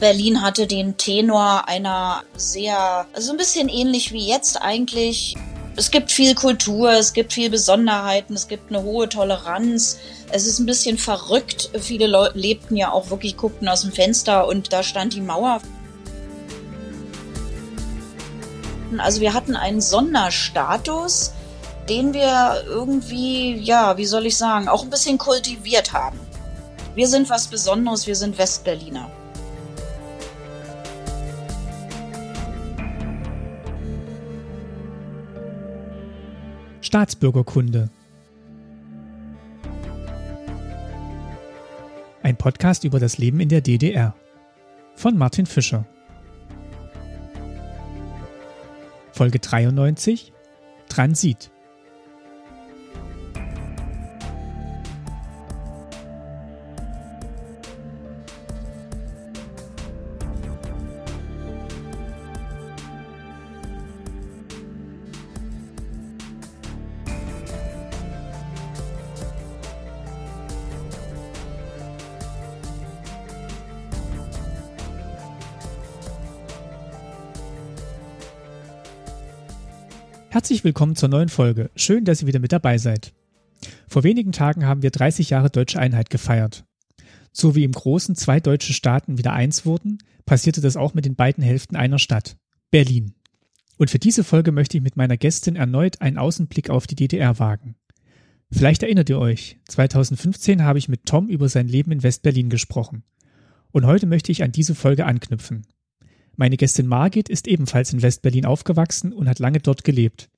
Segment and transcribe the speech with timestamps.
[0.00, 5.36] Berlin hatte den Tenor einer sehr, also ein bisschen ähnlich wie jetzt eigentlich.
[5.76, 9.98] Es gibt viel Kultur, es gibt viel Besonderheiten, es gibt eine hohe Toleranz.
[10.32, 11.70] Es ist ein bisschen verrückt.
[11.78, 15.60] Viele Leute lebten ja auch wirklich, guckten aus dem Fenster und da stand die Mauer.
[18.98, 21.32] Also wir hatten einen Sonderstatus,
[21.88, 26.18] den wir irgendwie, ja, wie soll ich sagen, auch ein bisschen kultiviert haben.
[26.94, 29.10] Wir sind was Besonderes, wir sind Westberliner.
[36.90, 37.88] Staatsbürgerkunde.
[42.24, 44.16] Ein Podcast über das Leben in der DDR.
[44.96, 45.86] Von Martin Fischer.
[49.12, 50.32] Folge 93
[50.88, 51.52] Transit.
[80.50, 81.70] Herzlich willkommen zur neuen Folge.
[81.76, 83.12] Schön, dass ihr wieder mit dabei seid.
[83.86, 86.64] Vor wenigen Tagen haben wir 30 Jahre deutsche Einheit gefeiert.
[87.30, 91.14] So wie im Großen zwei deutsche Staaten wieder eins wurden, passierte das auch mit den
[91.14, 92.36] beiden Hälften einer Stadt,
[92.72, 93.14] Berlin.
[93.78, 97.38] Und für diese Folge möchte ich mit meiner Gästin erneut einen Außenblick auf die DDR
[97.38, 97.76] wagen.
[98.50, 103.04] Vielleicht erinnert ihr euch, 2015 habe ich mit Tom über sein Leben in Westberlin gesprochen.
[103.70, 105.62] Und heute möchte ich an diese Folge anknüpfen.
[106.34, 110.28] Meine Gästin Margit ist ebenfalls in Westberlin aufgewachsen und hat lange dort gelebt.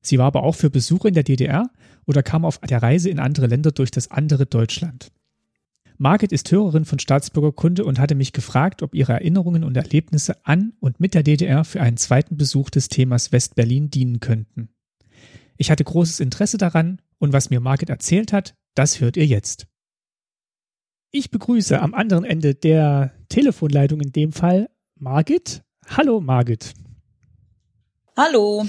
[0.00, 1.70] Sie war aber auch für Besuche in der DDR
[2.06, 5.10] oder kam auf der Reise in andere Länder durch das andere Deutschland.
[6.00, 10.72] Margit ist Hörerin von Staatsbürgerkunde und hatte mich gefragt, ob ihre Erinnerungen und Erlebnisse an
[10.78, 14.68] und mit der DDR für einen zweiten Besuch des Themas Westberlin dienen könnten.
[15.56, 19.66] Ich hatte großes Interesse daran und was mir Margit erzählt hat, das hört ihr jetzt.
[21.10, 25.62] Ich begrüße am anderen Ende der Telefonleitung in dem Fall Margit.
[25.88, 26.74] Hallo Margit.
[28.16, 28.64] Hallo.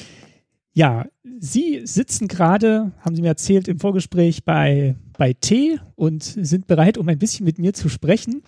[0.80, 1.08] Ja,
[1.42, 6.98] Sie sitzen gerade, haben Sie mir erzählt, im Vorgespräch bei, bei T und sind bereit,
[6.98, 8.44] um ein bisschen mit mir zu sprechen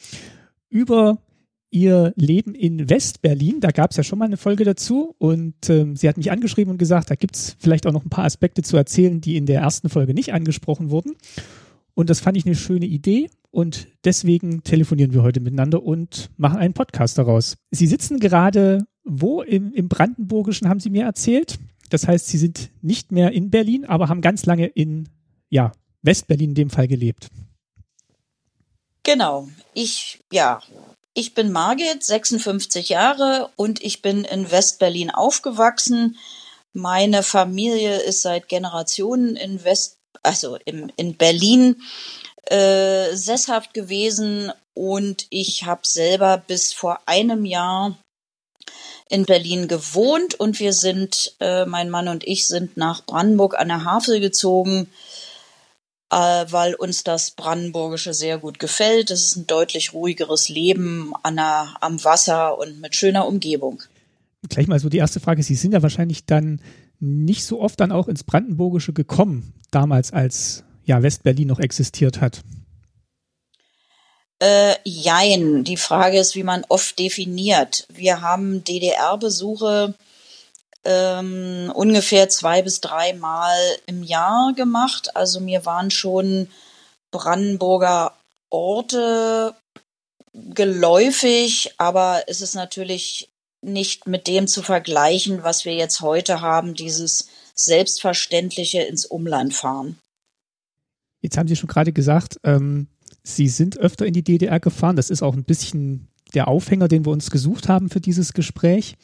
[0.70, 1.18] über
[1.72, 3.60] Ihr Leben in Westberlin.
[3.60, 6.72] Da gab es ja schon mal eine Folge dazu und ähm, sie hat mich angeschrieben
[6.72, 9.46] und gesagt, da gibt es vielleicht auch noch ein paar Aspekte zu erzählen, die in
[9.46, 11.18] der ersten Folge nicht angesprochen wurden.
[11.96, 16.60] Und das fand ich eine schöne Idee und deswegen telefonieren wir heute miteinander und machen
[16.60, 17.58] einen Podcast daraus.
[17.72, 19.42] Sie sitzen gerade wo?
[19.42, 21.60] Im, im Brandenburgischen haben Sie mir erzählt.
[21.92, 25.10] Das heißt, Sie sind nicht mehr in Berlin, aber haben ganz lange in
[25.50, 27.28] ja, Westberlin in dem Fall gelebt.
[29.04, 29.50] Genau.
[29.74, 30.62] Ich, ja,
[31.14, 36.18] ich bin Margit, 56 Jahre und ich bin in Westberlin aufgewachsen.
[36.72, 41.82] Meine Familie ist seit Generationen in West, also im, in Berlin
[42.46, 47.98] äh, sesshaft gewesen und ich habe selber bis vor einem Jahr
[49.12, 53.68] in Berlin gewohnt und wir sind, äh, mein Mann und ich sind nach Brandenburg an
[53.68, 54.88] der Havel gezogen,
[56.10, 59.12] äh, weil uns das Brandenburgische sehr gut gefällt.
[59.12, 63.84] Es ist ein deutlich ruhigeres Leben an der, am Wasser und mit schöner Umgebung.
[64.50, 65.44] Gleich mal so die erste Frage.
[65.44, 66.62] Sie sind ja wahrscheinlich dann
[67.00, 72.42] nicht so oft dann auch ins Brandenburgische gekommen, damals als ja, Westberlin noch existiert hat?
[74.42, 75.64] Äh, jein.
[75.64, 77.86] Die Frage ist, wie man oft definiert.
[77.90, 79.94] Wir haben DDR-Besuche
[80.84, 85.16] ähm, ungefähr zwei bis drei Mal im Jahr gemacht.
[85.16, 86.48] Also mir waren schon
[87.12, 88.14] Brandenburger
[88.50, 89.54] Orte
[90.34, 93.30] geläufig, aber es ist natürlich
[93.62, 100.00] nicht mit dem zu vergleichen, was wir jetzt heute haben, dieses selbstverständliche ins Umland fahren.
[101.22, 102.88] Jetzt haben Sie schon gerade gesagt, ähm,
[103.24, 104.96] Sie sind öfter in die DDR gefahren.
[104.96, 108.96] Das ist auch ein bisschen der Aufhänger, den wir uns gesucht haben für dieses Gespräch.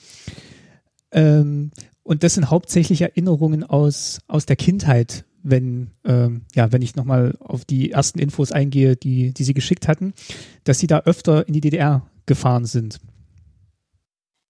[1.11, 1.71] Ähm,
[2.03, 7.35] und das sind hauptsächlich Erinnerungen aus, aus der Kindheit, wenn, ähm, ja, wenn ich nochmal
[7.39, 10.13] auf die ersten Infos eingehe, die, die Sie geschickt hatten,
[10.63, 12.99] dass Sie da öfter in die DDR gefahren sind.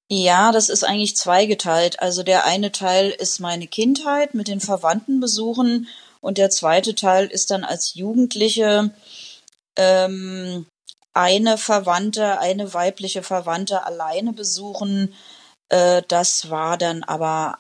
[0.10, 2.00] Ja, das ist eigentlich zweigeteilt.
[2.02, 5.88] Also der eine Teil ist meine Kindheit mit den Verwandtenbesuchen
[6.22, 8.92] und der zweite Teil ist dann als Jugendliche
[9.78, 10.66] ähm,
[11.14, 15.14] eine Verwandte, eine weibliche Verwandte alleine besuchen.
[15.70, 17.60] Äh, das war dann aber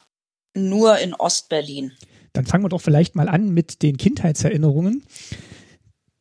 [0.53, 1.91] nur in Ostberlin.
[2.33, 5.03] Dann fangen wir doch vielleicht mal an mit den Kindheitserinnerungen.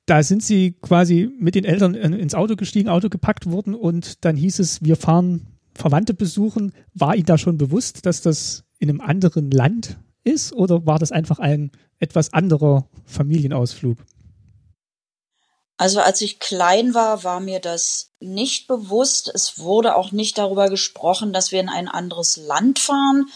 [0.06, 4.37] da sind Sie quasi mit den Eltern ins Auto gestiegen, Auto gepackt worden und dann
[4.37, 6.72] hieß es, wir fahren Verwandte besuchen.
[6.94, 11.12] War Ihnen da schon bewusst, dass das in einem anderen Land ist oder war das
[11.12, 13.99] einfach ein etwas anderer Familienausflug?
[15.78, 19.31] Also als ich klein war, war mir das nicht bewusst.
[19.34, 23.26] Es wurde auch nicht darüber gesprochen, dass wir in ein anderes Land fahren,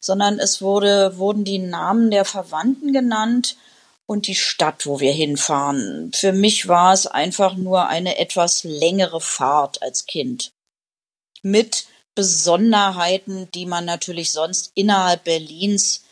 [0.00, 3.56] sondern es wurde, wurden die Namen der Verwandten genannt
[4.04, 6.12] und die Stadt, wo wir hinfahren.
[6.14, 10.52] Für mich war es einfach nur eine etwas längere Fahrt als Kind.
[11.42, 16.04] Mit Besonderheiten, die man natürlich sonst innerhalb Berlins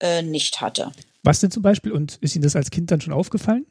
[0.00, 0.92] äh, nicht hatte.
[1.22, 1.92] Was denn zum Beispiel?
[1.92, 3.66] Und ist Ihnen das als Kind dann schon aufgefallen?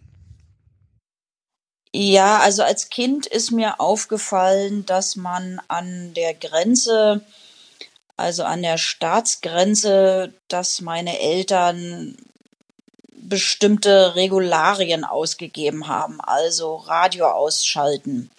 [1.93, 7.21] Ja, also als Kind ist mir aufgefallen, dass man an der Grenze,
[8.15, 12.15] also an der Staatsgrenze, dass meine Eltern
[13.13, 18.31] bestimmte Regularien ausgegeben haben, also Radio ausschalten.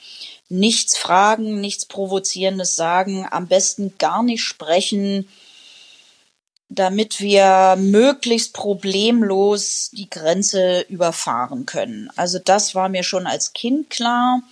[0.49, 5.28] Nichts fragen, nichts Provozierendes sagen, am besten gar nicht sprechen,
[6.75, 12.11] damit wir möglichst problemlos die Grenze überfahren können.
[12.17, 14.43] Also das war mir schon als Kind klar.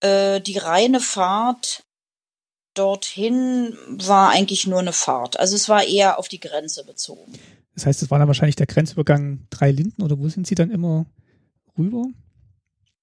[0.00, 1.84] Äh, die reine Fahrt
[2.74, 5.38] dorthin war eigentlich nur eine Fahrt.
[5.38, 7.32] Also es war eher auf die Grenze bezogen.
[7.74, 10.70] Das heißt, es war dann wahrscheinlich der Grenzübergang Drei Linden oder wo sind Sie dann
[10.70, 11.06] immer
[11.78, 12.06] rüber?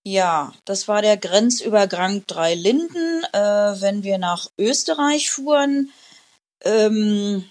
[0.04, 3.40] Ja, das war der Grenzübergang Drei Linden, äh,
[3.82, 5.92] wenn wir nach Österreich fuhren.
[6.64, 7.44] Ähm,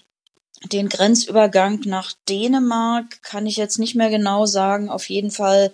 [0.63, 4.89] den Grenzübergang nach Dänemark kann ich jetzt nicht mehr genau sagen.
[4.89, 5.71] Auf jeden Fall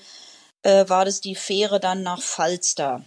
[0.63, 3.03] äh, war das die Fähre dann nach Falster.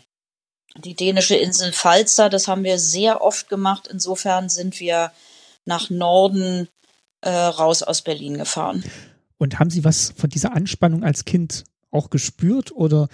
[0.85, 3.89] Die dänische Insel Falster, das haben wir sehr oft gemacht.
[3.91, 5.13] Insofern sind wir
[5.65, 6.69] nach Norden
[7.23, 8.85] äh, raus aus Berlin gefahren.
[9.39, 13.09] Und haben Sie was von dieser Anspannung als Kind auch gespürt oder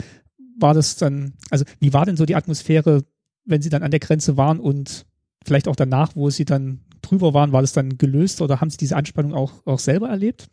[0.59, 3.05] war das dann, also wie war denn so die Atmosphäre,
[3.45, 5.07] wenn Sie dann an der Grenze waren und
[5.45, 8.79] vielleicht auch danach, wo Sie dann drüber waren, war das dann gelöst oder haben Sie
[8.79, 10.49] diese Anspannung auch, auch selber erlebt?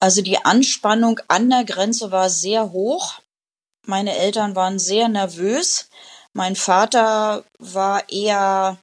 [0.00, 3.20] Also die Anspannung an der Grenze war sehr hoch.
[3.86, 5.88] Meine Eltern waren sehr nervös.
[6.32, 8.78] Mein Vater war eher,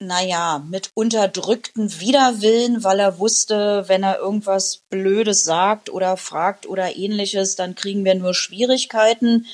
[0.00, 6.94] naja, mit unterdrückten Widerwillen, weil er wusste, wenn er irgendwas Blödes sagt oder fragt oder
[6.94, 9.46] ähnliches, dann kriegen wir nur Schwierigkeiten.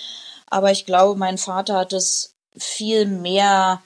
[0.47, 3.81] Aber ich glaube, mein Vater hat es viel mehr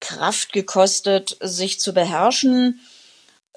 [0.00, 2.80] Kraft gekostet, sich zu beherrschen.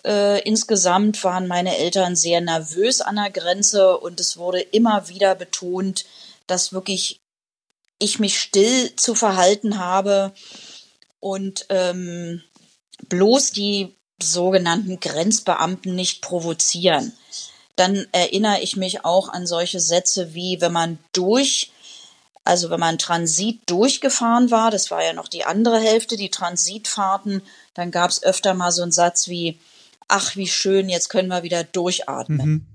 [0.03, 5.35] Äh, insgesamt waren meine Eltern sehr nervös an der Grenze und es wurde immer wieder
[5.35, 6.05] betont,
[6.47, 7.21] dass wirklich
[7.99, 10.33] ich mich still zu verhalten habe
[11.19, 12.41] und ähm,
[13.07, 17.13] bloß die sogenannten Grenzbeamten nicht provozieren.
[17.75, 21.71] Dann erinnere ich mich auch an solche Sätze wie, wenn man durch
[22.43, 27.41] also wenn man Transit durchgefahren war, das war ja noch die andere Hälfte, die Transitfahrten,
[27.73, 29.59] dann gab es öfter mal so einen Satz wie,
[30.07, 32.49] ach wie schön, jetzt können wir wieder durchatmen.
[32.49, 32.65] Mhm.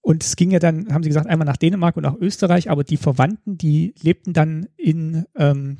[0.00, 2.82] Und es ging ja dann, haben Sie gesagt, einmal nach Dänemark und nach Österreich, aber
[2.82, 5.78] die Verwandten, die lebten dann in, ähm,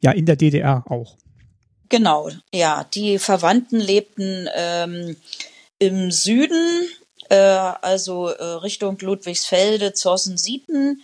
[0.00, 1.16] ja, in der DDR auch.
[1.88, 5.16] Genau, ja, die Verwandten lebten ähm,
[5.78, 6.88] im Süden,
[7.28, 11.02] äh, also äh, Richtung Ludwigsfelde, Zossen-Sieten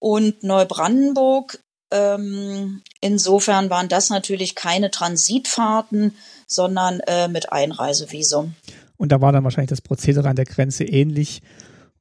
[0.00, 1.60] und Neubrandenburg.
[1.92, 6.16] Ähm, insofern waren das natürlich keine Transitfahrten,
[6.46, 8.54] sondern äh, mit Einreisevisum.
[8.96, 11.42] Und da war dann wahrscheinlich das Prozedere an der Grenze ähnlich.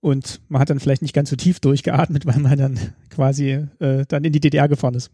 [0.01, 4.05] Und man hat dann vielleicht nicht ganz so tief durchgeatmet, weil man dann quasi äh,
[4.07, 5.11] dann in die DDR gefahren ist.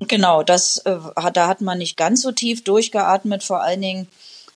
[0.00, 0.98] Genau, das äh,
[1.32, 3.42] da hat man nicht ganz so tief durchgeatmet.
[3.42, 4.08] Vor allen Dingen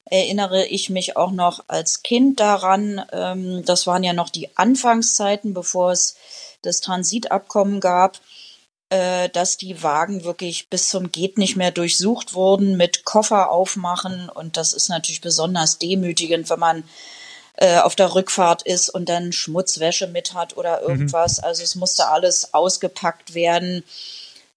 [0.05, 3.03] erinnere ich mich auch noch als Kind daran.
[3.13, 6.17] Ähm, das waren ja noch die Anfangszeiten, bevor es
[6.63, 8.21] das Transitabkommen gab,
[8.91, 14.29] äh, dass die Wagen wirklich bis zum geht nicht mehr durchsucht wurden mit Koffer aufmachen
[14.29, 16.85] und das ist natürlich besonders demütigend, wenn man
[17.61, 20.89] äh, auf der Rückfahrt ist und dann Schmutzwäsche mit hat oder mhm.
[20.89, 21.39] irgendwas.
[21.39, 21.45] Mhm.
[21.45, 23.85] Also es musste alles ausgepackt werden,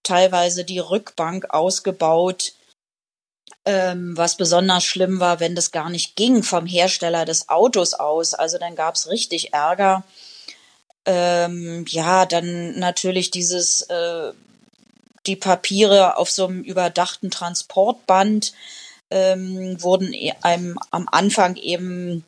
[0.03, 2.53] teilweise die Rückbank ausgebaut.
[3.65, 8.33] Ähm, was besonders schlimm war, wenn das gar nicht ging vom Hersteller des Autos aus.
[8.33, 10.03] Also dann gab's richtig Ärger.
[11.05, 14.31] Ähm, ja, dann natürlich dieses, äh,
[15.25, 18.53] die Papiere auf so einem überdachten Transportband
[19.09, 22.25] ähm, wurden e-, einem am Anfang eben,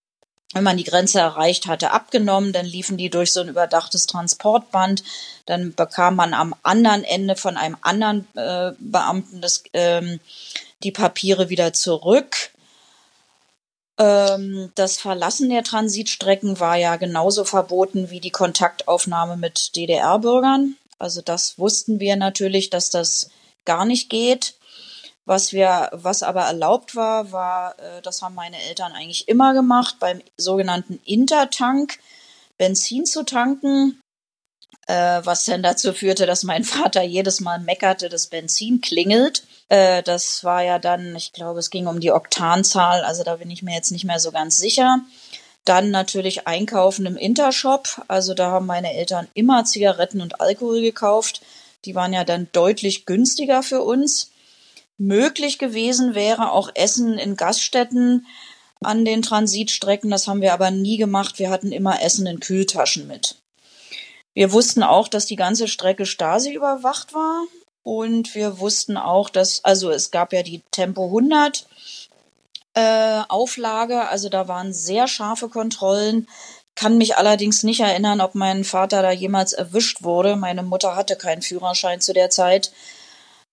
[0.54, 2.54] wenn man die Grenze erreicht hatte, abgenommen.
[2.54, 5.04] Dann liefen die durch so ein überdachtes Transportband.
[5.46, 10.20] Dann bekam man am anderen Ende von einem anderen äh, Beamten das, ähm,
[10.84, 12.52] die Papiere wieder zurück.
[13.98, 20.76] Ähm, das Verlassen der Transitstrecken war ja genauso verboten wie die Kontaktaufnahme mit DDR-Bürgern.
[21.00, 23.30] Also das wussten wir natürlich, dass das
[23.66, 24.56] gar nicht geht.
[25.26, 29.96] Was wir, was aber erlaubt war, war, äh, das haben meine Eltern eigentlich immer gemacht,
[30.00, 31.98] beim sogenannten Intertank
[32.58, 34.00] Benzin zu tanken,
[34.88, 39.44] äh, was dann dazu führte, dass mein Vater jedes Mal meckerte, das Benzin klingelt.
[39.70, 43.50] Äh, das war ja dann, ich glaube, es ging um die Oktanzahl, also da bin
[43.50, 45.00] ich mir jetzt nicht mehr so ganz sicher.
[45.66, 48.04] Dann natürlich einkaufen im Intershop.
[48.08, 51.42] Also da haben meine Eltern immer Zigaretten und Alkohol gekauft.
[51.86, 54.32] Die waren ja dann deutlich günstiger für uns.
[54.98, 58.28] Möglich gewesen wäre auch Essen in Gaststätten
[58.82, 60.12] an den Transitstrecken.
[60.12, 61.40] Das haben wir aber nie gemacht.
[61.40, 63.36] Wir hatten immer Essen in Kühltaschen mit.
[64.36, 67.44] Wir wussten auch, dass die ganze Strecke Stasi überwacht war.
[67.86, 71.68] Und wir wussten auch, dass, also es gab ja die Tempo 100
[72.74, 76.28] äh, Auflage, also da waren sehr scharfe Kontrollen.
[76.74, 80.36] Kann mich allerdings nicht erinnern, ob mein Vater da jemals erwischt wurde.
[80.36, 82.72] Meine Mutter hatte keinen Führerschein zu der Zeit.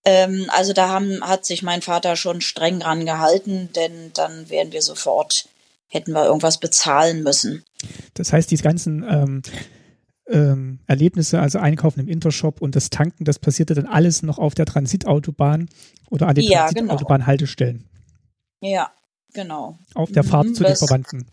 [0.07, 4.73] Ähm, also da haben, hat sich mein Vater schon streng dran gehalten, denn dann wären
[4.73, 5.47] wir sofort,
[5.89, 7.65] hätten wir irgendwas bezahlen müssen.
[8.15, 9.43] Das heißt, die ganzen ähm,
[10.33, 14.55] ähm, Erlebnisse, also Einkaufen im Intershop und das Tanken, das passierte dann alles noch auf
[14.55, 15.69] der Transitautobahn
[16.11, 17.85] oder an den Ja, Transitautobahn-Haltestellen.
[18.61, 18.91] Ja,
[19.35, 19.79] genau.
[19.95, 21.27] Auf der Fahrt Mhm, zu den Verwandten.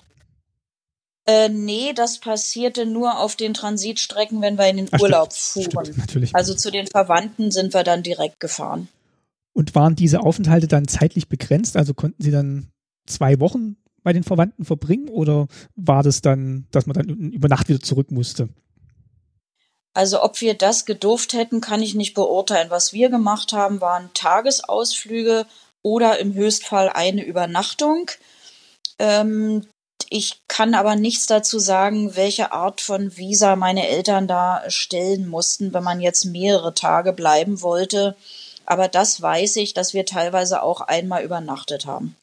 [1.25, 5.01] Äh, nee, das passierte nur auf den Transitstrecken, wenn wir in den Ach, stimmt.
[5.03, 5.93] Urlaub Stimmt, fuhren.
[5.97, 6.35] natürlich.
[6.35, 8.87] Also zu den Verwandten sind wir dann direkt gefahren.
[9.53, 11.77] Und waren diese Aufenthalte dann zeitlich begrenzt?
[11.77, 12.69] Also konnten Sie dann
[13.05, 17.69] zwei Wochen bei den Verwandten verbringen oder war das dann, dass man dann über Nacht
[17.69, 18.49] wieder zurück musste?
[19.93, 22.69] Also ob wir das gedurft hätten, kann ich nicht beurteilen.
[22.69, 25.45] Was wir gemacht haben, waren Tagesausflüge
[25.81, 28.11] oder im Höchstfall eine Übernachtung.
[28.99, 29.65] Ähm,
[30.09, 35.73] ich kann aber nichts dazu sagen, welche Art von Visa meine Eltern da stellen mussten,
[35.73, 38.15] wenn man jetzt mehrere Tage bleiben wollte.
[38.65, 42.15] Aber das weiß ich, dass wir teilweise auch einmal übernachtet haben.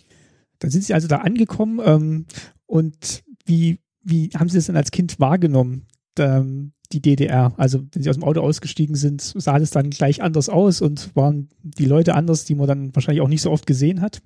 [0.59, 2.27] Dann sind Sie also da angekommen ähm,
[2.67, 5.87] und wie, wie haben Sie das denn als Kind wahrgenommen,
[6.19, 7.53] ähm, die DDR?
[7.57, 11.15] Also wenn Sie aus dem Auto ausgestiegen sind, sah das dann gleich anders aus und
[11.15, 14.23] waren die Leute anders, die man dann wahrscheinlich auch nicht so oft gesehen hat?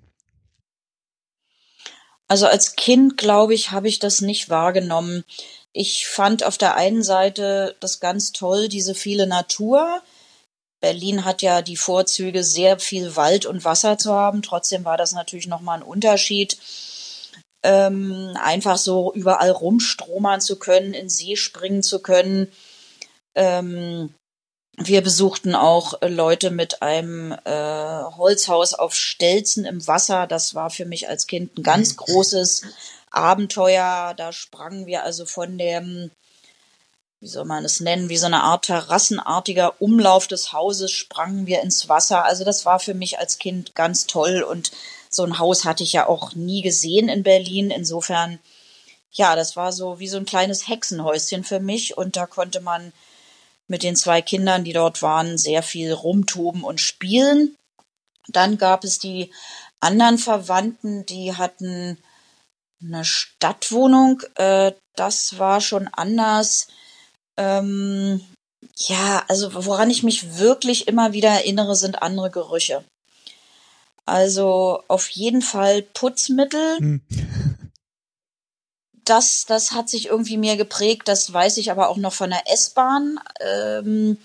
[2.29, 5.25] Also als Kind, glaube ich, habe ich das nicht wahrgenommen.
[5.73, 10.01] Ich fand auf der einen Seite das ganz toll, diese viele Natur.
[10.81, 14.43] Berlin hat ja die Vorzüge, sehr viel Wald und Wasser zu haben.
[14.43, 16.57] Trotzdem war das natürlich nochmal ein Unterschied.
[17.63, 22.51] Ähm, einfach so überall rumstromern zu können, in See springen zu können.
[23.35, 24.15] Ähm,
[24.83, 30.27] wir besuchten auch Leute mit einem äh, Holzhaus auf Stelzen im Wasser.
[30.27, 32.63] Das war für mich als Kind ein ganz großes
[33.11, 34.15] Abenteuer.
[34.17, 36.11] Da sprangen wir also von dem,
[37.21, 41.61] wie soll man es nennen, wie so eine Art terrassenartiger Umlauf des Hauses sprangen wir
[41.61, 42.25] ins Wasser.
[42.25, 44.71] Also das war für mich als Kind ganz toll und
[45.11, 47.71] so ein Haus hatte ich ja auch nie gesehen in Berlin.
[47.71, 48.39] Insofern,
[49.11, 52.93] ja, das war so wie so ein kleines Hexenhäuschen für mich und da konnte man
[53.67, 57.57] mit den zwei Kindern, die dort waren, sehr viel rumtoben und spielen.
[58.29, 59.33] Dann gab es die
[59.81, 61.99] anderen Verwandten, die hatten
[62.83, 64.23] eine Stadtwohnung.
[64.37, 66.69] Äh, das war schon anders.
[67.37, 68.21] Ähm,
[68.77, 72.85] ja, also woran ich mich wirklich immer wieder erinnere, sind andere Gerüche.
[74.11, 76.79] Also auf jeden Fall Putzmittel.
[76.79, 77.01] Hm.
[79.07, 81.09] Das, das hat sich irgendwie mir geprägt.
[81.09, 83.19] Das weiß ich aber auch noch von der S-Bahn.
[83.41, 84.19] Ähm,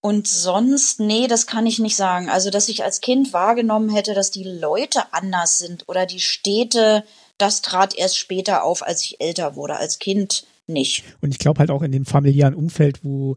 [0.00, 2.30] und sonst, nee, das kann ich nicht sagen.
[2.30, 7.04] Also, dass ich als Kind wahrgenommen hätte, dass die Leute anders sind oder die Städte,
[7.36, 9.76] das trat erst später auf, als ich älter wurde.
[9.76, 11.04] Als Kind nicht.
[11.20, 13.36] Und ich glaube halt auch in dem familiären Umfeld, wo,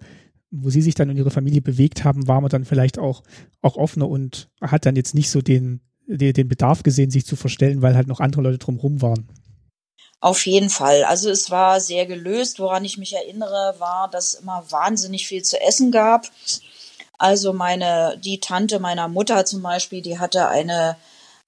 [0.56, 3.24] wo sie sich dann und ihre Familie bewegt haben, war man dann vielleicht auch,
[3.64, 7.36] auch offener und hat dann jetzt nicht so den, den, den Bedarf gesehen, sich zu
[7.36, 9.28] verstellen, weil halt noch andere Leute drumherum waren.
[10.20, 11.04] Auf jeden Fall.
[11.04, 12.60] Also es war sehr gelöst.
[12.60, 16.28] Woran ich mich erinnere, war, dass es immer wahnsinnig viel zu essen gab.
[17.18, 20.98] Also meine, die Tante meiner Mutter zum Beispiel, die hatte eine,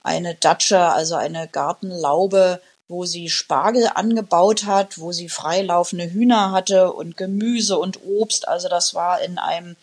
[0.02, 6.92] eine Datsche, also eine Gartenlaube, wo sie Spargel angebaut hat, wo sie freilaufende Hühner hatte
[6.92, 8.46] und Gemüse und Obst.
[8.46, 9.76] Also das war in einem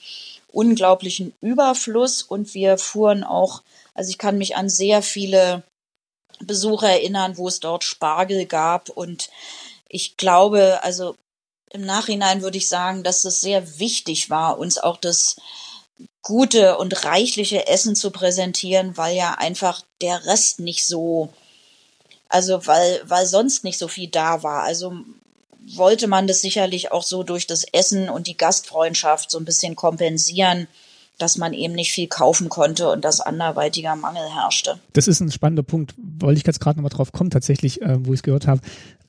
[0.51, 3.61] unglaublichen Überfluss und wir fuhren auch,
[3.93, 5.63] also ich kann mich an sehr viele
[6.39, 8.89] Besuche erinnern, wo es dort Spargel gab.
[8.89, 9.29] Und
[9.89, 11.15] ich glaube, also
[11.71, 15.37] im Nachhinein würde ich sagen, dass es sehr wichtig war, uns auch das
[16.21, 21.29] gute und reichliche Essen zu präsentieren, weil ja einfach der Rest nicht so,
[22.33, 24.63] Also weil, weil sonst nicht so viel da war.
[24.63, 24.93] Also
[25.75, 29.75] wollte man das sicherlich auch so durch das Essen und die Gastfreundschaft so ein bisschen
[29.75, 30.67] kompensieren,
[31.19, 34.79] dass man eben nicht viel kaufen konnte und dass anderweitiger Mangel herrschte.
[34.93, 38.13] Das ist ein spannender Punkt, wollte ich jetzt gerade nochmal drauf kommen, tatsächlich, äh, wo
[38.13, 38.61] ich es gehört habe,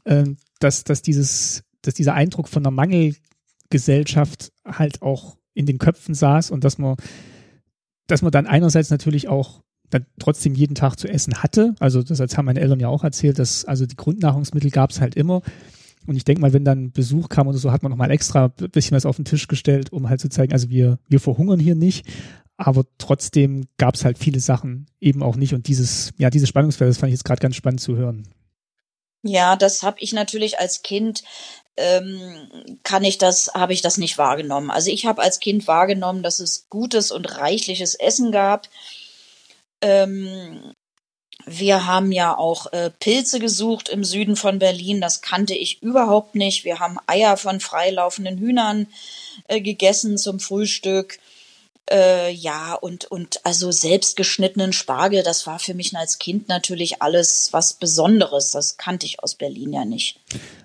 [0.05, 0.25] äh,
[0.61, 6.51] dass, dass dieses, dass dieser Eindruck von einer Mangelgesellschaft halt auch in den Köpfen saß
[6.51, 6.97] und dass man,
[8.07, 9.63] dass man dann einerseits natürlich auch
[9.95, 11.75] dann trotzdem jeden Tag zu essen hatte.
[11.79, 15.15] Also das haben meine Eltern ja auch erzählt, dass also die Grundnahrungsmittel gab es halt
[15.15, 15.43] immer.
[16.07, 18.71] Und ich denke mal, wenn dann Besuch kam oder so, hat man nochmal extra ein
[18.71, 21.75] bisschen was auf den Tisch gestellt, um halt zu zeigen, also wir, wir verhungern hier
[21.75, 22.07] nicht.
[22.57, 25.55] Aber trotzdem gab es halt viele Sachen eben auch nicht.
[25.55, 28.29] Und dieses, ja, dieses Spannungsfeld, das fand ich jetzt gerade ganz spannend zu hören.
[29.23, 31.25] Ja, das habe ich natürlich als Kind
[31.77, 34.71] ähm, kann ich das, habe ich das nicht wahrgenommen.
[34.71, 38.69] Also ich habe als Kind wahrgenommen, dass es gutes und reichliches Essen gab.
[39.85, 40.73] Ähm,
[41.47, 45.01] wir haben ja auch äh, Pilze gesucht im Süden von Berlin.
[45.01, 46.65] Das kannte ich überhaupt nicht.
[46.65, 48.87] Wir haben Eier von freilaufenden Hühnern
[49.49, 51.19] äh, gegessen zum Frühstück.
[51.91, 57.51] Äh, ja, und, und also selbstgeschnittenen Spargel, das war für mich als Kind natürlich alles
[57.53, 58.53] was Besonderes.
[58.53, 60.19] Das kannte ich aus Berlin ja nicht.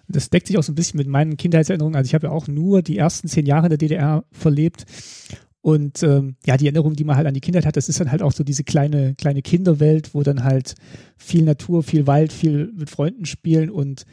[0.07, 1.97] Das deckt sich auch so ein bisschen mit meinen Kindheitserinnerungen.
[1.97, 4.85] Also ich habe ja auch nur die ersten zehn Jahre der DDR verlebt.
[5.61, 8.11] Und ähm, ja, die Erinnerung, die man halt an die Kindheit hat, das ist dann
[8.11, 10.75] halt auch so diese kleine, kleine Kinderwelt, wo dann halt
[11.17, 13.69] viel Natur, viel Wald, viel mit Freunden spielen.
[13.69, 14.05] Und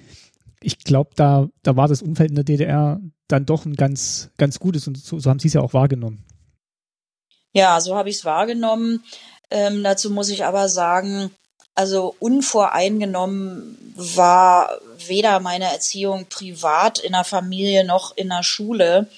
[0.61, 4.59] ich glaube, da, da war das Umfeld in der DDR dann doch ein ganz, ganz
[4.59, 6.25] gutes und so, so haben sie es ja auch wahrgenommen.
[7.53, 9.03] Ja, so habe ich es wahrgenommen.
[9.51, 11.31] Ähm, dazu muss ich aber sagen,
[11.75, 19.09] also unvoreingenommen war weder meine Erziehung privat in der Familie noch in der Schule.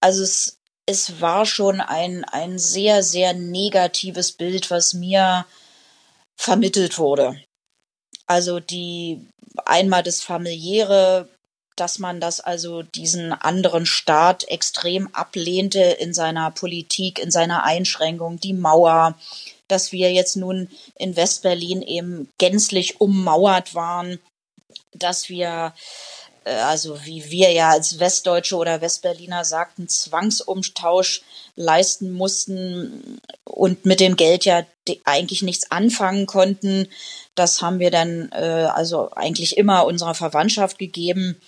[0.00, 0.57] Also es
[0.88, 5.44] es war schon ein, ein sehr, sehr negatives Bild, was mir
[6.40, 7.38] vermittelt wurde.
[8.26, 9.28] Also die
[9.66, 11.28] einmal das familiäre,
[11.76, 18.40] dass man das also diesen anderen Staat extrem ablehnte in seiner Politik, in seiner Einschränkung,
[18.40, 19.14] die Mauer,
[19.68, 24.18] dass wir jetzt nun in Westberlin eben gänzlich ummauert waren,
[24.92, 25.74] dass wir
[26.54, 31.22] also wie wir ja als Westdeutsche oder Westberliner sagten, Zwangsumtausch
[31.56, 34.64] leisten mussten und mit dem Geld ja
[35.04, 36.88] eigentlich nichts anfangen konnten.
[37.34, 41.40] Das haben wir dann äh, also eigentlich immer unserer Verwandtschaft gegeben.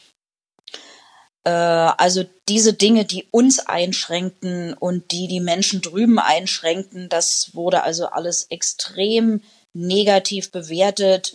[1.44, 7.82] Äh, also diese Dinge, die uns einschränkten und die die Menschen drüben einschränkten, das wurde
[7.82, 11.34] also alles extrem negativ bewertet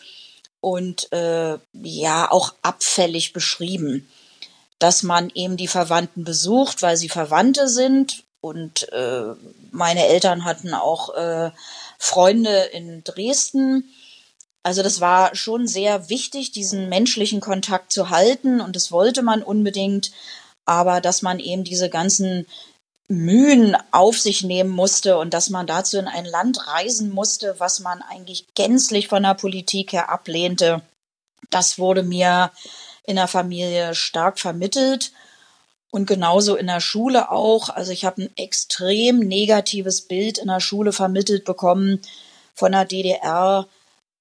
[0.65, 4.09] und äh, ja auch abfällig beschrieben,
[4.79, 9.35] dass man eben die Verwandten besucht, weil sie Verwandte sind und äh,
[9.69, 11.51] meine Eltern hatten auch äh,
[11.99, 13.93] Freunde in Dresden.
[14.63, 19.43] Also das war schon sehr wichtig, diesen menschlichen Kontakt zu halten und das wollte man
[19.43, 20.09] unbedingt.
[20.65, 22.47] Aber dass man eben diese ganzen
[23.07, 27.79] Mühen auf sich nehmen musste und dass man dazu in ein Land reisen musste, was
[27.79, 30.81] man eigentlich gänzlich von der Politik her ablehnte.
[31.51, 32.51] Das wurde mir
[33.03, 35.11] in der Familie stark vermittelt
[35.91, 37.69] und genauso in der Schule auch.
[37.69, 42.01] Also ich habe ein extrem negatives Bild in der Schule vermittelt bekommen
[42.55, 43.67] von der DDR,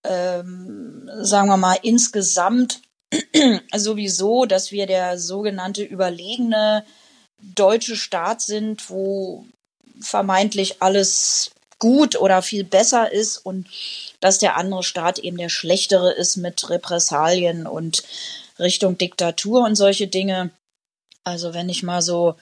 [0.05, 2.83] ähm, sagen wir mal insgesamt
[3.75, 6.85] sowieso, dass wir der sogenannte überlegene
[7.55, 9.47] deutsche Staat sind, wo
[10.01, 13.69] vermeintlich alles gut oder viel besser ist und
[14.21, 18.05] dass der andere Staat eben der schlechtere ist mit Repressalien und
[18.59, 20.51] Richtung Diktatur und solche Dinge.
[21.25, 22.37] Also wenn ich mal so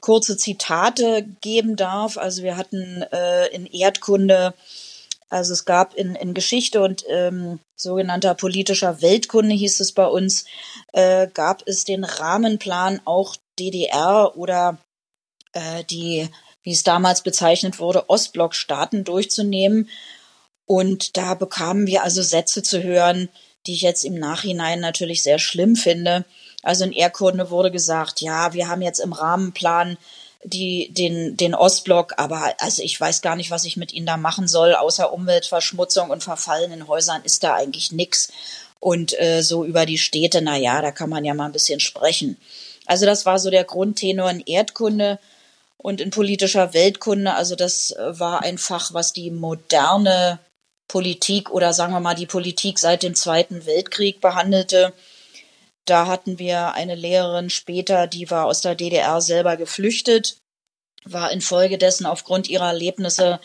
[0.00, 2.16] kurze Zitate geben darf.
[2.18, 4.54] Also wir hatten äh, in Erdkunde,
[5.28, 10.44] also es gab in, in Geschichte und ähm, sogenannter politischer Weltkunde hieß es bei uns,
[10.92, 14.78] äh, gab es den Rahmenplan auch DDR oder
[15.52, 16.28] äh, die,
[16.62, 19.88] wie es damals bezeichnet wurde, Ostblockstaaten durchzunehmen.
[20.66, 23.28] Und da bekamen wir also Sätze zu hören,
[23.66, 26.24] die ich jetzt im Nachhinein natürlich sehr schlimm finde.
[26.62, 29.96] Also in Erdkunde wurde gesagt, ja, wir haben jetzt im Rahmenplan
[30.44, 34.16] die, den, den Ostblock, aber also ich weiß gar nicht, was ich mit ihnen da
[34.16, 38.28] machen soll, außer Umweltverschmutzung und verfallenen Häusern ist da eigentlich nix.
[38.80, 41.80] Und äh, so über die Städte, na ja, da kann man ja mal ein bisschen
[41.80, 42.36] sprechen.
[42.88, 45.18] Also das war so der Grundtenor in Erdkunde
[45.76, 47.34] und in politischer Weltkunde.
[47.34, 50.40] Also das äh, war ein Fach, was die moderne
[50.88, 54.94] Politik oder sagen wir mal die Politik seit dem Zweiten Weltkrieg behandelte.
[55.84, 60.38] Da hatten wir eine Lehrerin später, die war aus der DDR selber geflüchtet,
[61.04, 63.38] war infolgedessen aufgrund ihrer Erlebnisse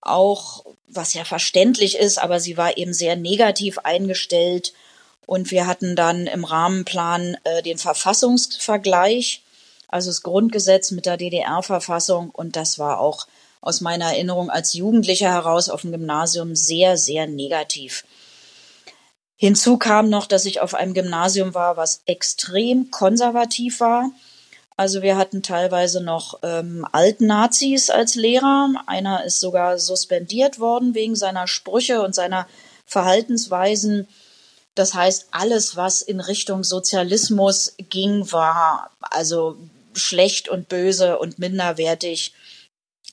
[0.00, 4.72] auch, was ja verständlich ist, aber sie war eben sehr negativ eingestellt.
[5.30, 9.44] Und wir hatten dann im Rahmenplan äh, den Verfassungsvergleich,
[9.86, 12.30] also das Grundgesetz mit der DDR-Verfassung.
[12.30, 13.28] Und das war auch
[13.60, 18.04] aus meiner Erinnerung als Jugendlicher heraus auf dem Gymnasium sehr, sehr negativ.
[19.36, 24.10] Hinzu kam noch, dass ich auf einem Gymnasium war, was extrem konservativ war.
[24.76, 28.72] Also wir hatten teilweise noch ähm, Altnazis als Lehrer.
[28.88, 32.48] Einer ist sogar suspendiert worden wegen seiner Sprüche und seiner
[32.84, 34.08] Verhaltensweisen.
[34.74, 39.56] Das heißt, alles, was in Richtung Sozialismus ging, war also
[39.94, 42.32] schlecht und böse und minderwertig,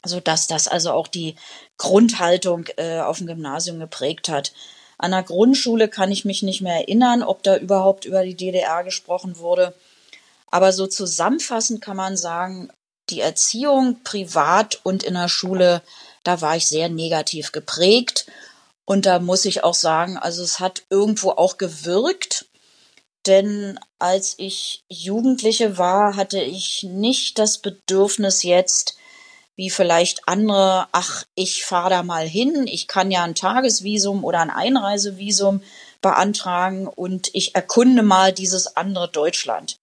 [0.06, 1.36] so dass das also auch die
[1.78, 4.54] Grundhaltung äh, auf dem Gymnasium geprägt hat.
[4.98, 8.84] An der Grundschule kann ich mich nicht mehr erinnern, ob da überhaupt über die DDR
[8.84, 9.74] gesprochen wurde.
[10.50, 12.70] Aber so zusammenfassend kann man sagen,
[13.10, 15.82] die Erziehung privat und in der Schule,
[16.24, 18.26] da war ich sehr negativ geprägt.
[18.88, 22.46] Und da muss ich auch sagen, also es hat irgendwo auch gewirkt.
[23.26, 28.98] Denn als ich Jugendliche war, hatte ich nicht das Bedürfnis jetzt,
[29.58, 34.40] wie vielleicht andere, ach, ich fahre da mal hin, ich kann ja ein Tagesvisum oder
[34.40, 35.62] ein Einreisevisum
[36.02, 39.80] beantragen und ich erkunde mal dieses andere Deutschland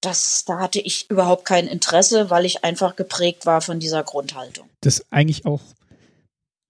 [0.00, 4.68] das, da hatte ich überhaupt kein Interesse, weil ich einfach geprägt war von dieser Grundhaltung.
[4.80, 5.60] Das eigentlich auch,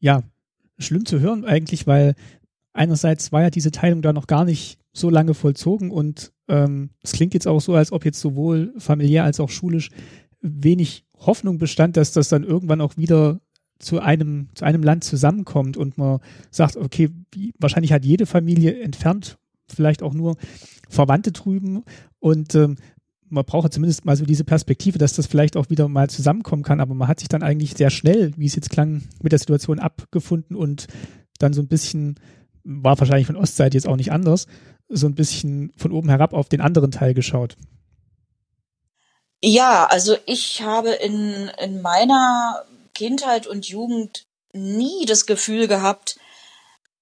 [0.00, 0.22] ja,
[0.80, 2.14] schlimm zu hören eigentlich, weil
[2.72, 7.12] einerseits war ja diese Teilung da noch gar nicht so lange vollzogen und ähm, es
[7.12, 9.90] klingt jetzt auch so, als ob jetzt sowohl familiär als auch schulisch
[10.40, 13.40] wenig Hoffnung bestand, dass das dann irgendwann auch wieder
[13.78, 18.80] zu einem, zu einem Land zusammenkommt und man sagt, okay, wie, wahrscheinlich hat jede Familie
[18.80, 19.38] entfernt
[19.68, 20.36] vielleicht auch nur
[20.88, 21.84] Verwandte drüben
[22.18, 22.76] und ähm,
[23.30, 26.62] man braucht ja zumindest mal so diese Perspektive, dass das vielleicht auch wieder mal zusammenkommen
[26.62, 29.38] kann, aber man hat sich dann eigentlich sehr schnell, wie es jetzt klang, mit der
[29.38, 30.86] Situation abgefunden und
[31.38, 32.18] dann so ein bisschen,
[32.64, 34.46] war wahrscheinlich von Ostseite jetzt auch nicht anders,
[34.88, 37.56] so ein bisschen von oben herab auf den anderen Teil geschaut.
[39.42, 42.64] Ja, also ich habe in, in meiner
[42.94, 46.18] Kindheit und Jugend nie das Gefühl gehabt,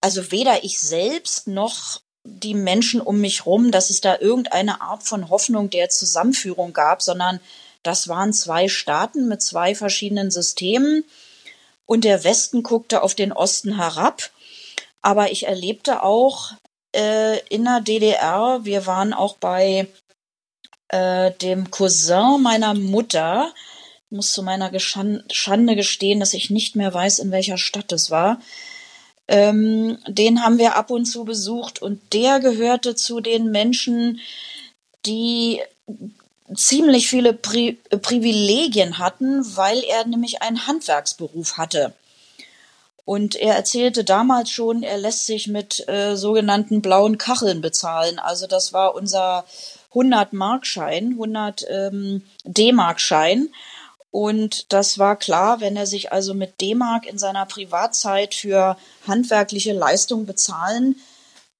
[0.00, 5.02] also weder ich selbst noch die Menschen um mich rum, dass es da irgendeine Art
[5.02, 7.40] von Hoffnung der Zusammenführung gab, sondern
[7.82, 11.04] das waren zwei Staaten mit zwei verschiedenen Systemen
[11.86, 14.30] und der Westen guckte auf den Osten herab.
[15.00, 16.52] Aber ich erlebte auch
[16.94, 19.86] äh, in der DDR, wir waren auch bei
[20.88, 23.52] äh, dem Cousin meiner Mutter,
[24.10, 28.10] ich muss zu meiner Schande gestehen, dass ich nicht mehr weiß, in welcher Stadt es
[28.10, 28.40] war.
[29.28, 34.20] Ähm, den haben wir ab und zu besucht und der gehörte zu den Menschen,
[35.04, 35.60] die
[36.54, 41.92] ziemlich viele Pri Privilegien hatten, weil er nämlich einen Handwerksberuf hatte.
[43.04, 48.18] Und er erzählte damals schon, er lässt sich mit äh, sogenannten blauen Kacheln bezahlen.
[48.18, 49.46] Also das war unser
[49.90, 53.48] 100 Markschein, 100 ähm, D-Markschein.
[54.10, 59.72] Und das war klar, wenn er sich also mit D-Mark in seiner Privatzeit für handwerkliche
[59.72, 60.96] Leistung bezahlen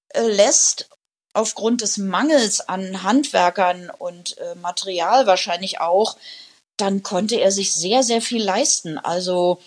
[0.09, 0.89] äh, lässt,
[1.33, 6.17] aufgrund des Mangels an Handwerkern und äh, Material wahrscheinlich auch,
[6.75, 8.97] dann konnte er sich sehr, sehr viel leisten.
[8.97, 9.61] Also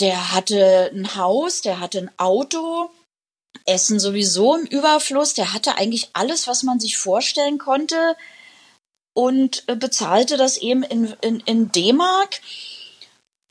[0.00, 2.90] der hatte ein Haus, der hatte ein Auto,
[3.64, 8.16] Essen sowieso im Überfluss, der hatte eigentlich alles, was man sich vorstellen konnte
[9.18, 12.40] und äh, bezahlte das eben in, in, in D-Mark.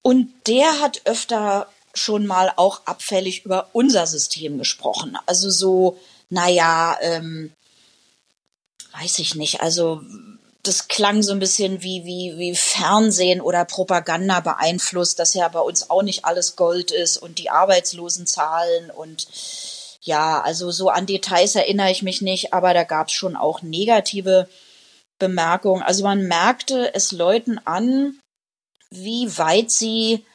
[0.01, 5.17] Und der hat öfter schon mal auch abfällig über unser System gesprochen.
[5.25, 5.99] Also so,
[6.29, 7.51] naja, ähm,
[8.97, 10.01] weiß ich nicht, also
[10.63, 15.59] das klang so ein bisschen wie, wie, wie Fernsehen oder Propaganda beeinflusst, dass ja bei
[15.59, 19.27] uns auch nicht alles Gold ist und die Arbeitslosenzahlen und
[19.99, 23.61] ja, also so an Details erinnere ich mich nicht, aber da gab es schon auch
[23.61, 24.47] negative
[25.19, 25.81] Bemerkung.
[25.81, 28.19] Also man merkte es Leuten an,
[28.89, 30.25] wie weit sie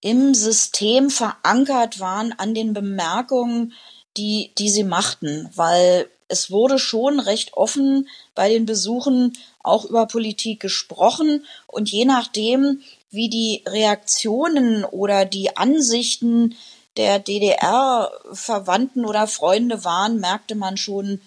[0.00, 3.72] im System verankert waren an den Bemerkungen,
[4.16, 10.06] die, die sie machten, weil es wurde schon recht offen bei den Besuchen auch über
[10.06, 16.54] Politik gesprochen und je nachdem, wie die Reaktionen oder die Ansichten
[16.96, 21.20] der DDR-Verwandten oder Freunde waren, merkte man schon,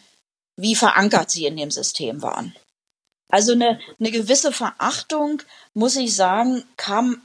[0.58, 2.54] wie verankert sie in dem System waren.
[3.30, 5.42] Also eine, eine gewisse Verachtung,
[5.74, 7.22] muss ich sagen, kam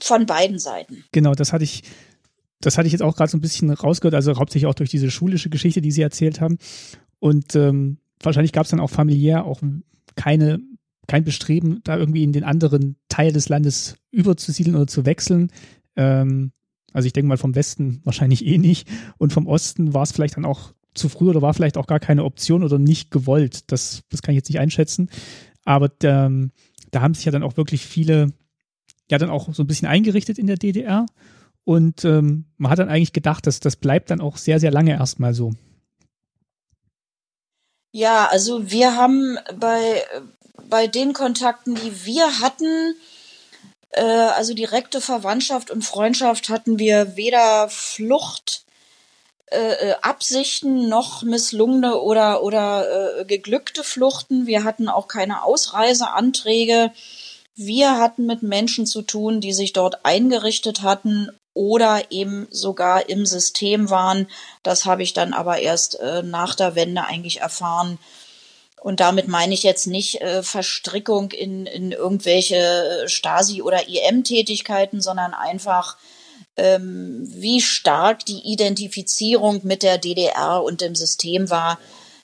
[0.00, 1.04] von beiden Seiten.
[1.12, 1.82] Genau, das hatte ich,
[2.60, 5.10] das hatte ich jetzt auch gerade so ein bisschen rausgehört, also hauptsächlich auch durch diese
[5.10, 6.58] schulische Geschichte, die Sie erzählt haben.
[7.20, 9.60] Und ähm, wahrscheinlich gab es dann auch familiär auch
[10.16, 10.60] keine
[11.08, 15.50] kein Bestreben, da irgendwie in den anderen Teil des Landes überzusiedeln oder zu wechseln.
[15.96, 16.52] Ähm,
[16.92, 18.88] also ich denke mal vom Westen wahrscheinlich eh nicht.
[19.18, 22.00] Und vom Osten war es vielleicht dann auch zu früh oder war vielleicht auch gar
[22.00, 23.70] keine Option oder nicht gewollt.
[23.72, 25.10] Das, das kann ich jetzt nicht einschätzen.
[25.64, 26.30] Aber da,
[26.90, 28.32] da haben sich ja dann auch wirklich viele
[29.12, 31.06] ja dann auch so ein bisschen eingerichtet in der DDR.
[31.64, 34.92] Und ähm, man hat dann eigentlich gedacht, dass das bleibt dann auch sehr, sehr lange
[34.92, 35.52] erstmal so.
[37.92, 40.02] Ja, also wir haben bei,
[40.68, 42.94] bei den Kontakten, die wir hatten,
[43.90, 48.61] äh, also direkte Verwandtschaft und Freundschaft hatten wir weder Flucht
[49.52, 54.46] äh, äh, Absichten noch misslungene oder oder äh, geglückte Fluchten.
[54.46, 56.92] Wir hatten auch keine Ausreiseanträge.
[57.54, 63.26] Wir hatten mit Menschen zu tun, die sich dort eingerichtet hatten oder eben sogar im
[63.26, 64.26] System waren.
[64.62, 67.98] Das habe ich dann aber erst äh, nach der Wende eigentlich erfahren.
[68.80, 75.00] Und damit meine ich jetzt nicht äh, Verstrickung in, in irgendwelche äh, Stasi- oder IM-Tätigkeiten,
[75.00, 75.98] sondern einfach
[76.56, 81.78] ähm, wie stark die Identifizierung mit der DDR und dem System war,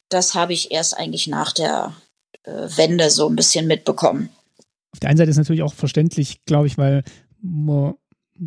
[0.08, 1.94] das habe ich erst eigentlich nach der
[2.44, 4.30] äh, Wende so ein bisschen mitbekommen.
[4.92, 7.04] Auf der einen Seite ist natürlich auch verständlich, glaube ich, weil
[7.40, 7.94] man,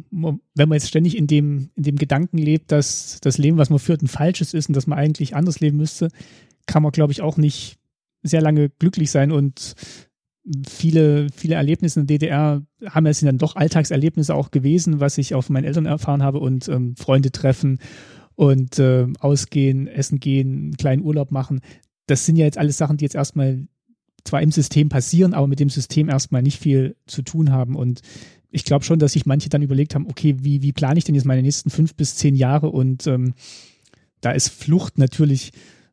[0.09, 3.69] man, wenn man jetzt ständig in dem, in dem Gedanken lebt, dass das Leben, was
[3.69, 6.09] man führt, ein falsches ist und dass man eigentlich anders leben müsste,
[6.65, 7.77] kann man, glaube ich, auch nicht
[8.23, 9.75] sehr lange glücklich sein und
[10.67, 15.35] viele, viele Erlebnisse in der DDR haben es dann doch Alltagserlebnisse auch gewesen, was ich
[15.35, 17.79] auf meinen Eltern erfahren habe und ähm, Freunde treffen
[18.35, 21.61] und äh, ausgehen, essen gehen, einen kleinen Urlaub machen.
[22.07, 23.67] Das sind ja jetzt alles Sachen, die jetzt erstmal
[24.23, 27.75] zwar im System passieren, aber mit dem System erstmal nicht viel zu tun haben.
[27.75, 28.01] Und
[28.49, 31.15] ich glaube schon, dass sich manche dann überlegt haben, okay, wie, wie plane ich denn
[31.15, 32.69] jetzt meine nächsten fünf bis zehn Jahre?
[32.69, 33.33] Und ähm,
[34.21, 35.51] da ist Flucht natürlich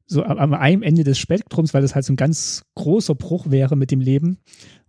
[0.08, 3.76] so am einem Ende des Spektrums, weil das halt so ein ganz großer Bruch wäre
[3.76, 4.38] mit dem Leben.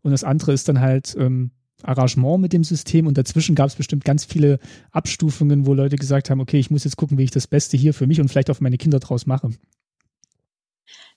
[0.01, 1.51] Und das andere ist dann halt ähm,
[1.83, 3.05] Arrangement mit dem System.
[3.05, 4.59] Und dazwischen gab es bestimmt ganz viele
[4.91, 7.93] Abstufungen, wo Leute gesagt haben, okay, ich muss jetzt gucken, wie ich das Beste hier
[7.93, 9.49] für mich und vielleicht auch für meine Kinder draus mache.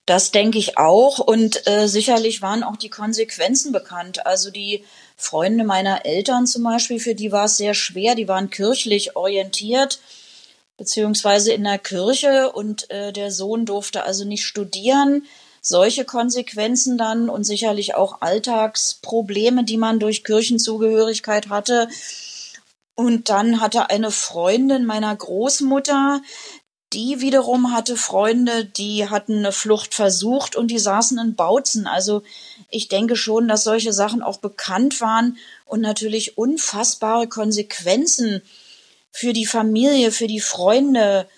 [0.05, 1.19] Das denke ich auch.
[1.19, 4.25] Und äh, sicherlich waren auch die Konsequenzen bekannt.
[4.25, 4.83] Also die
[5.15, 8.15] Freunde meiner Eltern zum Beispiel, für die war es sehr schwer.
[8.15, 10.01] Die waren kirchlich orientiert
[10.83, 15.25] beziehungsweise in der Kirche und äh, der Sohn durfte also nicht studieren.
[15.61, 21.87] Solche Konsequenzen dann und sicherlich auch Alltagsprobleme, die man durch Kirchenzugehörigkeit hatte.
[22.95, 26.21] Und dann hatte eine Freundin meiner Großmutter,
[26.91, 31.87] die wiederum hatte Freunde, die hatten eine Flucht versucht und die saßen in Bautzen.
[31.87, 32.23] Also
[32.69, 38.41] ich denke schon, dass solche Sachen auch bekannt waren und natürlich unfassbare Konsequenzen
[39.13, 41.29] für die Familie, für die Freunde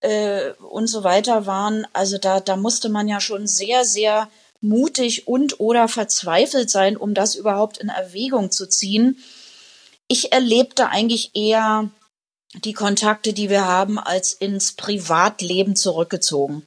[0.00, 1.86] äh, und so weiter waren.
[1.92, 4.28] Also da, da musste man ja schon sehr, sehr
[4.60, 9.22] mutig und oder verzweifelt sein, um das überhaupt in Erwägung zu ziehen.
[10.08, 11.90] Ich erlebte eigentlich eher
[12.64, 16.66] die Kontakte, die wir haben, als ins Privatleben zurückgezogen.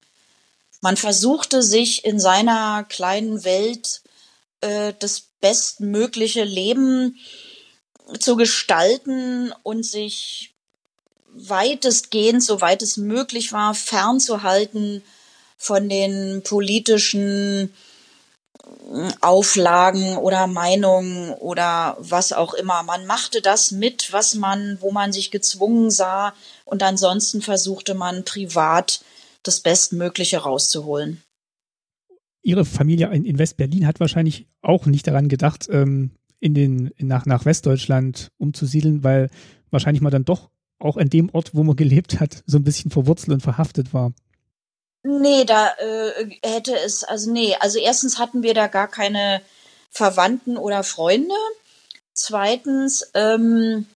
[0.80, 4.02] Man versuchte sich in seiner kleinen Welt
[4.62, 7.18] äh, das bestmögliche Leben
[8.20, 10.51] zu gestalten und sich
[11.34, 15.04] weitestgehend, soweit es möglich war, fernzuhalten
[15.58, 17.72] von den politischen
[18.64, 22.84] äh, Auflagen oder Meinungen oder was auch immer.
[22.84, 26.34] Man machte das mit, was man, wo man sich gezwungen sah
[26.66, 29.04] und ansonsten versuchte man privat
[29.44, 31.22] das Bestmögliche rauszuholen.
[32.44, 37.46] Ihre Familie in West-Berlin hat wahrscheinlich auch nicht daran gedacht, ähm, in den, nach, nach
[37.46, 39.30] Westdeutschland umzusiedeln, weil
[39.70, 40.50] wahrscheinlich man dann doch
[40.82, 44.14] auch an dem Ort, wo man gelebt hat, so ein bisschen verwurzelt und verhaftet war.
[45.04, 49.42] Nee, da äh, hätte es, also nee, also erstens hatten wir da gar keine
[49.90, 51.34] Verwandten oder Freunde.
[52.14, 53.88] Zweitens ähm,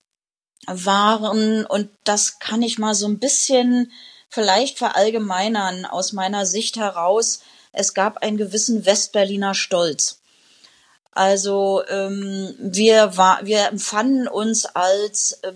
[0.65, 3.91] waren, und das kann ich mal so ein bisschen
[4.29, 10.19] vielleicht verallgemeinern aus meiner Sicht heraus, es gab einen gewissen Westberliner Stolz.
[11.11, 15.53] Also ähm, wir, war, wir empfanden uns als äh,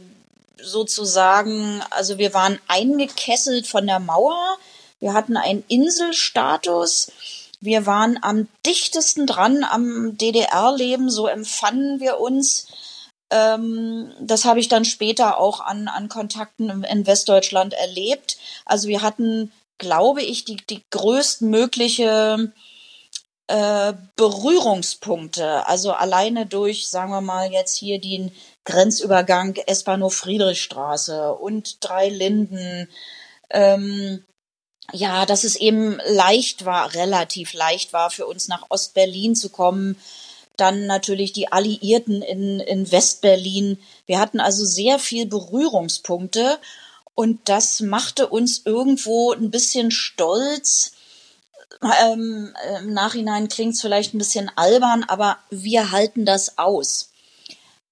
[0.64, 4.58] sozusagen, also wir waren eingekesselt von der Mauer,
[5.00, 7.12] wir hatten einen Inselstatus,
[7.62, 12.68] wir waren am dichtesten dran am DDR-Leben, so empfanden wir uns.
[13.30, 18.38] Ähm, das habe ich dann später auch an, an Kontakten in Westdeutschland erlebt.
[18.66, 22.54] Also wir hatten, glaube ich, die, die größtmögliche
[23.50, 25.66] äh, Berührungspunkte.
[25.68, 28.32] Also alleine durch, sagen wir mal, jetzt hier den
[28.64, 32.88] Grenzübergang S-Bahnhof Friedrichstraße und Drei Linden,
[33.50, 34.24] ähm,
[34.94, 40.00] ja, dass es eben leicht war, relativ leicht war für uns nach Ostberlin zu kommen.
[40.56, 43.80] Dann natürlich die Alliierten in, in Westberlin.
[44.06, 46.60] Wir hatten also sehr viel Berührungspunkte
[47.16, 50.92] und das machte uns irgendwo ein bisschen stolz.
[51.82, 57.12] Ähm, Im Nachhinein klingt es vielleicht ein bisschen albern, aber wir halten das aus.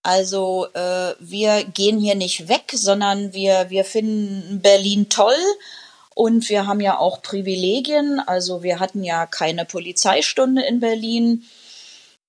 [0.04, 5.36] Also äh, wir gehen hier nicht weg, sondern wir, wir finden Berlin toll
[6.15, 8.19] und wir haben ja auch Privilegien.
[8.19, 11.43] Also wir hatten ja keine Polizeistunde in Berlin.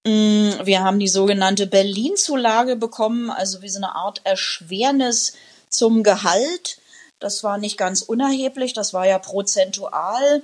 [0.05, 5.35] Mm, wir haben die sogenannte Berlin-Zulage bekommen, also wie so eine Art Erschwernis
[5.69, 6.79] zum Gehalt.
[7.19, 10.43] Das war nicht ganz unerheblich, das war ja prozentual.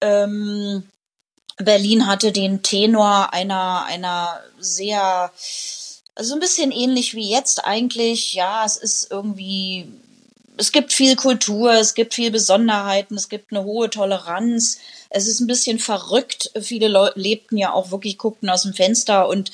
[0.00, 0.88] Ähm,
[1.56, 5.32] Berlin hatte den Tenor einer, einer sehr,
[6.14, 8.34] also ein bisschen ähnlich wie jetzt eigentlich.
[8.34, 9.88] Ja, es ist irgendwie
[10.58, 14.78] es gibt viel Kultur, es gibt viel Besonderheiten, es gibt eine hohe Toleranz.
[15.08, 16.50] Es ist ein bisschen verrückt.
[16.60, 19.52] Viele Leute lebten ja auch wirklich, guckten aus dem Fenster und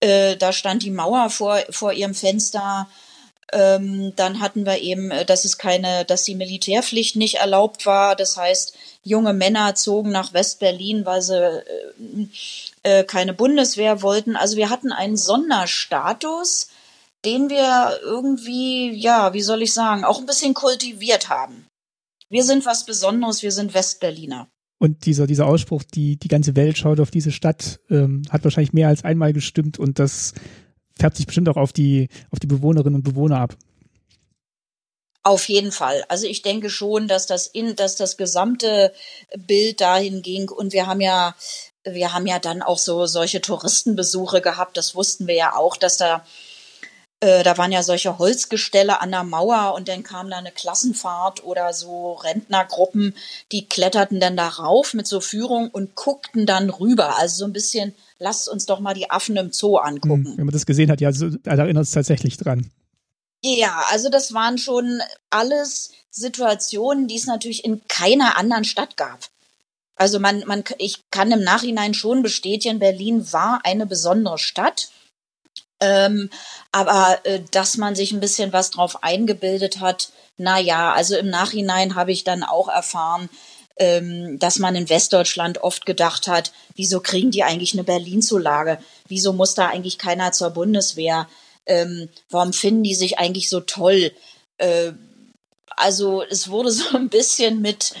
[0.00, 2.88] äh, da stand die Mauer vor, vor ihrem Fenster.
[3.52, 8.16] Ähm, dann hatten wir eben, äh, dass es keine, dass die Militärpflicht nicht erlaubt war.
[8.16, 12.26] Das heißt, junge Männer zogen nach West-Berlin, weil sie äh,
[12.82, 14.36] äh, keine Bundeswehr wollten.
[14.36, 16.68] Also wir hatten einen Sonderstatus
[17.24, 21.66] den wir irgendwie, ja, wie soll ich sagen, auch ein bisschen kultiviert haben.
[22.28, 24.48] Wir sind was Besonderes, wir sind Westberliner.
[24.78, 28.72] Und dieser, dieser Ausspruch, die, die ganze Welt schaut auf diese Stadt, ähm, hat wahrscheinlich
[28.72, 30.34] mehr als einmal gestimmt und das
[30.98, 33.56] färbt sich bestimmt auch auf die, auf die Bewohnerinnen und Bewohner ab.
[35.24, 36.04] Auf jeden Fall.
[36.08, 38.92] Also ich denke schon, dass das in, dass das gesamte
[39.36, 41.36] Bild dahin ging und wir haben ja,
[41.84, 44.76] wir haben ja dann auch so solche Touristenbesuche gehabt.
[44.76, 46.24] Das wussten wir ja auch, dass da
[47.22, 51.44] äh, da waren ja solche Holzgestelle an der Mauer und dann kam da eine Klassenfahrt
[51.44, 53.14] oder so Rentnergruppen,
[53.52, 57.16] die kletterten dann da rauf mit so Führung und guckten dann rüber.
[57.18, 60.24] Also so ein bisschen, lasst uns doch mal die Affen im Zoo angucken.
[60.24, 62.72] Hm, wenn man das gesehen hat, ja, so, da erinnert es tatsächlich dran.
[63.44, 69.28] Ja, also das waren schon alles Situationen, die es natürlich in keiner anderen Stadt gab.
[69.96, 74.90] Also man, man, ich kann im Nachhinein schon bestätigen, Berlin war eine besondere Stadt.
[75.80, 76.30] Ähm,
[76.70, 81.28] aber äh, dass man sich ein bisschen was drauf eingebildet hat, na ja, also im
[81.28, 83.28] Nachhinein habe ich dann auch erfahren,
[83.76, 88.78] ähm, dass man in Westdeutschland oft gedacht hat, wieso kriegen die eigentlich eine Berlin-Zulage?
[89.08, 91.28] Wieso muss da eigentlich keiner zur Bundeswehr?
[91.66, 94.12] Ähm, warum finden die sich eigentlich so toll?
[94.58, 94.92] Äh,
[95.76, 97.94] also es wurde so ein bisschen mit,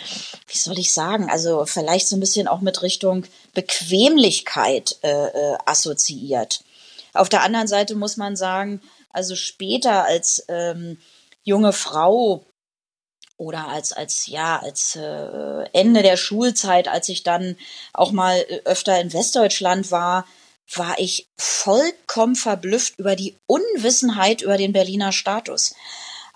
[0.46, 5.58] wie soll ich sagen, also vielleicht so ein bisschen auch mit Richtung Bequemlichkeit äh, äh,
[5.66, 6.64] assoziiert.
[7.14, 10.98] Auf der anderen Seite muss man sagen, also später als ähm,
[11.42, 12.44] junge Frau
[13.36, 17.56] oder als als ja als äh, Ende der Schulzeit, als ich dann
[17.92, 20.26] auch mal äh, öfter in Westdeutschland war,
[20.74, 25.74] war ich vollkommen verblüfft über die Unwissenheit über den Berliner Status.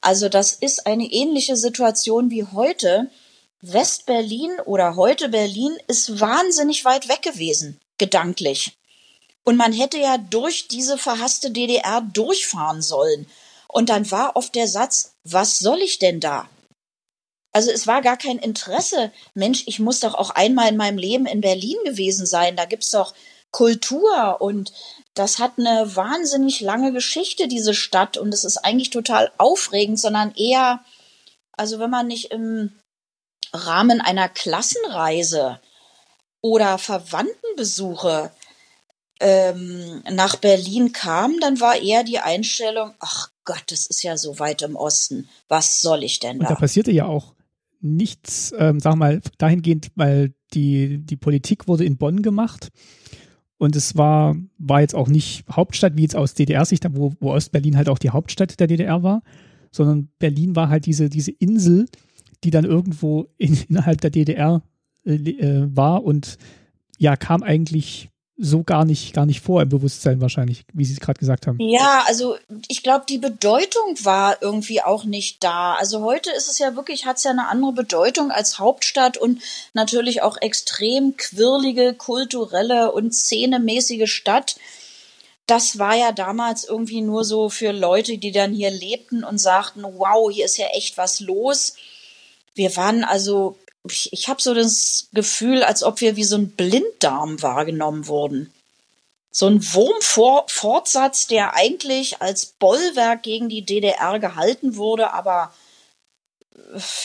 [0.01, 3.11] Also das ist eine ähnliche Situation wie heute.
[3.63, 8.77] Westberlin oder heute Berlin ist wahnsinnig weit weg gewesen, gedanklich.
[9.45, 13.27] Und man hätte ja durch diese verhasste DDR durchfahren sollen.
[13.69, 16.49] Und dann war oft der Satz, was soll ich denn da?
[17.53, 19.13] Also es war gar kein Interesse.
[19.35, 22.55] Mensch, ich muss doch auch einmal in meinem Leben in Berlin gewesen sein.
[22.55, 23.15] Da gibt's doch
[23.57, 24.71] Kultur und
[25.15, 28.19] das hat eine wahnsinnig lange Geschichte, diese Stadt.
[28.19, 30.81] Und es ist eigentlich total aufregend, sondern eher,
[31.53, 32.73] also wenn man nicht im
[33.55, 35.59] Rahmen einer Klassenreise
[36.43, 38.31] oder Verwandtenbesuche
[39.21, 44.39] ähm, nach Berlin kam, dann war eher die Einstellung, ach Gott, das ist ja so
[44.39, 45.31] weit im Osten.
[45.49, 46.49] Was soll ich denn da?
[46.49, 47.33] Und da passierte ja auch
[47.81, 52.69] nichts, ähm, sag mal, dahingehend, weil die, die Politik wurde in Bonn gemacht.
[53.59, 57.77] Und es war, war jetzt auch nicht Hauptstadt, wie jetzt aus DDR-Sicht, wo, wo Ostberlin
[57.77, 59.23] halt auch die Hauptstadt der DDR war,
[59.71, 61.87] sondern Berlin war halt diese, diese Insel,
[62.45, 64.63] die dann irgendwo in, innerhalb der DDR
[65.05, 66.39] äh, äh, war und
[66.99, 71.01] ja, kam eigentlich so gar nicht, gar nicht vor im Bewusstsein wahrscheinlich, wie Sie es
[71.01, 71.59] gerade gesagt haben.
[71.59, 72.37] Ja, also
[72.69, 75.75] ich glaube, die Bedeutung war irgendwie auch nicht da.
[75.75, 79.41] Also heute ist es ja wirklich, hat es ja eine andere Bedeutung als Hauptstadt und
[79.73, 84.57] natürlich auch extrem quirlige, kulturelle und szenemäßige Stadt.
[85.47, 89.83] Das war ja damals irgendwie nur so für Leute, die dann hier lebten und sagten,
[89.83, 91.75] wow, hier ist ja echt was los.
[92.55, 93.57] Wir waren also
[93.93, 98.51] ich, ich habe so das Gefühl, als ob wir wie so ein Blinddarm wahrgenommen wurden.
[99.31, 105.53] So ein Wurmfortsatz, der eigentlich als Bollwerk gegen die DDR gehalten wurde, aber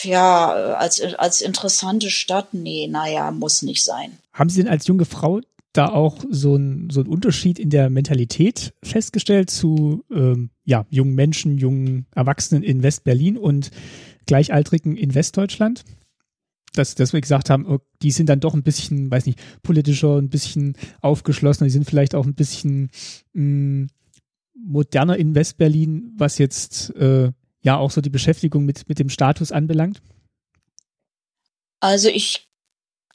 [0.02, 4.18] ja, als, als interessante Stadt, nee, naja, muss nicht sein.
[4.32, 5.40] Haben Sie denn als junge Frau
[5.72, 11.58] da auch so ein so Unterschied in der Mentalität festgestellt zu ähm, ja, jungen Menschen,
[11.58, 13.70] jungen Erwachsenen in West-Berlin und
[14.26, 15.84] Gleichaltrigen in Westdeutschland?
[16.74, 20.16] Dass, dass wir gesagt haben, oh, die sind dann doch ein bisschen, weiß nicht, politischer,
[20.16, 22.90] ein bisschen aufgeschlossener, die sind vielleicht auch ein bisschen
[23.34, 23.86] mh, mm,
[24.54, 29.52] moderner in West-Berlin, was jetzt äh, ja auch so die Beschäftigung mit, mit dem Status
[29.52, 30.00] anbelangt?
[31.80, 32.48] Also ich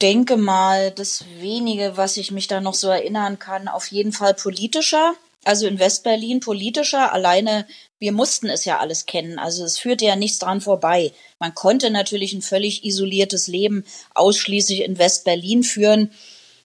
[0.00, 4.34] denke mal, das wenige, was ich mich da noch so erinnern kann, auf jeden Fall
[4.34, 5.14] politischer.
[5.44, 7.12] Also in Westberlin politischer.
[7.12, 7.66] Alleine,
[7.98, 9.38] wir mussten es ja alles kennen.
[9.38, 11.12] Also es führte ja nichts dran vorbei.
[11.38, 13.84] Man konnte natürlich ein völlig isoliertes Leben
[14.14, 16.10] ausschließlich in Westberlin führen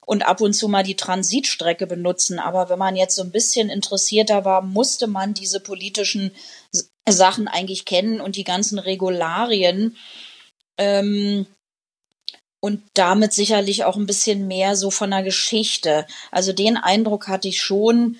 [0.06, 2.40] und ab und zu mal die Transitstrecke benutzen.
[2.40, 6.32] Aber wenn man jetzt so ein bisschen interessierter war, musste man diese politischen
[7.08, 9.98] Sachen eigentlich kennen und die ganzen Regularien.
[10.78, 11.46] Ähm,
[12.60, 16.08] und damit sicherlich auch ein bisschen mehr so von der Geschichte.
[16.32, 18.18] Also den Eindruck hatte ich schon.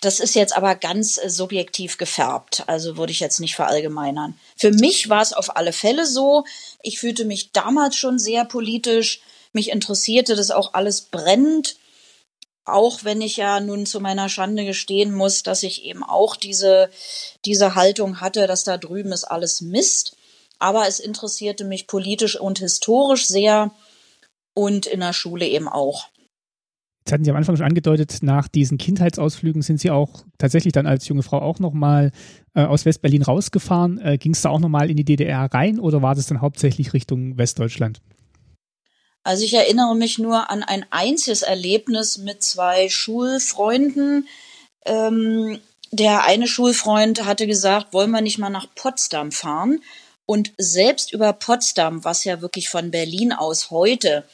[0.00, 2.64] Das ist jetzt aber ganz äh, subjektiv gefärbt.
[2.66, 4.38] Also würde ich jetzt nicht verallgemeinern.
[4.56, 6.44] Für mich war es auf alle Fälle so.
[6.82, 9.20] Ich fühlte mich damals schon sehr politisch.
[9.52, 11.76] Mich interessierte das auch alles brennend.
[12.64, 16.90] Auch wenn ich ja nun zu meiner Schande gestehen muss, dass ich eben auch diese,
[17.44, 20.16] diese Haltung hatte, dass da drüben ist alles Mist
[20.58, 23.72] aber es interessierte mich politisch und historisch sehr
[24.54, 26.08] und in der Schule eben auch.
[27.06, 30.88] Jetzt hatten Sie am Anfang schon angedeutet, nach diesen Kindheitsausflügen sind Sie auch tatsächlich dann
[30.88, 32.10] als junge Frau auch nochmal
[32.56, 34.00] äh, aus Westberlin rausgefahren.
[34.00, 36.94] Äh, Ging es da auch nochmal in die DDR rein oder war das dann hauptsächlich
[36.94, 38.00] Richtung Westdeutschland?
[39.22, 44.26] Also ich erinnere mich nur an ein einziges Erlebnis mit zwei Schulfreunden.
[44.84, 45.60] Ähm,
[45.92, 49.80] der eine Schulfreund hatte gesagt, wollen wir nicht mal nach Potsdam fahren?
[50.24, 54.24] Und selbst über Potsdam, was ja wirklich von Berlin aus heute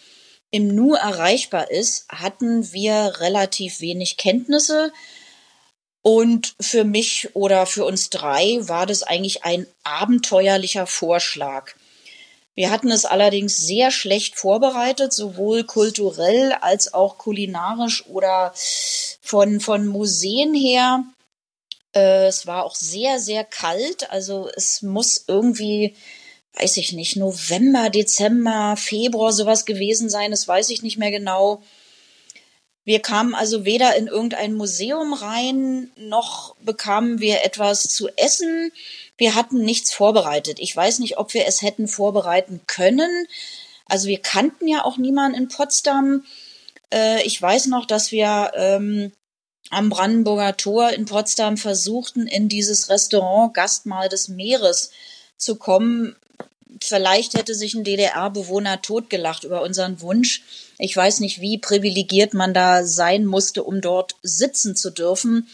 [0.52, 4.92] im Nu erreichbar ist, hatten wir relativ wenig Kenntnisse.
[6.02, 11.72] Und für mich oder für uns drei war das eigentlich ein abenteuerlicher Vorschlag.
[12.54, 19.86] Wir hatten es allerdings sehr schlecht vorbereitet, sowohl kulturell als auch kulinarisch oder von, von
[19.86, 21.04] Museen her.
[21.94, 24.10] Äh, es war auch sehr, sehr kalt.
[24.10, 25.96] Also es muss irgendwie,
[26.54, 30.30] weiß ich nicht, November, Dezember, Februar sowas gewesen sein.
[30.30, 31.62] Das weiß ich nicht mehr genau.
[32.84, 38.72] Wir kamen also weder in irgendein Museum rein, noch bekamen wir etwas zu essen.
[39.16, 40.58] Wir hatten nichts vorbereitet.
[40.58, 43.28] Ich weiß nicht, ob wir es hätten vorbereiten können.
[43.86, 46.24] Also wir kannten ja auch niemanden in Potsdam.
[46.92, 49.12] Äh, ich weiß noch, dass wir ähm,
[49.70, 54.90] am Brandenburger Tor in Potsdam versuchten, in dieses Restaurant Gastmahl des Meeres
[55.36, 56.16] zu kommen.
[56.80, 60.42] Vielleicht hätte sich ein DDR-Bewohner totgelacht über unseren Wunsch.
[60.78, 65.48] Ich weiß nicht, wie privilegiert man da sein musste, um dort sitzen zu dürfen.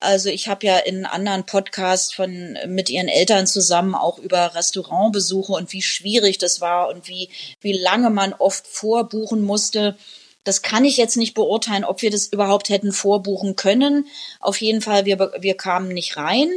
[0.00, 5.52] Also ich habe ja in anderen Podcasts von mit ihren Eltern zusammen auch über Restaurantbesuche
[5.52, 7.30] und wie schwierig das war und wie
[7.60, 9.96] wie lange man oft vorbuchen musste.
[10.44, 14.06] Das kann ich jetzt nicht beurteilen, ob wir das überhaupt hätten vorbuchen können.
[14.40, 16.48] Auf jeden Fall, wir, wir kamen nicht rein.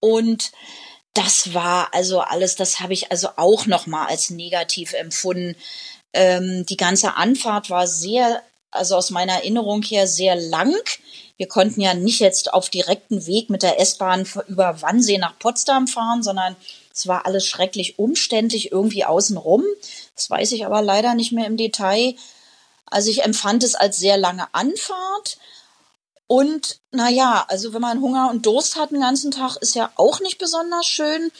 [0.00, 0.50] Und
[1.14, 5.56] das war also alles, das habe ich also auch nochmal als negativ empfunden.
[6.12, 10.74] Ähm, die ganze Anfahrt war sehr, also aus meiner Erinnerung her sehr lang.
[11.36, 15.88] Wir konnten ja nicht jetzt auf direkten Weg mit der S-Bahn über Wannsee nach Potsdam
[15.88, 16.54] fahren, sondern
[16.92, 19.64] es war alles schrecklich umständlich irgendwie außenrum.
[20.14, 22.14] Das weiß ich aber leider nicht mehr im Detail.
[22.86, 25.38] Also ich empfand es als sehr lange Anfahrt.
[26.30, 30.20] Und naja, also wenn man Hunger und Durst hat den ganzen Tag, ist ja auch
[30.20, 31.32] nicht besonders schön.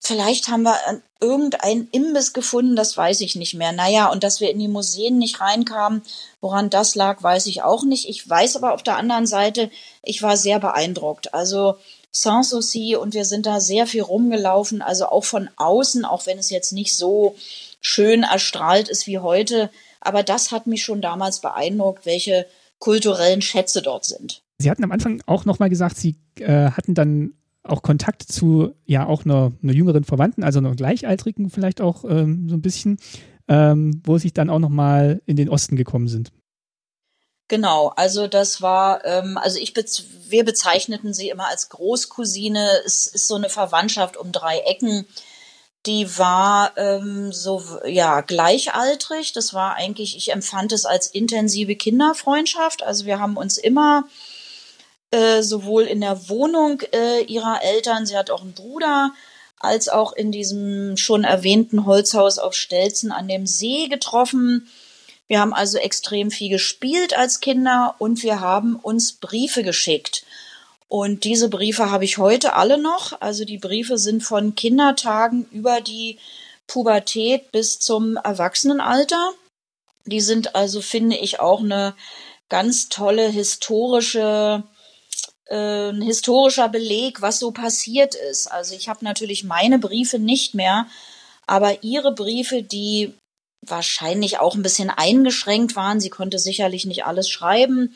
[0.00, 0.78] Vielleicht haben wir
[1.20, 3.72] irgendeinen Imbiss gefunden, das weiß ich nicht mehr.
[3.72, 6.00] Naja, und dass wir in die Museen nicht reinkamen,
[6.40, 8.08] woran das lag, weiß ich auch nicht.
[8.08, 9.70] Ich weiß aber auf der anderen Seite,
[10.02, 11.34] ich war sehr beeindruckt.
[11.34, 11.76] Also
[12.10, 16.48] Sanssouci und wir sind da sehr viel rumgelaufen, also auch von außen, auch wenn es
[16.48, 17.36] jetzt nicht so
[17.82, 19.68] schön erstrahlt ist wie heute,
[20.00, 22.46] aber das hat mich schon damals beeindruckt, welche
[22.78, 24.42] kulturellen Schätze dort sind.
[24.58, 29.06] Sie hatten am Anfang auch nochmal gesagt, Sie äh, hatten dann auch Kontakt zu ja
[29.06, 32.98] auch einer, einer jüngeren Verwandten, also einer Gleichaltrigen vielleicht auch ähm, so ein bisschen,
[33.48, 36.32] ähm, wo Sie dann auch nochmal in den Osten gekommen sind.
[37.48, 42.68] Genau, also das war, ähm, also ich bez wir bezeichneten sie immer als Großcousine.
[42.84, 45.06] Es ist so eine Verwandtschaft um drei Ecken
[45.88, 49.32] die war ähm, so ja gleichaltrig.
[49.32, 52.82] Das war eigentlich, ich empfand es als intensive Kinderfreundschaft.
[52.82, 54.04] Also wir haben uns immer
[55.10, 59.12] äh, sowohl in der Wohnung äh, ihrer Eltern, sie hat auch einen Bruder,
[59.58, 64.68] als auch in diesem schon erwähnten Holzhaus auf Stelzen an dem See getroffen.
[65.26, 70.24] Wir haben also extrem viel gespielt als Kinder und wir haben uns Briefe geschickt.
[70.88, 73.20] Und diese Briefe habe ich heute alle noch.
[73.20, 76.18] Also die Briefe sind von Kindertagen über die
[76.66, 79.32] Pubertät bis zum Erwachsenenalter.
[80.06, 81.94] Die sind also, finde ich, auch eine
[82.48, 84.64] ganz tolle historische
[85.48, 88.46] äh, ein historischer Beleg, was so passiert ist.
[88.48, 90.86] Also ich habe natürlich meine Briefe nicht mehr,
[91.46, 93.14] aber ihre Briefe, die
[93.62, 97.94] wahrscheinlich auch ein bisschen eingeschränkt waren, sie konnte sicherlich nicht alles schreiben,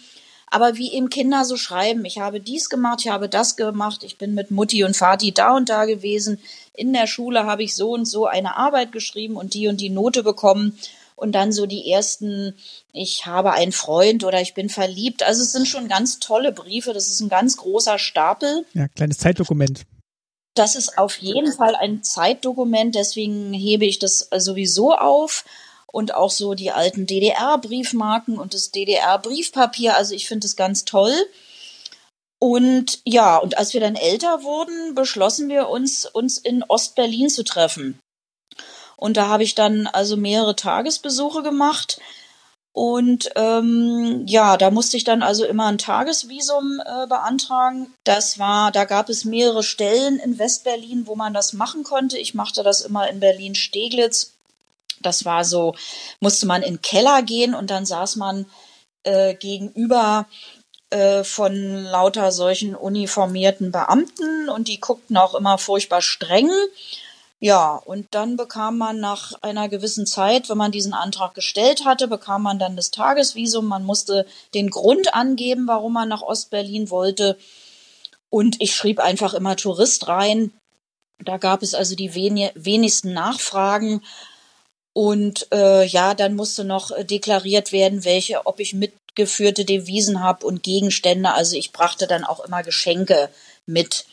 [0.52, 4.18] aber wie eben Kinder so schreiben, ich habe dies gemacht, ich habe das gemacht, ich
[4.18, 6.40] bin mit Mutti und Vati da und da gewesen,
[6.74, 9.88] in der Schule habe ich so und so eine Arbeit geschrieben und die und die
[9.88, 10.78] Note bekommen
[11.16, 12.54] und dann so die ersten,
[12.92, 15.22] ich habe einen Freund oder ich bin verliebt.
[15.22, 18.66] Also es sind schon ganz tolle Briefe, das ist ein ganz großer Stapel.
[18.74, 19.84] Ja, kleines Zeitdokument.
[20.54, 25.46] Das ist auf jeden Fall ein Zeitdokument, deswegen hebe ich das sowieso auf
[25.92, 29.96] und auch so die alten DDR-Briefmarken und das DDR-Briefpapier.
[29.96, 31.14] Also ich finde es ganz toll.
[32.40, 37.44] Und ja, und als wir dann älter wurden, beschlossen wir uns, uns in Ostberlin zu
[37.44, 38.00] treffen.
[38.96, 42.00] Und da habe ich dann also mehrere Tagesbesuche gemacht.
[42.72, 47.92] Und ähm, ja, da musste ich dann also immer ein Tagesvisum äh, beantragen.
[48.04, 52.16] Das war, da gab es mehrere Stellen in Westberlin, wo man das machen konnte.
[52.16, 54.32] Ich machte das immer in Berlin-Steglitz.
[55.02, 55.74] Das war so,
[56.20, 58.46] musste man in den Keller gehen und dann saß man
[59.02, 60.26] äh, gegenüber
[60.90, 66.50] äh, von lauter solchen uniformierten Beamten und die guckten auch immer furchtbar streng.
[67.40, 72.06] Ja, und dann bekam man nach einer gewissen Zeit, wenn man diesen Antrag gestellt hatte,
[72.06, 73.66] bekam man dann das Tagesvisum.
[73.66, 77.36] Man musste den Grund angeben, warum man nach Ostberlin wollte.
[78.30, 80.52] Und ich schrieb einfach immer Tourist rein.
[81.24, 84.02] Da gab es also die wenigsten Nachfragen.
[84.92, 90.46] Und äh, ja, dann musste noch äh, deklariert werden, welche, ob ich mitgeführte Devisen habe
[90.46, 91.32] und Gegenstände.
[91.32, 93.30] Also ich brachte dann auch immer Geschenke
[93.64, 94.04] mit.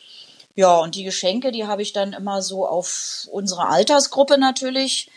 [0.54, 5.10] Ja, und die Geschenke, die habe ich dann immer so auf unsere Altersgruppe natürlich.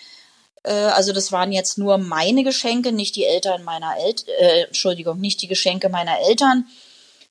[0.63, 5.19] Äh, also das waren jetzt nur meine Geschenke, nicht die Eltern meiner Eltern, äh, Entschuldigung,
[5.19, 6.65] nicht die Geschenke meiner Eltern,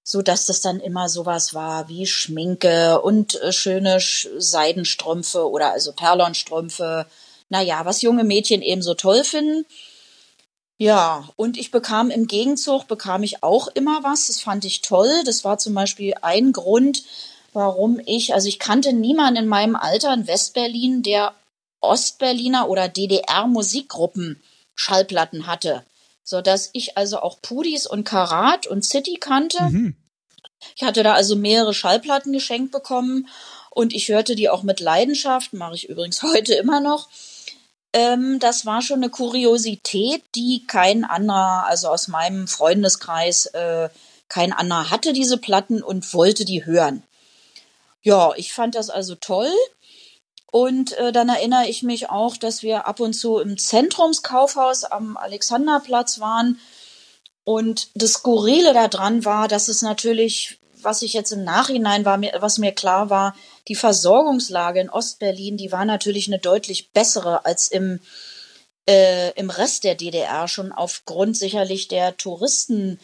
[0.05, 5.93] so dass das dann immer sowas war wie Schminke und äh, schöne Seidenstrümpfe oder also
[5.93, 7.07] Perlonstrümpfe
[7.53, 9.67] naja, was junge Mädchen eben so toll finden.
[10.79, 14.29] Ja, und ich bekam im Gegenzug, bekam ich auch immer was.
[14.29, 15.23] Das fand ich toll.
[15.27, 17.05] Das war zum Beispiel ein Grund,
[17.53, 21.35] warum ich, also ich kannte niemanden in meinem Alter in Westberlin, der
[21.83, 24.43] Ostberliner oder DDR-Musikgruppen
[24.75, 25.85] Schallplatten hatte.
[26.25, 29.63] So dass ich also auch Pudis und Karat und City kannte.
[29.65, 29.95] Mhm.
[30.75, 33.29] Ich hatte da also mehrere Schallplatten geschenkt bekommen
[33.69, 37.11] und ich hörte die auch mit Leidenschaft, mache ich übrigens heute immer noch.
[37.93, 43.91] Ähm, das war schon eine Kuriosität, die kein anderer, also aus meinem Freundeskreis, äh,
[44.29, 47.03] kein anderer hatte diese Platten und wollte die hören.
[48.03, 49.53] Ja, ich fand das also toll.
[50.51, 55.17] Und äh, dann erinnere ich mich auch, dass wir ab und zu im Zentrumskaufhaus am
[55.17, 56.59] Alexanderplatz waren.
[57.45, 62.59] Und das Skurrile daran war, dass es natürlich was ich jetzt im Nachhinein war, was
[62.59, 63.35] mir klar war,
[63.69, 68.01] die Versorgungslage in Ostberlin, die war natürlich eine deutlich bessere als im,
[68.89, 70.49] äh, im Rest der DDR.
[70.49, 72.99] Schon aufgrund sicherlich der Touristen,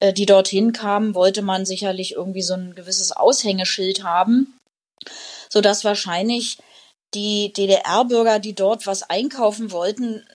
[0.00, 4.58] äh, die dorthin kamen, wollte man sicherlich irgendwie so ein gewisses Aushängeschild haben,
[5.48, 6.58] sodass wahrscheinlich
[7.14, 10.26] die DDR-Bürger, die dort was einkaufen wollten,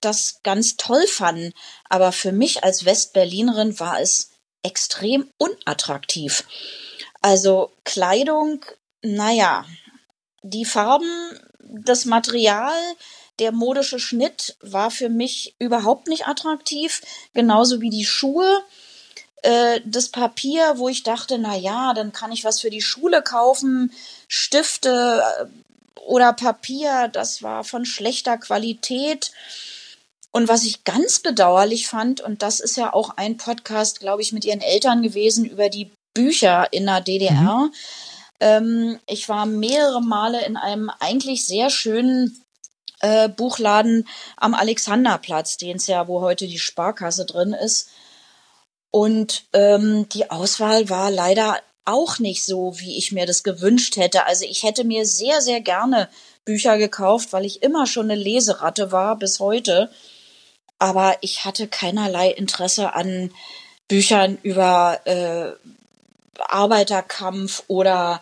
[0.00, 1.52] das ganz toll fanden.
[1.88, 4.33] Aber für mich als Westberlinerin war es
[4.64, 6.44] extrem unattraktiv.
[7.20, 8.64] Also Kleidung,
[9.02, 9.64] naja,
[10.42, 12.74] die Farben, das Material,
[13.38, 17.02] der modische Schnitt war für mich überhaupt nicht attraktiv,
[17.32, 18.62] genauso wie die Schuhe.
[19.42, 23.22] Äh, das Papier, wo ich dachte, na ja, dann kann ich was für die Schule
[23.22, 23.92] kaufen,
[24.28, 29.32] Stifte äh, oder Papier, das war von schlechter Qualität.
[30.36, 34.32] Und was ich ganz bedauerlich fand, und das ist ja auch ein Podcast, glaube ich,
[34.32, 37.70] mit ihren Eltern gewesen über die Bücher in der DDR.
[37.70, 37.72] Mhm.
[38.40, 42.44] Ähm, ich war mehrere Male in einem eigentlich sehr schönen
[42.98, 47.90] äh, Buchladen am Alexanderplatz, den es ja, wo heute die Sparkasse drin ist.
[48.90, 54.26] Und ähm, die Auswahl war leider auch nicht so, wie ich mir das gewünscht hätte.
[54.26, 56.08] Also ich hätte mir sehr, sehr gerne
[56.44, 59.92] Bücher gekauft, weil ich immer schon eine Leseratte war bis heute
[60.84, 63.30] aber ich hatte keinerlei Interesse an
[63.88, 65.52] Büchern über äh,
[66.38, 68.20] Arbeiterkampf oder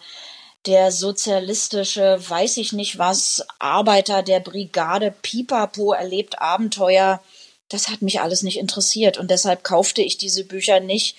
[0.66, 7.20] der sozialistische, weiß ich nicht was, Arbeiter der Brigade Pipapo erlebt Abenteuer.
[7.68, 11.16] Das hat mich alles nicht interessiert und deshalb kaufte ich diese Bücher nicht.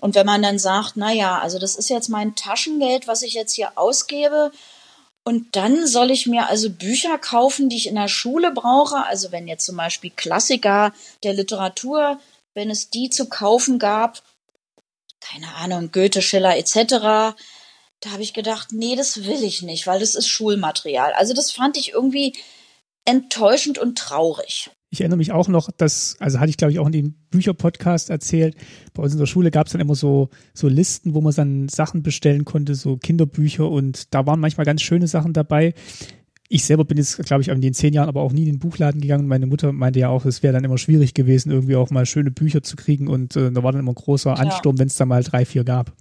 [0.00, 3.34] Und wenn man dann sagt, na ja, also das ist jetzt mein Taschengeld, was ich
[3.34, 4.52] jetzt hier ausgebe,
[5.28, 9.04] und dann soll ich mir also Bücher kaufen, die ich in der Schule brauche.
[9.04, 12.18] Also wenn jetzt zum Beispiel Klassiker der Literatur,
[12.54, 14.22] wenn es die zu kaufen gab,
[15.20, 17.36] keine Ahnung, Goethe, Schiller etc.,
[18.00, 21.12] da habe ich gedacht, nee, das will ich nicht, weil das ist Schulmaterial.
[21.12, 22.34] Also das fand ich irgendwie
[23.04, 24.70] enttäuschend und traurig.
[24.90, 28.08] Ich erinnere mich auch noch, dass, also hatte ich glaube ich auch in dem Bücherpodcast
[28.08, 28.56] erzählt,
[28.94, 31.68] bei uns in der Schule gab es dann immer so, so Listen, wo man dann
[31.68, 35.74] Sachen bestellen konnte, so Kinderbücher und da waren manchmal ganz schöne Sachen dabei.
[36.50, 38.58] Ich selber bin jetzt, glaube ich, in den zehn Jahren aber auch nie in den
[38.58, 39.28] Buchladen gegangen.
[39.28, 42.30] Meine Mutter meinte ja auch, es wäre dann immer schwierig gewesen, irgendwie auch mal schöne
[42.30, 44.80] Bücher zu kriegen und äh, da war dann immer ein großer Ansturm, ja.
[44.80, 45.92] wenn es da mal drei, vier gab.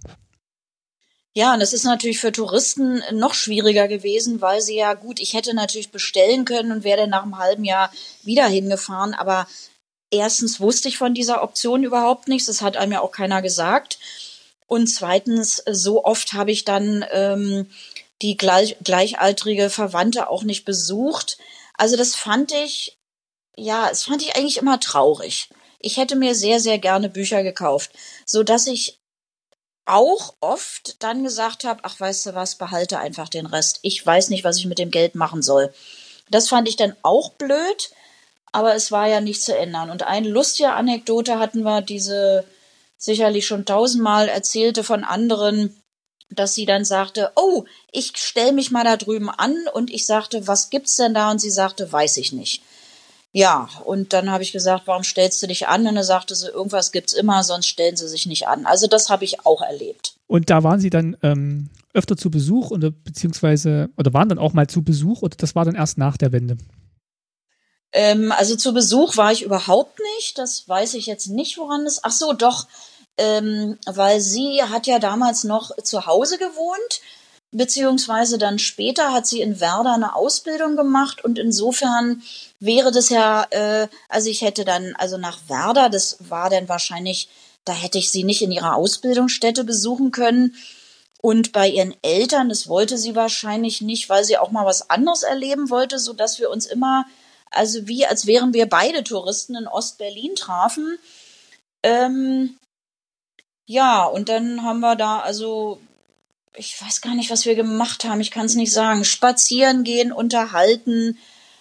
[1.38, 5.36] Ja, und das ist natürlich für Touristen noch schwieriger gewesen, weil sie ja gut, ich
[5.36, 7.92] hätte natürlich bestellen können und wäre nach einem halben Jahr
[8.24, 9.48] wieder hingefahren, aber
[10.10, 14.00] erstens wusste ich von dieser Option überhaupt nichts, das hat einem ja auch keiner gesagt.
[14.66, 17.70] Und zweitens, so oft habe ich dann ähm,
[18.24, 21.38] die gleich, gleichaltrige Verwandte auch nicht besucht.
[21.76, 22.98] Also das fand ich,
[23.56, 25.50] ja, das fand ich eigentlich immer traurig.
[25.78, 27.92] Ich hätte mir sehr, sehr gerne Bücher gekauft,
[28.26, 28.98] so dass ich
[29.88, 33.80] auch oft dann gesagt habe, ach weißt du was, behalte einfach den Rest.
[33.82, 35.74] Ich weiß nicht, was ich mit dem Geld machen soll.
[36.30, 37.92] Das fand ich dann auch blöd,
[38.52, 39.90] aber es war ja nicht zu ändern.
[39.90, 42.44] Und eine lustige Anekdote hatten wir, diese
[42.98, 45.82] sicherlich schon tausendmal erzählte von anderen,
[46.30, 50.48] dass sie dann sagte, oh, ich stell mich mal da drüben an und ich sagte,
[50.48, 51.32] was gibt's denn da?
[51.32, 52.62] Und sie sagte, weiß ich nicht.
[53.38, 55.86] Ja, und dann habe ich gesagt, warum stellst du dich an?
[55.86, 58.66] Und dann sagte sie, irgendwas gibt's immer, sonst stellen sie sich nicht an.
[58.66, 60.16] Also das habe ich auch erlebt.
[60.26, 64.54] Und da waren Sie dann ähm, öfter zu Besuch oder beziehungsweise oder waren dann auch
[64.54, 66.58] mal zu Besuch oder das war dann erst nach der Wende?
[67.92, 70.40] Ähm, also zu Besuch war ich überhaupt nicht.
[70.40, 72.00] Das weiß ich jetzt nicht, woran es.
[72.04, 72.66] Ach so, doch,
[73.20, 77.02] ähm, weil sie hat ja damals noch zu Hause gewohnt
[77.52, 82.22] beziehungsweise dann später hat sie in Werder eine Ausbildung gemacht und insofern
[82.60, 87.30] wäre das ja, äh, also ich hätte dann, also nach Werder, das war dann wahrscheinlich,
[87.66, 90.56] da hätte ich sie nicht in ihrer Ausbildungsstätte besuchen können.
[91.22, 95.24] Und bei ihren Eltern, das wollte sie wahrscheinlich nicht, weil sie auch mal was anderes
[95.24, 97.06] erleben wollte, so dass wir uns immer,
[97.52, 100.98] also wie als wären wir beide Touristen in Ostberlin trafen.
[101.84, 102.58] Ähm,
[103.66, 105.80] ja, und dann haben wir da also
[106.58, 110.12] ich weiß gar nicht, was wir gemacht haben, ich kann es nicht sagen, spazieren gehen,
[110.12, 111.18] unterhalten,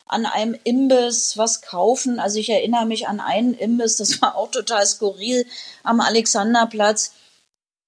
[0.06, 2.18] an einem Imbiss was kaufen.
[2.20, 5.46] Also ich erinnere mich an einen Imbiss, das war auch total skurril
[5.82, 7.12] am Alexanderplatz.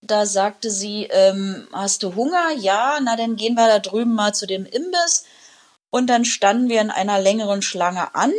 [0.01, 2.53] Da sagte sie, ähm, hast du Hunger?
[2.59, 5.25] Ja, na dann gehen wir da drüben mal zu dem Imbiss.
[5.91, 8.33] Und dann standen wir in einer längeren Schlange an.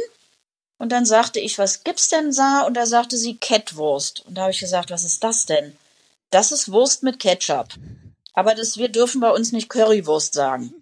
[0.78, 2.62] Und dann sagte ich, was gibt's denn da?
[2.62, 4.26] Und da sagte sie Kettwurst.
[4.26, 5.76] Und da habe ich gesagt, was ist das denn?
[6.30, 7.68] Das ist Wurst mit Ketchup.
[8.34, 10.74] Aber das, wir dürfen bei uns nicht Currywurst sagen.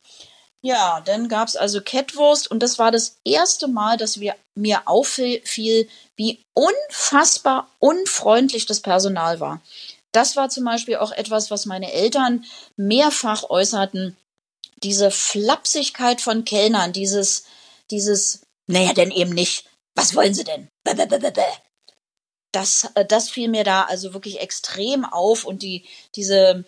[0.64, 5.41] Ja, dann gab's also Kettwurst und das war das erste Mal, dass wir, mir auffiel,
[6.16, 9.62] wie unfassbar unfreundlich das Personal war.
[10.12, 12.43] Das war zum Beispiel auch etwas, was meine Eltern
[12.76, 14.18] mehrfach äußerten.
[14.84, 17.45] Diese Flapsigkeit von Kellnern, dieses,
[17.91, 19.70] dieses, naja, denn eben nicht.
[19.95, 20.70] Was wollen Sie denn?
[22.51, 25.86] Das, äh, das fiel mir da also wirklich extrem auf und die,
[26.16, 26.66] diese,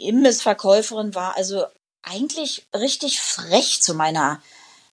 [0.00, 1.66] Imbissverkäuferin war also
[2.02, 4.40] eigentlich richtig frech zu meiner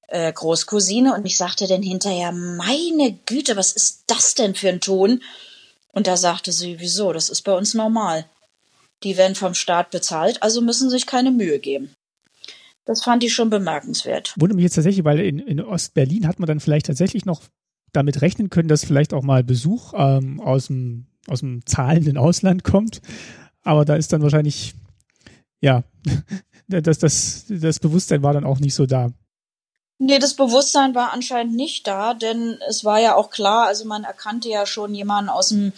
[0.07, 4.81] äh, Großcousine und ich sagte dann hinterher, meine Güte, was ist das denn für ein
[4.81, 5.21] Ton?
[5.91, 8.25] Und da sagte sie, wieso, das ist bei uns normal.
[9.03, 11.93] Die werden vom Staat bezahlt, also müssen sich keine Mühe geben.
[12.85, 14.33] Das fand ich schon bemerkenswert.
[14.37, 17.41] Wundert mich jetzt tatsächlich, weil in, in Ostberlin hat man dann vielleicht tatsächlich noch
[17.91, 22.63] damit rechnen können, dass vielleicht auch mal Besuch ähm, aus, dem, aus dem zahlenden Ausland
[22.63, 23.01] kommt.
[23.63, 24.73] Aber da ist dann wahrscheinlich
[25.61, 25.83] ja,
[26.67, 29.11] das, das, das Bewusstsein war dann auch nicht so da.
[29.99, 34.03] Nee, das Bewusstsein war anscheinend nicht da, denn es war ja auch klar, also man
[34.03, 35.73] erkannte ja schon jemanden aus dem,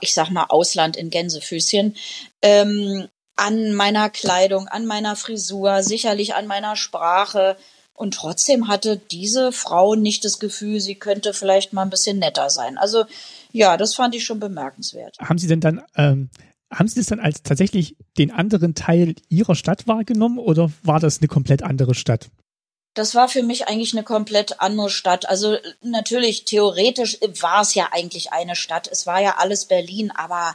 [0.00, 1.94] ich sag mal, Ausland in Gänsefüßchen,
[2.42, 7.56] ähm, an meiner Kleidung, an meiner Frisur, sicherlich an meiner Sprache.
[7.92, 12.50] Und trotzdem hatte diese Frau nicht das Gefühl, sie könnte vielleicht mal ein bisschen netter
[12.50, 12.76] sein.
[12.76, 13.04] Also
[13.52, 15.16] ja, das fand ich schon bemerkenswert.
[15.20, 16.28] Haben Sie denn dann ähm,
[16.74, 21.18] haben Sie das dann als tatsächlich den anderen Teil Ihrer Stadt wahrgenommen oder war das
[21.18, 22.30] eine komplett andere Stadt?
[22.94, 25.28] Das war für mich eigentlich eine komplett andere Stadt.
[25.28, 28.88] Also natürlich, theoretisch war es ja eigentlich eine Stadt.
[28.90, 30.54] Es war ja alles Berlin, aber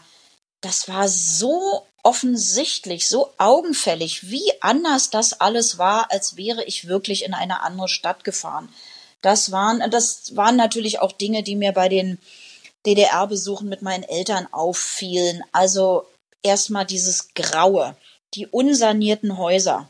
[0.61, 7.25] das war so offensichtlich, so augenfällig, wie anders das alles war, als wäre ich wirklich
[7.25, 8.69] in eine andere Stadt gefahren.
[9.21, 12.19] Das waren, das waren natürlich auch Dinge, die mir bei den
[12.85, 15.43] DDR-Besuchen mit meinen Eltern auffielen.
[15.51, 16.05] Also
[16.43, 17.95] erstmal dieses Graue,
[18.33, 19.89] die unsanierten Häuser,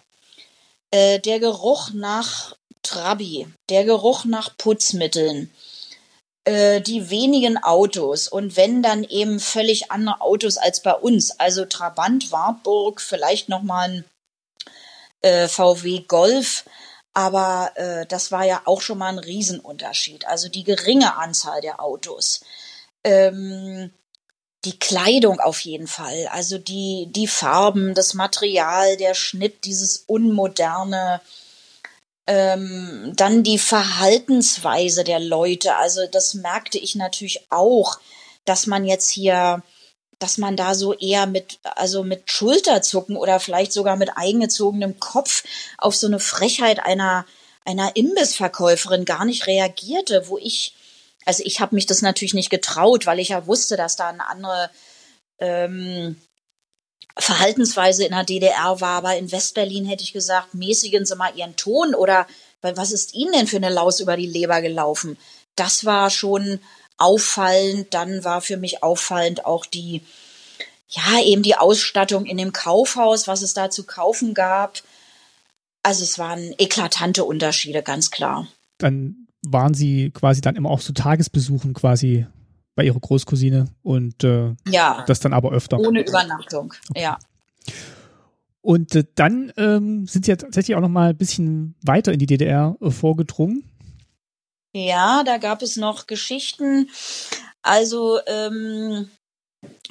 [0.91, 5.51] äh, der Geruch nach Trabi, der Geruch nach Putzmitteln,
[6.45, 11.39] äh, die wenigen Autos und wenn dann eben völlig andere Autos als bei uns.
[11.39, 14.05] Also Trabant, Wartburg, vielleicht nochmal ein
[15.21, 16.65] äh, VW Golf.
[17.13, 20.25] Aber äh, das war ja auch schon mal ein Riesenunterschied.
[20.25, 22.41] Also die geringe Anzahl der Autos.
[23.04, 23.91] Ähm,
[24.66, 26.28] die Kleidung auf jeden Fall.
[26.32, 31.22] Also die, die Farben, das Material, der Schnitt, dieses unmoderne,
[32.28, 35.76] ähm, dann die Verhaltensweise der Leute.
[35.76, 38.00] Also das merkte ich natürlich auch,
[38.45, 39.64] dass man jetzt hier,
[40.20, 45.43] dass man da so eher mit, also mit Schulterzucken oder vielleicht sogar mit eingezogenem Kopf
[45.78, 47.26] auf so eine Frechheit einer,
[47.64, 50.76] einer Imbissverkäuferin gar nicht reagierte, wo ich
[51.30, 54.27] also ich habe mich das natürlich nicht getraut, weil ich ja wusste, dass da eine
[54.27, 54.71] andere
[55.38, 56.15] ähm,
[57.15, 58.97] Verhaltensweise in der DDR war.
[58.97, 62.25] Aber in Westberlin hätte ich gesagt, mäßigen Sie mal Ihren Ton oder
[62.61, 65.19] was ist Ihnen denn für eine Laus über die Leber gelaufen?
[65.55, 66.59] Das war schon
[66.97, 67.93] auffallend.
[67.93, 70.01] Dann war für mich auffallend auch die,
[70.88, 74.82] ja, eben die Ausstattung in dem Kaufhaus, was es da zu kaufen gab.
[75.84, 78.47] Also es waren eklatante Unterschiede, ganz klar.
[78.80, 82.26] Dann waren sie quasi dann immer auch so Tagesbesuchen quasi
[82.76, 85.80] bei ihrer Großcousine und äh, ja, das dann aber öfter.
[85.80, 87.02] Ohne Übernachtung, okay.
[87.02, 87.20] ja.
[88.62, 92.20] Und äh, dann ähm, sind sie ja tatsächlich auch noch mal ein bisschen weiter in
[92.20, 93.64] die DDR äh, vorgedrungen.
[94.74, 96.89] Ja, da gab es noch Geschichten.
[97.62, 99.10] Also ähm,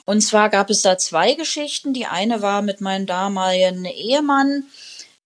[0.05, 1.93] und zwar gab es da zwei Geschichten.
[1.93, 4.65] Die eine war mit meinem damaligen Ehemann.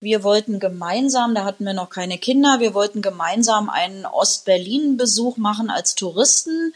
[0.03, 5.71] Wir wollten gemeinsam, da hatten wir noch keine Kinder, wir wollten gemeinsam einen Ost-Berlin-Besuch machen
[5.71, 6.75] als Touristen.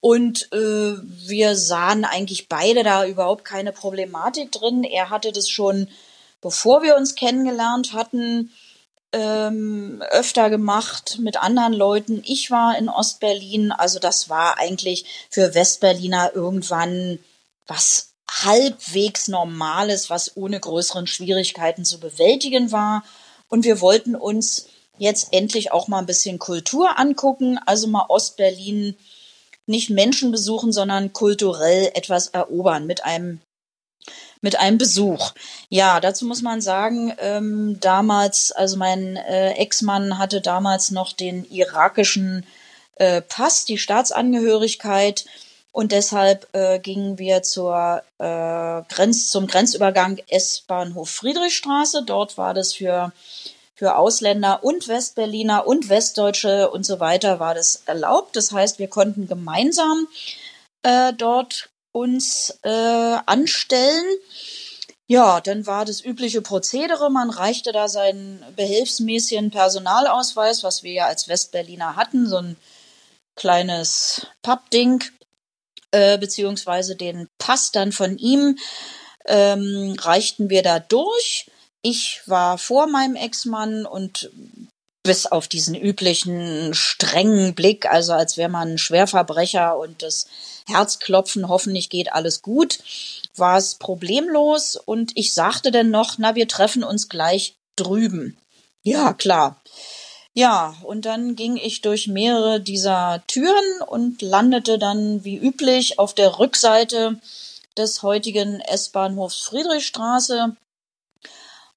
[0.00, 4.84] Und äh, wir sahen eigentlich beide da überhaupt keine Problematik drin.
[4.84, 5.88] Er hatte das schon,
[6.40, 8.50] bevor wir uns kennengelernt hatten,
[9.12, 12.22] ähm, öfter gemacht mit anderen Leuten.
[12.24, 17.18] Ich war in Ostberlin, also das war eigentlich für Westberliner irgendwann
[17.66, 23.04] was halbwegs Normales, was ohne größeren Schwierigkeiten zu bewältigen war.
[23.48, 24.66] Und wir wollten uns
[24.98, 28.96] jetzt endlich auch mal ein bisschen Kultur angucken, also mal Ostberlin
[29.66, 33.40] nicht Menschen besuchen, sondern kulturell etwas erobern mit einem
[34.40, 35.32] mit einem Besuch.
[35.70, 41.44] Ja, dazu muss man sagen, ähm, damals, also mein äh, Ex-Mann hatte damals noch den
[41.50, 42.46] irakischen
[42.96, 45.24] äh, Pass, die Staatsangehörigkeit.
[45.76, 52.02] Und deshalb äh, gingen wir zur, äh, Grenz, zum Grenzübergang S-Bahnhof Friedrichstraße.
[52.02, 53.12] Dort war das für,
[53.74, 58.36] für Ausländer und Westberliner und Westdeutsche und so weiter war das erlaubt.
[58.36, 60.08] Das heißt, wir konnten gemeinsam
[60.82, 64.06] äh, dort uns äh, anstellen.
[65.08, 67.10] Ja, dann war das übliche Prozedere.
[67.10, 72.56] Man reichte da seinen behilfsmäßigen Personalausweis, was wir ja als Westberliner hatten, so ein
[73.34, 75.04] kleines Pappding
[75.90, 78.58] äh, beziehungsweise den Pass dann von ihm
[79.26, 81.50] ähm, reichten wir da durch.
[81.82, 84.30] Ich war vor meinem Ex-Mann und
[85.06, 90.26] bis auf diesen üblichen strengen Blick, also als wäre man ein Schwerverbrecher und das
[90.66, 92.80] Herzklopfen, hoffentlich geht alles gut,
[93.36, 98.36] war es problemlos und ich sagte dann noch, na, wir treffen uns gleich drüben.
[98.82, 99.60] Ja, klar.
[100.38, 106.12] Ja, und dann ging ich durch mehrere dieser Türen und landete dann wie üblich auf
[106.12, 107.18] der Rückseite
[107.78, 110.54] des heutigen S-Bahnhofs Friedrichstraße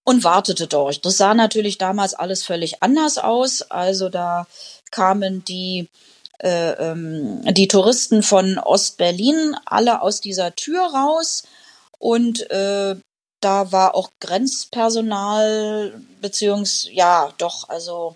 [0.04, 1.06] und wartete dort.
[1.06, 3.62] Das sah natürlich damals alles völlig anders aus.
[3.62, 4.46] Also da
[4.92, 5.88] kamen die
[6.40, 11.44] äh, ähm, die Touristen von Ostberlin alle aus dieser Tür raus
[11.98, 12.98] und äh,
[13.42, 18.16] da war auch Grenzpersonal beziehungsweise ja doch also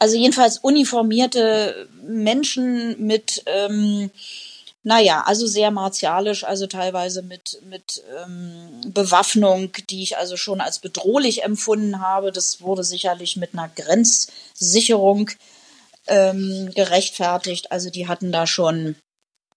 [0.00, 4.10] also jedenfalls uniformierte Menschen mit, ähm,
[4.82, 10.78] naja, also sehr martialisch, also teilweise mit, mit ähm, Bewaffnung, die ich also schon als
[10.78, 12.32] bedrohlich empfunden habe.
[12.32, 15.30] Das wurde sicherlich mit einer Grenzsicherung
[16.06, 17.70] ähm, gerechtfertigt.
[17.70, 18.96] Also die hatten da schon,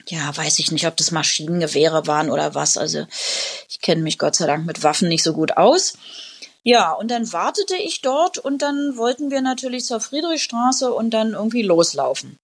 [0.09, 2.77] ja, weiß ich nicht, ob das Maschinengewehre waren oder was.
[2.77, 3.07] Also
[3.69, 5.93] ich kenne mich Gott sei Dank mit Waffen nicht so gut aus.
[6.64, 11.34] Ja, und dann wartete ich dort und dann wollten wir natürlich zur Friedrichstraße und dann
[11.34, 12.38] irgendwie loslaufen.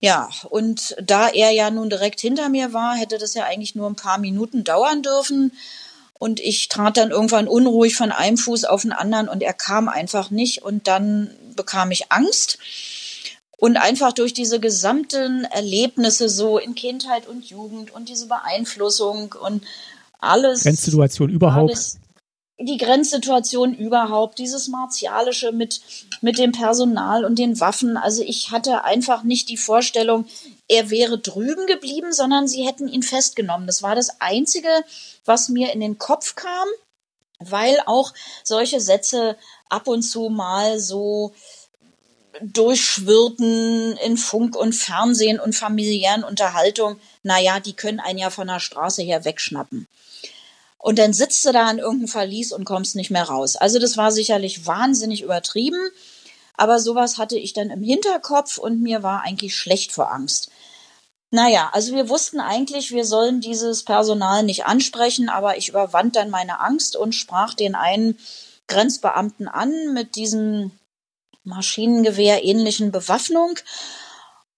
[0.00, 3.88] Ja, und da er ja nun direkt hinter mir war, hätte das ja eigentlich nur
[3.88, 5.52] ein paar Minuten dauern dürfen.
[6.18, 9.88] Und ich trat dann irgendwann unruhig von einem Fuß auf den anderen und er kam
[9.88, 10.62] einfach nicht.
[10.62, 12.58] Und dann bekam ich Angst.
[13.56, 19.64] Und einfach durch diese gesamten Erlebnisse so in Kindheit und Jugend und diese Beeinflussung und
[20.18, 20.64] alles.
[20.64, 21.70] Grenzsituation überhaupt.
[21.70, 21.98] Alles,
[22.66, 25.80] die Grenzsituation überhaupt, dieses Martialische mit,
[26.20, 27.96] mit dem Personal und den Waffen.
[27.96, 30.26] Also ich hatte einfach nicht die Vorstellung,
[30.68, 33.66] er wäre drüben geblieben, sondern sie hätten ihn festgenommen.
[33.66, 34.68] Das war das Einzige,
[35.24, 36.68] was mir in den Kopf kam,
[37.38, 38.12] weil auch
[38.42, 39.36] solche Sätze
[39.68, 41.32] ab und zu mal so
[42.40, 46.98] durchschwirrten in Funk und Fernsehen und familiären Unterhaltung.
[47.22, 49.86] Naja, die können einen ja von der Straße her wegschnappen.
[50.84, 53.56] Und dann sitzt du da in irgendeinem Verlies und kommst nicht mehr raus.
[53.56, 55.80] Also das war sicherlich wahnsinnig übertrieben.
[56.58, 60.50] Aber sowas hatte ich dann im Hinterkopf und mir war eigentlich schlecht vor Angst.
[61.30, 66.28] Naja, also wir wussten eigentlich, wir sollen dieses Personal nicht ansprechen, aber ich überwand dann
[66.28, 68.18] meine Angst und sprach den einen
[68.68, 70.70] Grenzbeamten an mit diesem
[71.44, 73.56] Maschinengewehr ähnlichen Bewaffnung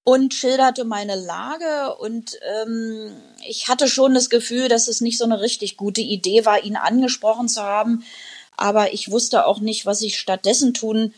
[0.07, 1.97] und schilderte meine Lage.
[1.97, 3.11] Und ähm,
[3.45, 6.77] ich hatte schon das Gefühl, dass es nicht so eine richtig gute Idee war, ihn
[6.77, 8.05] angesprochen zu haben,
[8.57, 11.13] aber ich wusste auch nicht, was ich stattdessen tun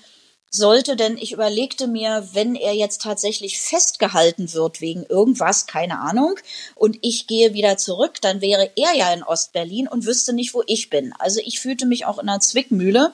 [0.51, 6.37] sollte, denn ich überlegte mir, wenn er jetzt tatsächlich festgehalten wird wegen irgendwas, keine Ahnung,
[6.75, 10.63] und ich gehe wieder zurück, dann wäre er ja in Ostberlin und wüsste nicht, wo
[10.67, 11.13] ich bin.
[11.19, 13.13] Also ich fühlte mich auch in einer Zwickmühle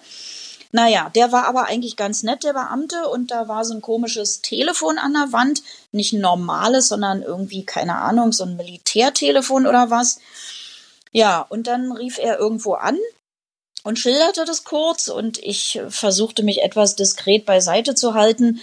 [0.74, 4.42] naja, der war aber eigentlich ganz nett, der Beamte, und da war so ein komisches
[4.42, 5.62] Telefon an der Wand.
[5.92, 10.18] Nicht ein normales, sondern irgendwie, keine Ahnung, so ein Militärtelefon oder was.
[11.12, 12.98] Ja, und dann rief er irgendwo an
[13.84, 18.60] und schilderte das kurz und ich versuchte mich etwas diskret beiseite zu halten.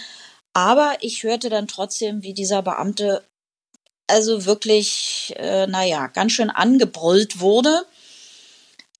[0.52, 3.24] Aber ich hörte dann trotzdem, wie dieser Beamte
[4.06, 7.86] also wirklich, äh, naja, ganz schön angebrüllt wurde.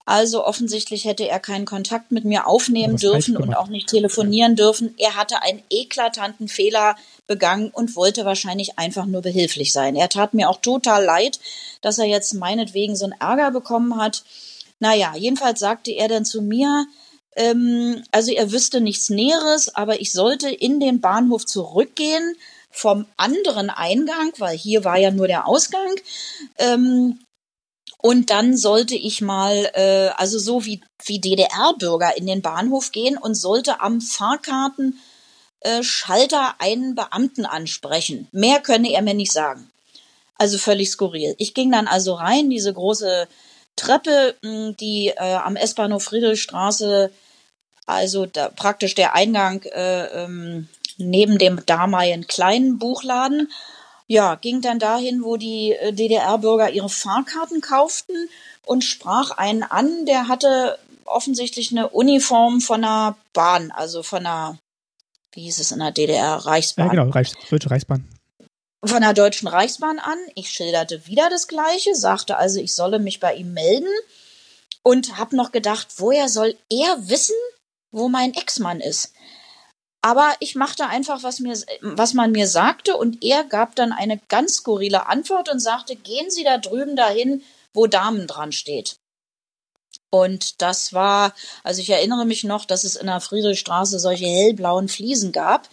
[0.04, 4.94] Also offensichtlich hätte er keinen Kontakt mit mir aufnehmen dürfen und auch nicht telefonieren dürfen.
[4.98, 6.96] Er hatte einen eklatanten Fehler
[7.26, 9.94] begangen und wollte wahrscheinlich einfach nur behilflich sein.
[9.94, 11.38] Er tat mir auch total leid,
[11.80, 14.24] dass er jetzt meinetwegen so einen Ärger bekommen hat.
[14.80, 16.86] Naja, jedenfalls sagte er dann zu mir,
[17.36, 22.36] ähm, also er wüsste nichts Näheres, aber ich sollte in den Bahnhof zurückgehen
[22.70, 25.94] vom anderen Eingang, weil hier war ja nur der Ausgang.
[26.58, 27.20] Ähm,
[28.02, 33.16] und dann sollte ich mal, äh, also so wie, wie DDR-Bürger in den Bahnhof gehen
[33.16, 34.96] und sollte am Fahrkartenschalter
[36.58, 38.26] äh, einen Beamten ansprechen.
[38.32, 39.70] Mehr könne er mir nicht sagen.
[40.36, 41.36] Also völlig skurril.
[41.38, 43.28] Ich ging dann also rein, diese große
[43.76, 47.12] Treppe, hm, die äh, am S-Bahnhof Friedrichstraße,
[47.86, 53.48] also da, praktisch der Eingang äh, ähm, neben dem damaligen kleinen Buchladen
[54.12, 58.12] ja, ging dann dahin, wo die äh, DDR-Bürger ihre Fahrkarten kauften
[58.66, 64.58] und sprach einen an, der hatte offensichtlich eine Uniform von einer Bahn, also von einer,
[65.32, 66.86] wie hieß es in der DDR, Reichsbahn.
[66.88, 68.06] Ja, genau, Reichs, Deutsche Reichsbahn.
[68.84, 70.18] Von der Deutschen Reichsbahn an.
[70.34, 73.88] Ich schilderte wieder das Gleiche, sagte also, ich solle mich bei ihm melden
[74.82, 77.36] und habe noch gedacht, woher soll er wissen,
[77.92, 79.14] wo mein Ex-Mann ist?
[80.02, 84.18] Aber ich machte einfach, was, mir, was man mir sagte, und er gab dann eine
[84.28, 87.42] ganz skurrile Antwort und sagte, gehen Sie da drüben dahin,
[87.72, 88.96] wo Damen dran steht.
[90.10, 91.32] Und das war,
[91.62, 95.68] also ich erinnere mich noch, dass es in der Friedrichstraße solche hellblauen Fliesen gab.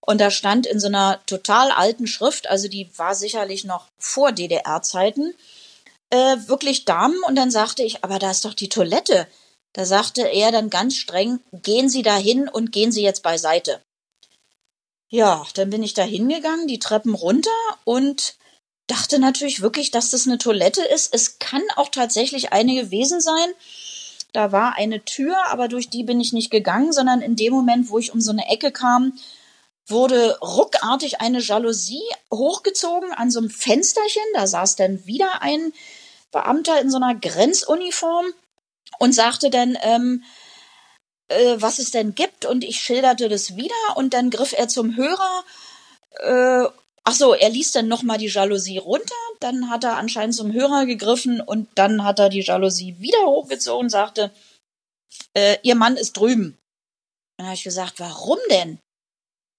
[0.00, 4.30] Und da stand in so einer total alten Schrift, also die war sicherlich noch vor
[4.30, 5.34] DDR-Zeiten,
[6.10, 7.20] äh, wirklich Damen.
[7.26, 9.26] Und dann sagte ich, aber da ist doch die Toilette.
[9.76, 13.82] Da sagte er dann ganz streng, gehen Sie da hin und gehen Sie jetzt beiseite.
[15.10, 17.50] Ja, dann bin ich da hingegangen, die Treppen runter
[17.84, 18.36] und
[18.86, 21.12] dachte natürlich wirklich, dass das eine Toilette ist.
[21.12, 23.50] Es kann auch tatsächlich eine gewesen sein.
[24.32, 27.90] Da war eine Tür, aber durch die bin ich nicht gegangen, sondern in dem Moment,
[27.90, 29.12] wo ich um so eine Ecke kam,
[29.86, 34.24] wurde ruckartig eine Jalousie hochgezogen an so einem Fensterchen.
[34.32, 35.74] Da saß dann wieder ein
[36.32, 38.32] Beamter in so einer Grenzuniform
[38.98, 40.24] und sagte dann, ähm,
[41.28, 44.96] äh, was es denn gibt und ich schilderte das wieder und dann griff er zum
[44.96, 45.44] Hörer.
[46.20, 46.68] Äh,
[47.04, 50.86] ach so, er ließ dann nochmal die Jalousie runter, dann hat er anscheinend zum Hörer
[50.86, 54.30] gegriffen und dann hat er die Jalousie wieder hochgezogen und sagte,
[55.34, 56.56] äh, ihr Mann ist drüben.
[57.36, 58.78] Dann habe ich gesagt, warum denn?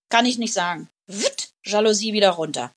[0.10, 0.90] Kann ich nicht sagen.
[1.06, 2.72] Witt, Jalousie wieder runter.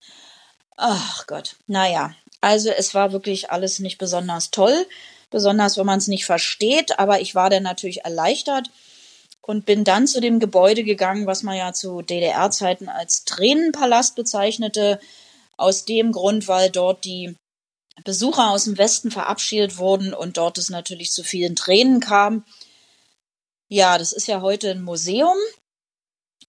[0.76, 4.86] Ach Gott, naja, also es war wirklich alles nicht besonders toll
[5.30, 6.98] besonders wenn man es nicht versteht.
[6.98, 8.70] Aber ich war dann natürlich erleichtert
[9.42, 15.00] und bin dann zu dem Gebäude gegangen, was man ja zu DDR-Zeiten als Tränenpalast bezeichnete.
[15.56, 17.36] Aus dem Grund, weil dort die
[18.04, 22.44] Besucher aus dem Westen verabschiedet wurden und dort es natürlich zu vielen Tränen kam.
[23.68, 25.36] Ja, das ist ja heute ein Museum.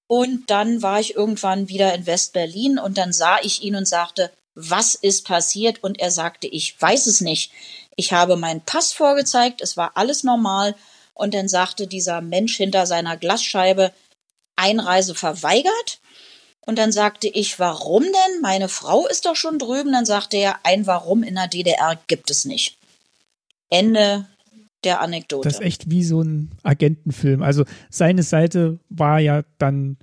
[0.08, 4.32] Und dann war ich irgendwann wieder in West-Berlin und dann sah ich ihn und sagte,
[4.56, 5.84] was ist passiert?
[5.84, 7.52] Und er sagte, ich weiß es nicht.
[7.96, 10.76] Ich habe meinen Pass vorgezeigt, es war alles normal.
[11.14, 13.92] Und dann sagte dieser Mensch hinter seiner Glasscheibe,
[14.56, 16.00] Einreise verweigert.
[16.66, 18.42] Und dann sagte ich, warum denn?
[18.42, 19.92] Meine Frau ist doch schon drüben.
[19.92, 22.78] Dann sagte er, ein Warum in der DDR gibt es nicht.
[23.70, 24.28] Ende
[24.84, 25.48] der Anekdote.
[25.48, 27.42] Das ist echt wie so ein Agentenfilm.
[27.42, 29.98] Also seine Seite war ja dann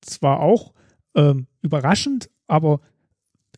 [0.00, 0.72] zwar auch
[1.14, 2.80] ähm, überraschend, aber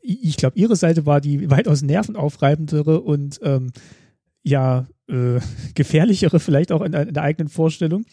[0.00, 3.72] ich glaube, ihre Seite war die weitaus nervenaufreibendere und ähm,
[4.42, 5.40] ja, äh,
[5.74, 8.04] gefährlichere vielleicht auch in, in, der eigenen Vorstellung,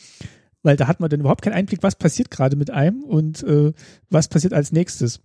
[0.64, 3.74] weil da hat man dann überhaupt keinen Einblick, was passiert gerade mit einem und äh,
[4.10, 5.22] was passiert als nächstes.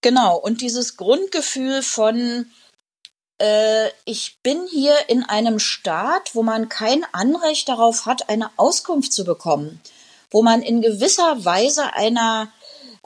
[0.00, 2.46] Genau, und dieses Grundgefühl von,
[3.38, 9.14] äh, ich bin hier in einem Staat, wo man kein Anrecht darauf hat, eine Auskunft
[9.14, 9.80] zu bekommen,
[10.30, 12.52] wo man in gewisser Weise einer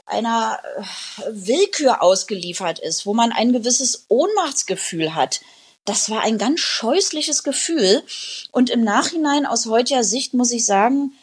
[0.09, 0.83] einer äh,
[1.31, 5.41] Willkür ausgeliefert ist, wo man ein gewisses Ohnmachtsgefühl hat.
[5.85, 8.03] Das war ein ganz scheußliches Gefühl.
[8.51, 11.13] Und im Nachhinein aus heutiger Sicht muss ich sagen,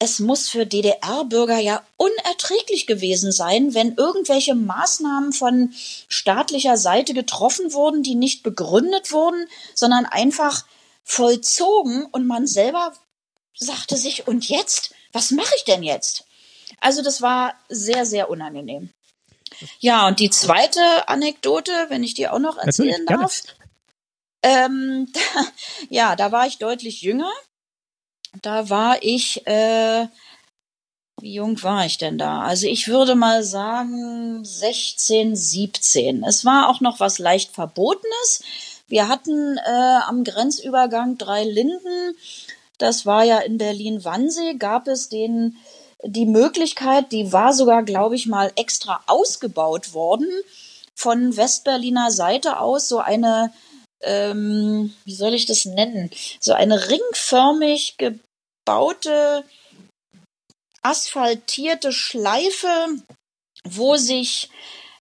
[0.00, 5.74] es muss für DDR-Bürger ja unerträglich gewesen sein, wenn irgendwelche Maßnahmen von
[6.08, 10.64] staatlicher Seite getroffen wurden, die nicht begründet wurden, sondern einfach
[11.02, 12.92] vollzogen und man selber
[13.54, 14.94] sagte sich, und jetzt?
[15.12, 16.27] Was mache ich denn jetzt?
[16.80, 18.90] Also das war sehr, sehr unangenehm.
[19.80, 23.42] Ja, und die zweite Anekdote, wenn ich die auch noch erzählen darf.
[24.42, 25.20] Ähm, da,
[25.88, 27.30] ja, da war ich deutlich jünger.
[28.42, 30.06] Da war ich, äh,
[31.20, 32.42] wie jung war ich denn da?
[32.42, 36.24] Also ich würde mal sagen 16, 17.
[36.24, 38.42] Es war auch noch was leicht Verbotenes.
[38.86, 42.16] Wir hatten äh, am Grenzübergang drei Linden.
[42.78, 45.56] Das war ja in Berlin-Wannsee, gab es den
[46.04, 50.28] die Möglichkeit, die war sogar, glaube ich, mal extra ausgebaut worden
[50.94, 53.52] von Westberliner Seite aus, so eine,
[54.02, 59.44] ähm, wie soll ich das nennen, so eine ringförmig gebaute,
[60.82, 62.68] asphaltierte Schleife,
[63.64, 64.50] wo sich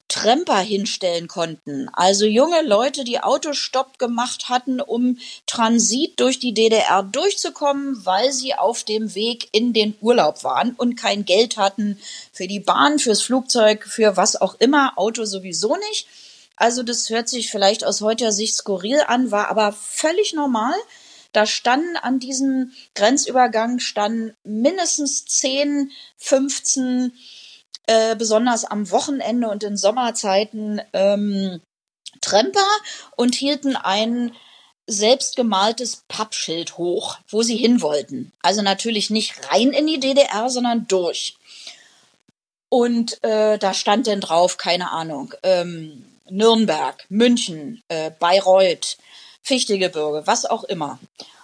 [0.07, 1.89] Tremper hinstellen konnten.
[1.93, 8.53] Also junge Leute, die Autostopp gemacht hatten, um Transit durch die DDR durchzukommen, weil sie
[8.53, 11.99] auf dem Weg in den Urlaub waren und kein Geld hatten
[12.31, 16.07] für die Bahn, fürs Flugzeug, für was auch immer, Auto sowieso nicht.
[16.55, 20.73] Also das hört sich vielleicht aus heutiger Sicht skurril an, war aber völlig normal.
[21.33, 27.11] Da standen an diesem Grenzübergang standen mindestens 10, 15
[27.87, 31.61] äh, besonders am Wochenende und in Sommerzeiten ähm,
[32.21, 32.67] Tremper
[33.15, 34.33] und hielten ein
[34.87, 38.31] selbstgemaltes Pappschild hoch, wo sie hin wollten.
[38.41, 41.35] Also natürlich nicht rein in die DDR, sondern durch.
[42.69, 48.97] Und äh, da stand denn drauf, keine Ahnung, ähm, Nürnberg, München, äh, Bayreuth,
[49.43, 50.99] Fichtegebirge, was auch immer.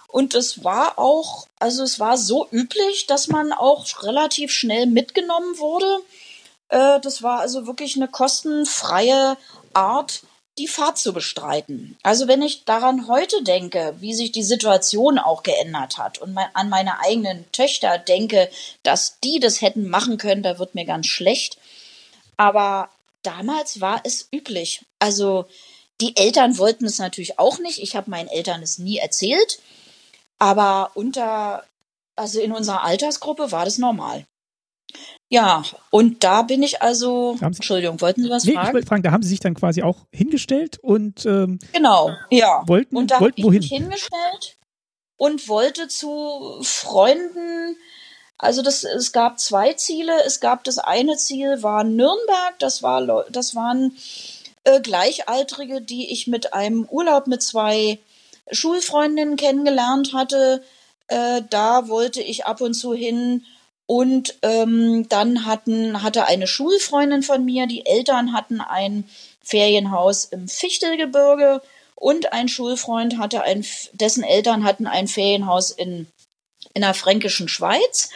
[0.08, 5.58] Und es war auch, also es war so üblich, dass man auch relativ schnell mitgenommen
[5.58, 6.00] wurde.
[6.68, 9.36] Äh, das war also wirklich eine kostenfreie
[9.72, 10.22] Art,
[10.58, 11.98] die Fahrt zu bestreiten.
[12.02, 16.68] Also wenn ich daran heute denke, wie sich die Situation auch geändert hat und an
[16.68, 18.48] meine eigenen Töchter denke,
[18.84, 21.58] dass die das hätten machen können, da wird mir ganz schlecht.
[22.36, 22.88] Aber
[23.22, 24.84] damals war es üblich.
[25.00, 25.46] Also
[26.00, 27.80] die Eltern wollten es natürlich auch nicht.
[27.80, 29.60] Ich habe meinen Eltern es nie erzählt.
[30.38, 31.64] Aber unter,
[32.14, 34.24] also in unserer Altersgruppe war das normal.
[35.28, 37.36] Ja, und da bin ich also.
[37.38, 38.68] Sie, Entschuldigung, wollten Sie was nee, fragen?
[38.68, 42.62] Ich wollte fragen, da haben Sie sich dann quasi auch hingestellt und ähm, genau, ja.
[42.66, 43.60] Wollten, und da wollten ich wohin?
[43.60, 44.58] mich hingestellt
[45.16, 47.76] und wollte zu Freunden.
[48.38, 50.12] Also das, es gab zwei Ziele.
[50.26, 52.58] Es gab das eine Ziel war Nürnberg.
[52.58, 53.96] Das war, das waren
[54.64, 57.98] äh, Gleichaltrige, die ich mit einem Urlaub mit zwei
[58.50, 60.62] Schulfreundinnen kennengelernt hatte.
[61.08, 63.44] Äh, da wollte ich ab und zu hin
[63.86, 69.04] und ähm, dann hatten, hatte eine Schulfreundin von mir, die Eltern hatten ein
[69.42, 71.60] Ferienhaus im Fichtelgebirge
[71.94, 76.06] und ein Schulfreund hatte ein, dessen Eltern hatten ein Ferienhaus in,
[76.72, 78.10] in der fränkischen Schweiz.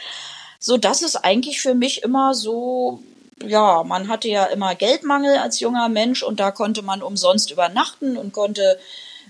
[0.59, 3.01] So dass es eigentlich für mich immer so,
[3.45, 8.17] ja, man hatte ja immer Geldmangel als junger Mensch und da konnte man umsonst übernachten
[8.17, 8.77] und konnte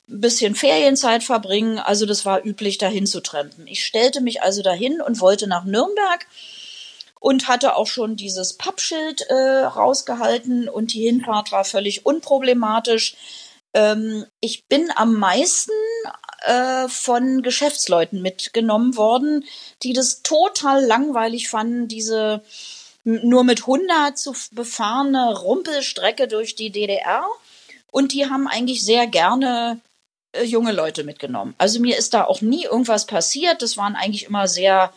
[0.09, 1.79] ein bisschen Ferienzeit verbringen.
[1.79, 3.67] Also das war üblich, dahin zu trampen.
[3.67, 6.25] Ich stellte mich also dahin und wollte nach Nürnberg
[7.19, 13.15] und hatte auch schon dieses Pappschild äh, rausgehalten und die Hinfahrt war völlig unproblematisch.
[13.73, 15.73] Ähm, ich bin am meisten
[16.41, 19.45] äh, von Geschäftsleuten mitgenommen worden,
[19.83, 22.41] die das total langweilig fanden, diese
[23.03, 27.25] nur mit 100 zu befahrene Rumpelstrecke durch die DDR.
[27.91, 29.79] Und die haben eigentlich sehr gerne
[30.43, 31.55] junge Leute mitgenommen.
[31.57, 33.61] Also mir ist da auch nie irgendwas passiert.
[33.61, 34.91] Das waren eigentlich immer sehr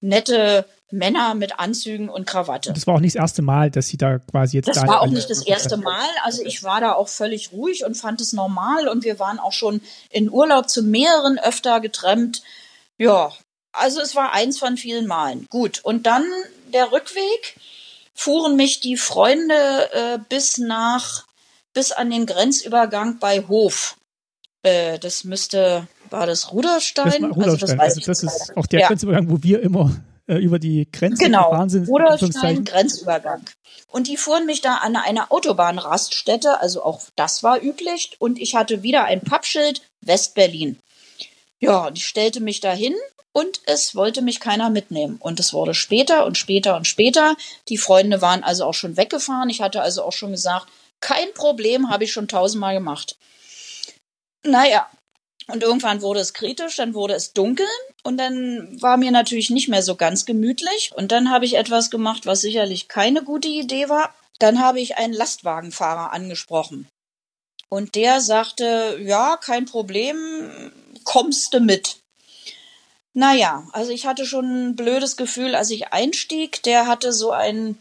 [0.00, 2.72] nette Männer mit Anzügen und Krawatte.
[2.72, 4.68] Das war auch nicht das erste Mal, dass sie da quasi jetzt.
[4.68, 6.08] Das da war auch nicht das erste Mal.
[6.22, 9.52] Also ich war da auch völlig ruhig und fand es normal und wir waren auch
[9.52, 9.80] schon
[10.10, 12.42] in Urlaub zu mehreren öfter getrennt.
[12.98, 13.32] Ja,
[13.72, 15.46] also es war eins von vielen Malen.
[15.48, 15.80] Gut.
[15.82, 16.24] Und dann
[16.72, 17.56] der Rückweg
[18.14, 19.54] fuhren mich die Freunde
[19.92, 21.24] äh, bis nach,
[21.72, 23.96] bis an den Grenzübergang bei Hof.
[24.62, 27.22] Äh, das müsste, war das Ruderstein?
[27.22, 27.80] Das Ruderstein.
[27.80, 28.88] Also das, also das ist auch der ja.
[28.88, 29.90] Grenzübergang, wo wir immer
[30.26, 31.50] äh, über die Grenze genau.
[31.50, 31.88] gefahren sind.
[31.88, 33.42] Ruderstein, Grenzübergang.
[33.88, 38.16] Und die fuhren mich da an eine Autobahnraststätte, also auch das war üblich.
[38.18, 40.78] Und ich hatte wieder ein Pappschild, Westberlin.
[41.60, 42.94] Ja, und ich stellte mich dahin
[43.32, 45.16] und es wollte mich keiner mitnehmen.
[45.18, 47.36] Und es wurde später und später und später.
[47.68, 49.50] Die Freunde waren also auch schon weggefahren.
[49.50, 50.68] Ich hatte also auch schon gesagt,
[51.00, 53.16] kein Problem, habe ich schon tausendmal gemacht.
[54.44, 54.88] Naja,
[55.48, 57.66] und irgendwann wurde es kritisch, dann wurde es dunkel
[58.02, 60.92] und dann war mir natürlich nicht mehr so ganz gemütlich.
[60.94, 64.14] Und dann habe ich etwas gemacht, was sicherlich keine gute Idee war.
[64.38, 66.88] Dann habe ich einen Lastwagenfahrer angesprochen.
[67.68, 70.72] Und der sagte, ja, kein Problem,
[71.04, 71.98] kommst du mit.
[73.14, 76.62] Naja, also ich hatte schon ein blödes Gefühl, als ich einstieg.
[76.62, 77.78] Der hatte so ein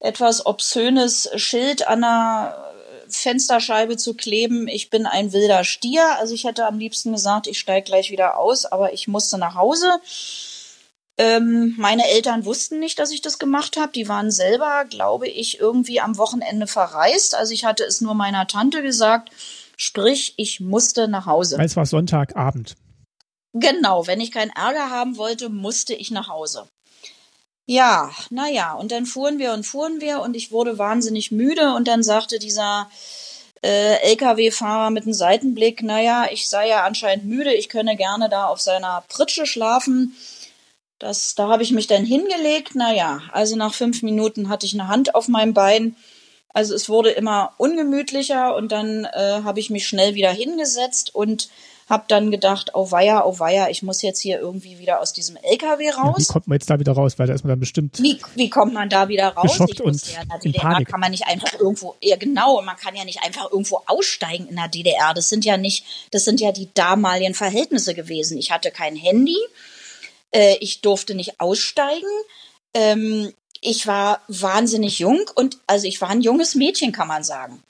[0.00, 2.68] etwas obszönes Schild an der
[3.08, 6.18] Fensterscheibe zu kleben, ich bin ein wilder Stier.
[6.18, 9.54] Also ich hätte am liebsten gesagt, ich steige gleich wieder aus, aber ich musste nach
[9.54, 10.00] Hause.
[11.18, 13.90] Ähm, meine Eltern wussten nicht, dass ich das gemacht habe.
[13.92, 17.34] Die waren selber, glaube ich, irgendwie am Wochenende verreist.
[17.34, 19.30] Also ich hatte es nur meiner Tante gesagt.
[19.76, 21.58] Sprich, ich musste nach Hause.
[21.60, 22.76] Es war Sonntagabend.
[23.52, 26.68] Genau, wenn ich keinen Ärger haben wollte, musste ich nach Hause.
[27.70, 31.86] Ja, naja, und dann fuhren wir und fuhren wir und ich wurde wahnsinnig müde und
[31.86, 32.88] dann sagte dieser
[33.62, 38.46] äh, LKW-Fahrer mit einem Seitenblick, naja, ich sei ja anscheinend müde, ich könne gerne da
[38.46, 40.16] auf seiner Pritsche schlafen.
[40.98, 42.74] Das, da habe ich mich dann hingelegt.
[42.74, 45.94] Naja, also nach fünf Minuten hatte ich eine Hand auf meinem Bein.
[46.54, 51.50] Also es wurde immer ungemütlicher und dann äh, habe ich mich schnell wieder hingesetzt und
[51.88, 55.36] hab dann gedacht, oh weia, oh weia, ich muss jetzt hier irgendwie wieder aus diesem
[55.36, 56.16] LKW raus.
[56.18, 57.18] Ja, wie kommt man jetzt da wieder raus?
[57.18, 58.02] Weil da ist man dann bestimmt.
[58.02, 59.52] Wie, wie kommt man da wieder raus?
[59.52, 60.88] Geschockt und ja, in der DDR Panik.
[60.88, 64.56] kann man nicht einfach irgendwo, ja genau, man kann ja nicht einfach irgendwo aussteigen in
[64.56, 65.14] der DDR.
[65.14, 68.36] Das sind ja nicht, das sind ja die damaligen Verhältnisse gewesen.
[68.36, 69.38] Ich hatte kein Handy,
[70.30, 72.08] äh, ich durfte nicht aussteigen.
[72.74, 77.62] Ähm, ich war wahnsinnig jung und also ich war ein junges Mädchen, kann man sagen.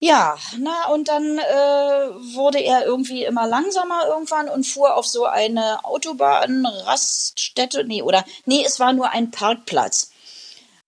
[0.00, 5.24] Ja, na und dann äh, wurde er irgendwie immer langsamer irgendwann und fuhr auf so
[5.24, 10.10] eine Autobahnraststätte, nee, oder nee, es war nur ein Parkplatz.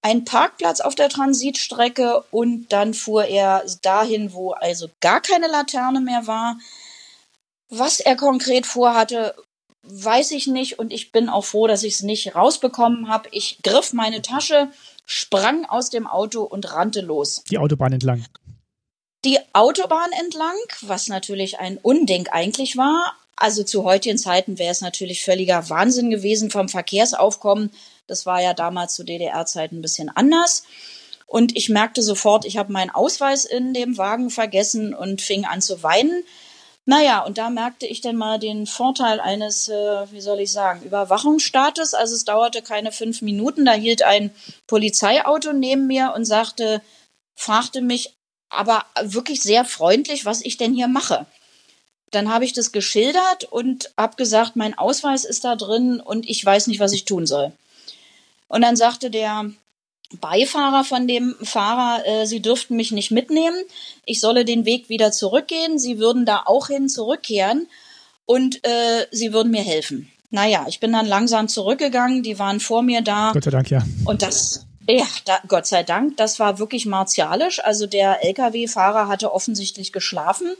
[0.02, 6.00] Ein Parkplatz auf der Transitstrecke und dann fuhr er dahin, wo also gar keine Laterne
[6.00, 6.58] mehr war.
[7.68, 9.34] Was er konkret vorhatte,
[9.82, 13.28] weiß ich nicht und ich bin auch froh, dass ich es nicht rausbekommen habe.
[13.32, 14.70] Ich griff meine Tasche,
[15.06, 17.42] sprang aus dem Auto und rannte los.
[17.50, 18.24] Die Autobahn entlang
[19.26, 23.16] die Autobahn entlang, was natürlich ein Unding eigentlich war.
[23.34, 27.70] Also zu heutigen Zeiten wäre es natürlich völliger Wahnsinn gewesen vom Verkehrsaufkommen.
[28.06, 30.62] Das war ja damals zu DDR-Zeiten ein bisschen anders.
[31.26, 35.60] Und ich merkte sofort, ich habe meinen Ausweis in dem Wagen vergessen und fing an
[35.60, 36.22] zu weinen.
[36.84, 40.82] Naja, und da merkte ich dann mal den Vorteil eines, äh, wie soll ich sagen,
[40.82, 41.94] Überwachungsstaates.
[41.94, 44.30] Also es dauerte keine fünf Minuten, da hielt ein
[44.68, 46.80] Polizeiauto neben mir und sagte,
[47.34, 48.15] fragte mich,
[48.48, 51.26] aber wirklich sehr freundlich, was ich denn hier mache.
[52.10, 56.44] Dann habe ich das geschildert und habe gesagt, mein Ausweis ist da drin und ich
[56.44, 57.52] weiß nicht, was ich tun soll.
[58.48, 59.50] Und dann sagte der
[60.20, 63.56] Beifahrer von dem Fahrer, äh, sie dürften mich nicht mitnehmen,
[64.04, 67.66] ich solle den Weg wieder zurückgehen, sie würden da auch hin zurückkehren
[68.24, 70.10] und äh, sie würden mir helfen.
[70.30, 73.32] Naja, ich bin dann langsam zurückgegangen, die waren vor mir da.
[73.32, 73.82] Gott sei Dank, ja.
[74.04, 77.62] Und das ja, da, Gott sei Dank, das war wirklich martialisch.
[77.64, 80.54] Also der Lkw-Fahrer hatte offensichtlich geschlafen.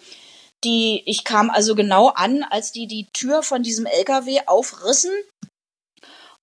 [0.65, 5.13] Die, ich kam also genau an, als die die Tür von diesem Lkw aufrissen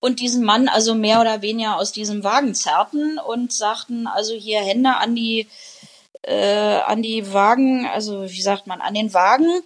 [0.00, 4.60] und diesen Mann also mehr oder weniger aus diesem Wagen zerrten und sagten also hier
[4.60, 5.48] Hände an die
[6.22, 9.62] äh, an die Wagen, also wie sagt man, an den Wagen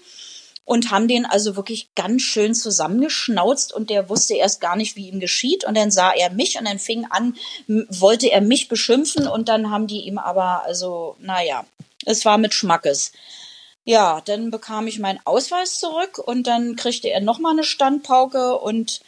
[0.68, 5.08] und haben den also wirklich ganz schön zusammengeschnauzt und der wusste erst gar nicht, wie
[5.08, 9.26] ihm geschieht und dann sah er mich und dann fing an, wollte er mich beschimpfen
[9.26, 11.64] und dann haben die ihm aber, also, naja,
[12.04, 13.12] es war mit Schmackes.
[13.84, 19.00] Ja, dann bekam ich meinen Ausweis zurück und dann kriegte er nochmal eine Standpauke und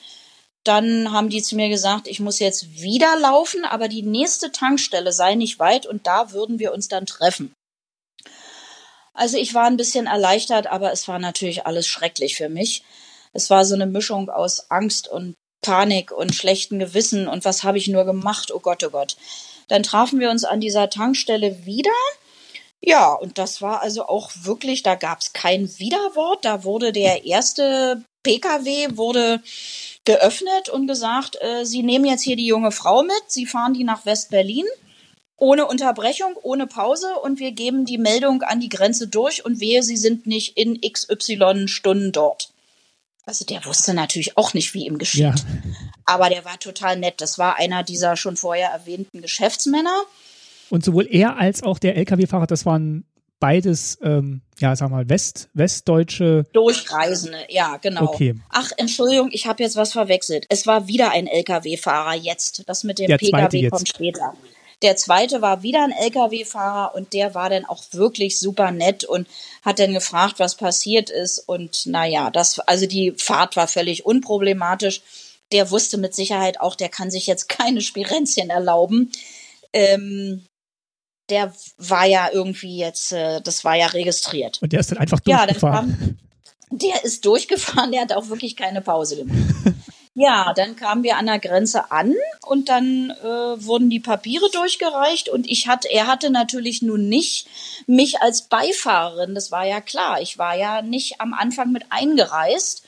[0.64, 5.12] dann haben die zu mir gesagt, ich muss jetzt wieder laufen, aber die nächste Tankstelle
[5.12, 7.52] sei nicht weit und da würden wir uns dann treffen.
[9.20, 12.82] Also ich war ein bisschen erleichtert, aber es war natürlich alles schrecklich für mich.
[13.34, 17.76] Es war so eine Mischung aus Angst und Panik und schlechten Gewissen und was habe
[17.76, 18.50] ich nur gemacht?
[18.50, 19.18] Oh Gott, oh Gott.
[19.68, 21.90] Dann trafen wir uns an dieser Tankstelle wieder.
[22.80, 26.46] Ja, und das war also auch wirklich, da gab es kein Widerwort.
[26.46, 29.42] Da wurde der erste Pkw wurde
[30.06, 33.84] geöffnet und gesagt, äh, Sie nehmen jetzt hier die junge Frau mit, Sie fahren die
[33.84, 34.64] nach West-Berlin
[35.40, 39.82] ohne Unterbrechung, ohne Pause und wir geben die Meldung an die Grenze durch und wehe,
[39.82, 42.52] sie sind nicht in XY Stunden dort.
[43.24, 45.20] Also der wusste natürlich auch nicht, wie ihm geschieht.
[45.20, 45.34] Ja.
[46.04, 47.20] Aber der war total nett.
[47.20, 50.02] Das war einer dieser schon vorher erwähnten Geschäftsmänner.
[50.68, 53.04] Und sowohl er als auch der Lkw-Fahrer, das waren
[53.38, 56.44] beides, ähm, ja, sag mal, West, westdeutsche.
[56.52, 58.04] Durchreisende, ja, genau.
[58.04, 58.34] Okay.
[58.50, 60.46] Ach, Entschuldigung, ich habe jetzt was verwechselt.
[60.48, 62.64] Es war wieder ein Lkw-Fahrer jetzt.
[62.68, 64.34] Das mit dem der Pkw kommt später.
[64.82, 69.28] Der zweite war wieder ein Lkw-Fahrer und der war dann auch wirklich super nett und
[69.62, 71.38] hat dann gefragt, was passiert ist.
[71.38, 75.02] Und naja, das, also die Fahrt war völlig unproblematisch.
[75.52, 79.12] Der wusste mit Sicherheit auch, der kann sich jetzt keine Spirenzchen erlauben.
[79.72, 80.46] Ähm,
[81.28, 84.60] der war ja irgendwie jetzt, äh, das war ja registriert.
[84.62, 85.90] Und der ist dann einfach durchgefahren.
[85.90, 86.18] Ja, kam,
[86.70, 89.54] der ist durchgefahren, der hat auch wirklich keine Pause gemacht.
[90.14, 95.28] Ja, dann kamen wir an der Grenze an und dann äh, wurden die Papiere durchgereicht
[95.28, 97.46] und ich hatte, er hatte natürlich nun nicht
[97.86, 100.20] mich als Beifahrerin, das war ja klar.
[100.20, 102.84] Ich war ja nicht am Anfang mit eingereist.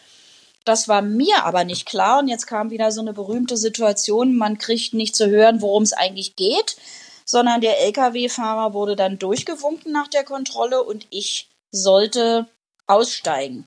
[0.65, 4.59] Das war mir aber nicht klar und jetzt kam wieder so eine berühmte Situation, man
[4.59, 6.77] kriegt nicht zu hören, worum es eigentlich geht,
[7.25, 12.49] sondern der Lkw-Fahrer wurde dann durchgewunken nach der Kontrolle und ich sollte
[12.87, 13.67] aussteigen.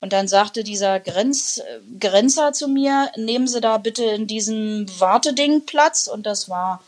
[0.00, 1.62] Und dann sagte dieser Grenz,
[1.98, 6.06] Grenzer zu mir, nehmen Sie da bitte in diesem Warteding Platz.
[6.06, 6.82] Und das war,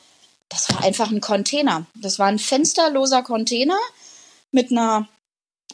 [0.49, 1.87] das war einfach ein Container.
[1.95, 3.79] Das war ein fensterloser Container
[4.51, 5.09] mit einer,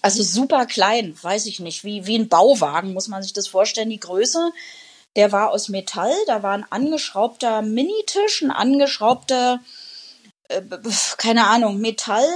[0.00, 3.90] also super klein, weiß ich nicht, wie, wie ein Bauwagen, muss man sich das vorstellen,
[3.90, 4.52] die Größe.
[5.16, 9.60] Der war aus Metall, da war ein angeschraubter Minitisch, ein angeschraubter,
[10.48, 10.62] äh,
[11.16, 12.28] keine Ahnung, Metall,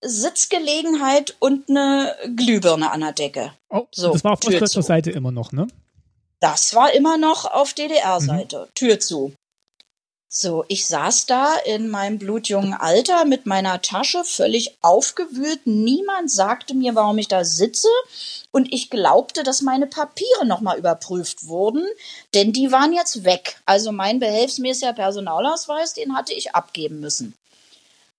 [0.00, 3.52] Sitzgelegenheit und eine Glühbirne an der Decke.
[3.68, 5.66] Oh, so, das war auf ostdeutscher Seite immer noch, ne?
[6.40, 8.66] Das war immer noch auf DDR-Seite.
[8.68, 8.74] Mhm.
[8.74, 9.32] Tür zu.
[10.28, 15.60] So, ich saß da in meinem blutjungen Alter mit meiner Tasche völlig aufgewühlt.
[15.66, 17.88] Niemand sagte mir, warum ich da sitze.
[18.50, 21.86] Und ich glaubte, dass meine Papiere nochmal überprüft wurden,
[22.34, 23.60] denn die waren jetzt weg.
[23.64, 27.34] Also mein behelfsmäßiger Personalausweis, den hatte ich abgeben müssen.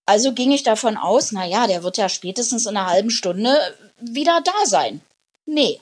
[0.08, 3.54] Also ging ich davon aus, na ja, der wird ja spätestens in einer halben Stunde
[4.00, 5.02] wieder da sein.
[5.46, 5.82] Nee.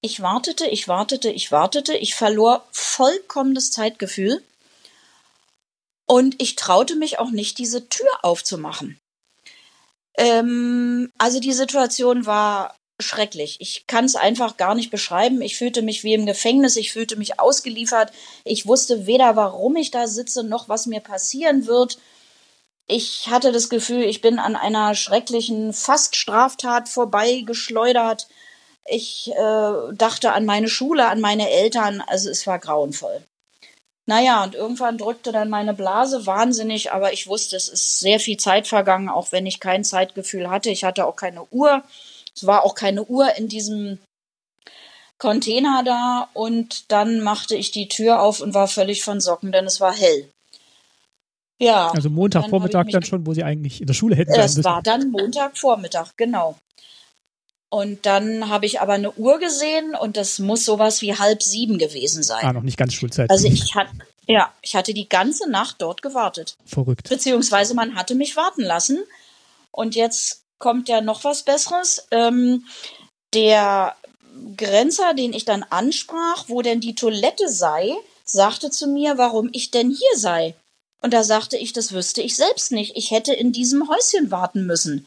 [0.00, 4.42] Ich wartete, ich wartete, ich wartete, ich verlor vollkommen das Zeitgefühl
[6.06, 8.96] und ich traute mich auch nicht, diese Tür aufzumachen.
[10.16, 13.56] Ähm, also die Situation war schrecklich.
[13.58, 15.42] Ich kann es einfach gar nicht beschreiben.
[15.42, 18.12] Ich fühlte mich wie im Gefängnis, ich fühlte mich ausgeliefert.
[18.44, 21.98] Ich wusste weder, warum ich da sitze, noch was mir passieren wird
[22.90, 28.28] ich hatte das Gefühl, ich bin an einer schrecklichen Faststraftat vorbeigeschleudert.
[28.86, 32.02] Ich äh, dachte an meine Schule, an meine Eltern.
[32.06, 33.22] Also es war grauenvoll.
[34.06, 38.38] Naja, und irgendwann drückte dann meine Blase wahnsinnig, aber ich wusste, es ist sehr viel
[38.38, 40.70] Zeit vergangen, auch wenn ich kein Zeitgefühl hatte.
[40.70, 41.84] Ich hatte auch keine Uhr.
[42.34, 44.00] Es war auch keine Uhr in diesem
[45.18, 46.28] Container da.
[46.32, 49.94] Und dann machte ich die Tür auf und war völlig von Socken, denn es war
[49.94, 50.28] hell.
[51.60, 51.90] Ja.
[51.90, 54.32] Also Montagvormittag dann, dann schon, wo sie eigentlich in der Schule hätten.
[54.32, 56.56] Es war dann Montagvormittag, genau.
[57.68, 61.78] Und dann habe ich aber eine Uhr gesehen und das muss sowas wie halb sieben
[61.78, 62.44] gewesen sein.
[62.44, 63.30] Ah, noch nicht ganz Schulzeit.
[63.30, 63.92] Also ich hatte,
[64.26, 66.56] ja, ich hatte die ganze Nacht dort gewartet.
[66.64, 67.08] Verrückt.
[67.08, 68.98] Beziehungsweise man hatte mich warten lassen.
[69.70, 72.08] Und jetzt kommt ja noch was Besseres.
[72.10, 72.64] Ähm,
[73.34, 73.94] der
[74.56, 79.70] Grenzer, den ich dann ansprach, wo denn die Toilette sei, sagte zu mir, warum ich
[79.70, 80.54] denn hier sei.
[81.00, 82.96] Und da sagte ich, das wüsste ich selbst nicht.
[82.96, 85.06] Ich hätte in diesem Häuschen warten müssen.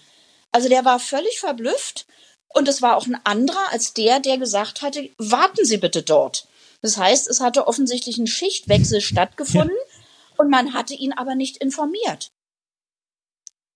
[0.52, 2.06] Also der war völlig verblüfft.
[2.50, 6.48] Und es war auch ein anderer als der, der gesagt hatte, warten Sie bitte dort.
[6.82, 9.78] Das heißt, es hatte offensichtlich ein Schichtwechsel stattgefunden
[10.38, 12.30] und man hatte ihn aber nicht informiert.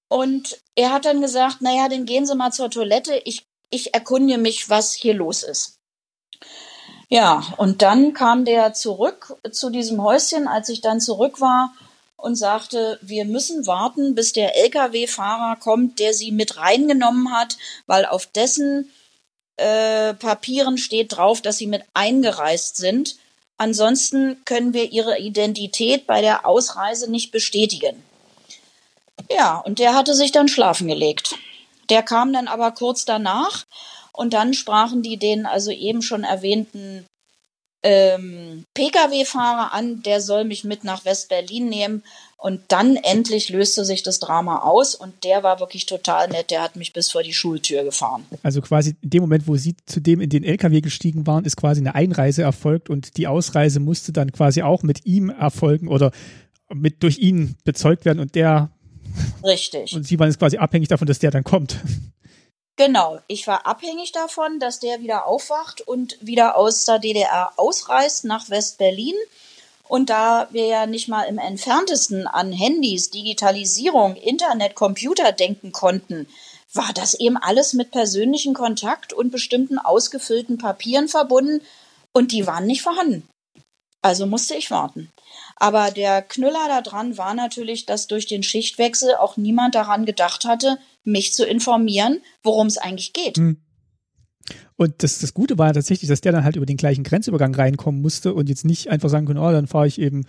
[0.09, 3.21] Und er hat dann gesagt, naja, dann gehen Sie mal zur Toilette.
[3.25, 5.79] Ich ich erkunde mich, was hier los ist.
[7.09, 11.73] Ja, und dann kam der zurück zu diesem Häuschen, als ich dann zurück war
[12.17, 18.05] und sagte, wir müssen warten, bis der Lkw-Fahrer kommt, der sie mit reingenommen hat, weil
[18.05, 18.91] auf dessen
[19.57, 23.17] äh, Papieren steht drauf, dass sie mit eingereist sind.
[23.57, 28.03] Ansonsten können wir ihre Identität bei der Ausreise nicht bestätigen.
[29.31, 31.35] Ja, und der hatte sich dann schlafen gelegt.
[31.89, 33.65] Der kam dann aber kurz danach
[34.11, 37.05] und dann sprachen die den also eben schon erwähnten
[37.87, 42.03] ähm, Pkw-Fahrer an, der soll mich mit nach West-Berlin nehmen.
[42.39, 46.51] Und dann endlich löste sich das Drama aus und der war wirklich total nett.
[46.51, 48.25] Der hat mich bis vor die Schultür gefahren.
[48.43, 51.81] Also quasi in dem Moment, wo Sie zudem in den LKW gestiegen waren, ist quasi
[51.81, 56.11] eine Einreise erfolgt und die Ausreise musste dann quasi auch mit ihm erfolgen oder
[56.71, 58.69] mit durch ihn bezeugt werden und der.
[59.43, 59.95] Richtig.
[59.95, 61.77] Und Sie waren jetzt quasi abhängig davon, dass der dann kommt.
[62.77, 68.23] Genau, ich war abhängig davon, dass der wieder aufwacht und wieder aus der DDR ausreist
[68.23, 69.15] nach West-Berlin.
[69.87, 76.27] Und da wir ja nicht mal im entferntesten an Handys, Digitalisierung, Internet, Computer denken konnten,
[76.71, 81.65] war das eben alles mit persönlichen Kontakt und bestimmten ausgefüllten Papieren verbunden
[82.13, 83.27] und die waren nicht vorhanden.
[84.03, 85.11] Also musste ich warten.
[85.55, 90.77] Aber der Knüller daran war natürlich, dass durch den Schichtwechsel auch niemand daran gedacht hatte,
[91.07, 93.37] mich zu informieren, worum es eigentlich geht.
[93.37, 93.57] Hm.
[94.75, 98.01] Und das, das Gute war tatsächlich, dass der dann halt über den gleichen Grenzübergang reinkommen
[98.01, 100.25] musste und jetzt nicht einfach sagen konnte, oh, dann fahre ich eben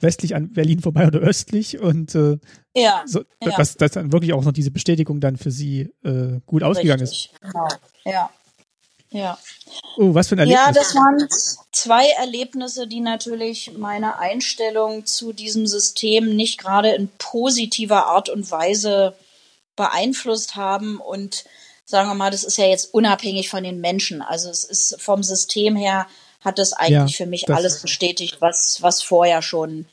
[0.00, 2.38] westlich an Berlin vorbei oder östlich und äh,
[2.74, 3.56] ja, so, ja.
[3.56, 7.30] Dass, dass dann wirklich auch noch diese Bestätigung dann für sie äh, gut ausgegangen Richtig.
[7.32, 7.40] ist.
[7.42, 7.68] Genau.
[8.06, 8.30] Ja.
[9.12, 9.38] Ja.
[9.96, 10.66] Oh, was für ein Erlebnis.
[10.66, 11.28] Ja, das waren
[11.72, 18.48] zwei Erlebnisse, die natürlich meine Einstellung zu diesem System nicht gerade in positiver Art und
[18.52, 19.14] Weise
[19.76, 21.44] beeinflusst haben und
[21.84, 24.22] sagen wir mal, das ist ja jetzt unabhängig von den Menschen.
[24.22, 26.06] Also es ist vom System her
[26.40, 29.86] hat das eigentlich ja, für mich alles bestätigt, was, was vorher schon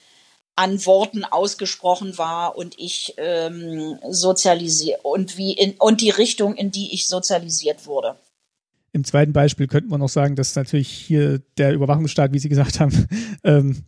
[0.55, 6.71] an Worten ausgesprochen war und ich ähm, sozialisiert und wie in und die Richtung, in
[6.71, 8.15] die ich sozialisiert wurde.
[8.91, 12.79] Im zweiten Beispiel könnten wir noch sagen, dass natürlich hier der Überwachungsstaat, wie Sie gesagt
[12.79, 13.07] haben,
[13.43, 13.83] ähm,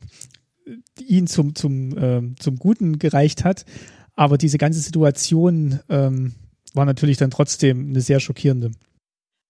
[1.00, 3.66] ihn zum, zum, ähm, zum Guten gereicht hat.
[4.20, 6.34] Aber diese ganze Situation ähm,
[6.74, 8.72] war natürlich dann trotzdem eine sehr schockierende.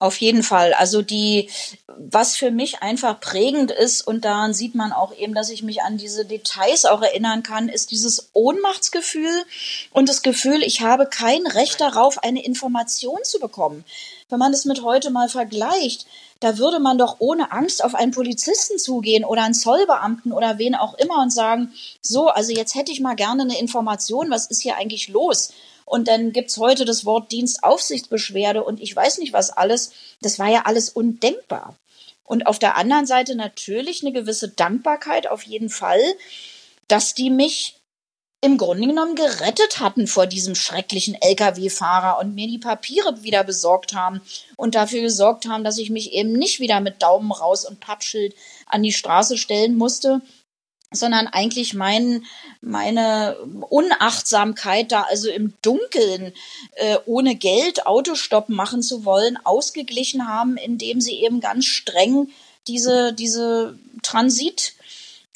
[0.01, 0.73] Auf jeden Fall.
[0.73, 1.49] Also die,
[1.97, 5.81] was für mich einfach prägend ist und daran sieht man auch eben, dass ich mich
[5.81, 9.43] an diese Details auch erinnern kann, ist dieses Ohnmachtsgefühl
[9.91, 13.83] und das Gefühl, ich habe kein Recht darauf, eine Information zu bekommen.
[14.29, 16.05] Wenn man das mit heute mal vergleicht,
[16.39, 20.75] da würde man doch ohne Angst auf einen Polizisten zugehen oder einen Zollbeamten oder wen
[20.75, 24.61] auch immer und sagen, so, also jetzt hätte ich mal gerne eine Information, was ist
[24.61, 25.51] hier eigentlich los?
[25.89, 29.91] Und dann gibt's heute das Wort Dienstaufsichtsbeschwerde und ich weiß nicht was alles.
[30.21, 31.75] Das war ja alles undenkbar.
[32.23, 35.99] Und auf der anderen Seite natürlich eine gewisse Dankbarkeit auf jeden Fall,
[36.87, 37.77] dass die mich
[38.41, 43.95] im Grunde genommen gerettet hatten vor diesem schrecklichen Lkw-Fahrer und mir die Papiere wieder besorgt
[43.95, 44.21] haben
[44.57, 48.35] und dafür gesorgt haben, dass ich mich eben nicht wieder mit Daumen raus und Pappschild
[48.67, 50.21] an die Straße stellen musste,
[50.91, 52.25] sondern eigentlich mein,
[52.61, 53.37] meine
[53.69, 56.33] Unachtsamkeit da also im Dunkeln
[56.75, 62.29] äh, ohne Geld Autostopp machen zu wollen ausgeglichen haben, indem sie eben ganz streng
[62.67, 64.73] diese diese Transit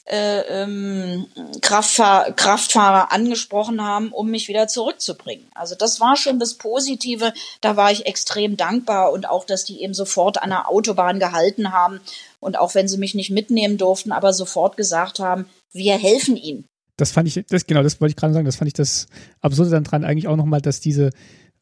[0.05, 1.27] äh, ähm,
[1.61, 5.47] Kraftfahr Kraftfahrer angesprochen haben, um mich wieder zurückzubringen.
[5.53, 7.33] Also das war schon das Positive.
[7.61, 11.71] Da war ich extrem dankbar und auch, dass die eben sofort an der Autobahn gehalten
[11.71, 12.01] haben
[12.43, 16.65] und auch wenn sie mich nicht mitnehmen durften, aber sofort gesagt haben, wir helfen ihnen.
[16.97, 18.45] Das fand ich, das genau, das wollte ich gerade sagen.
[18.45, 19.07] Das fand ich das
[19.41, 21.09] Absurde dann dran eigentlich auch nochmal, dass diese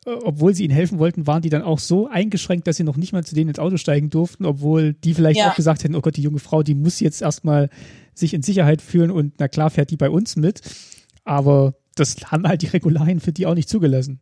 [0.05, 2.97] äh, obwohl sie ihnen helfen wollten, waren die dann auch so eingeschränkt, dass sie noch
[2.97, 5.51] nicht mal zu denen ins Auto steigen durften, obwohl die vielleicht ja.
[5.51, 7.69] auch gesagt hätten, oh Gott, die junge Frau, die muss jetzt erstmal
[8.13, 10.61] sich in Sicherheit fühlen und na klar fährt die bei uns mit.
[11.23, 14.21] Aber das haben halt die Regularien für die auch nicht zugelassen.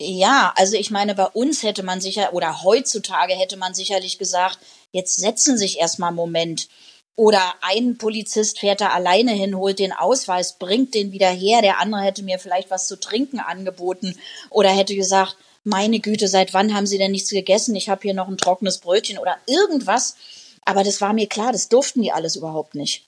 [0.00, 4.58] Ja, also ich meine, bei uns hätte man sicher, oder heutzutage hätte man sicherlich gesagt,
[4.90, 6.68] jetzt setzen sich erstmal einen Moment.
[7.16, 11.62] Oder ein Polizist fährt da alleine hin, holt den Ausweis, bringt den wieder her.
[11.62, 14.18] Der andere hätte mir vielleicht was zu trinken angeboten
[14.50, 17.76] oder hätte gesagt, meine Güte, seit wann haben Sie denn nichts gegessen?
[17.76, 20.16] Ich habe hier noch ein trockenes Brötchen oder irgendwas.
[20.64, 23.06] Aber das war mir klar, das durften die alles überhaupt nicht.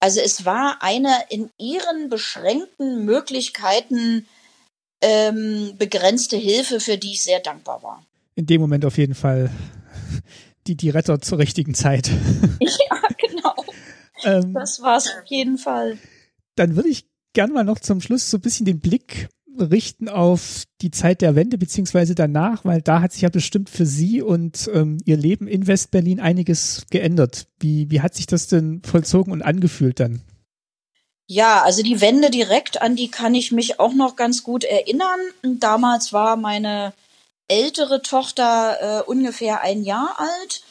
[0.00, 4.28] Also es war eine in ihren beschränkten Möglichkeiten
[5.04, 8.04] ähm, begrenzte Hilfe, für die ich sehr dankbar war.
[8.34, 9.50] In dem Moment auf jeden Fall
[10.66, 12.10] die, die Retter zur richtigen Zeit.
[12.60, 13.54] Ja, genau.
[14.24, 15.98] ähm, das war es auf jeden Fall.
[16.56, 19.28] Dann würde ich gerne mal noch zum Schluss so ein bisschen den Blick
[19.58, 23.86] richten auf die Zeit der Wende beziehungsweise danach, weil da hat sich ja bestimmt für
[23.86, 27.46] Sie und ähm, Ihr Leben in Westberlin einiges geändert.
[27.60, 30.22] Wie, wie hat sich das denn vollzogen und angefühlt dann?
[31.26, 35.20] Ja, also die Wende direkt, an die kann ich mich auch noch ganz gut erinnern.
[35.42, 36.92] Damals war meine
[37.48, 40.62] ältere Tochter äh, ungefähr ein Jahr alt.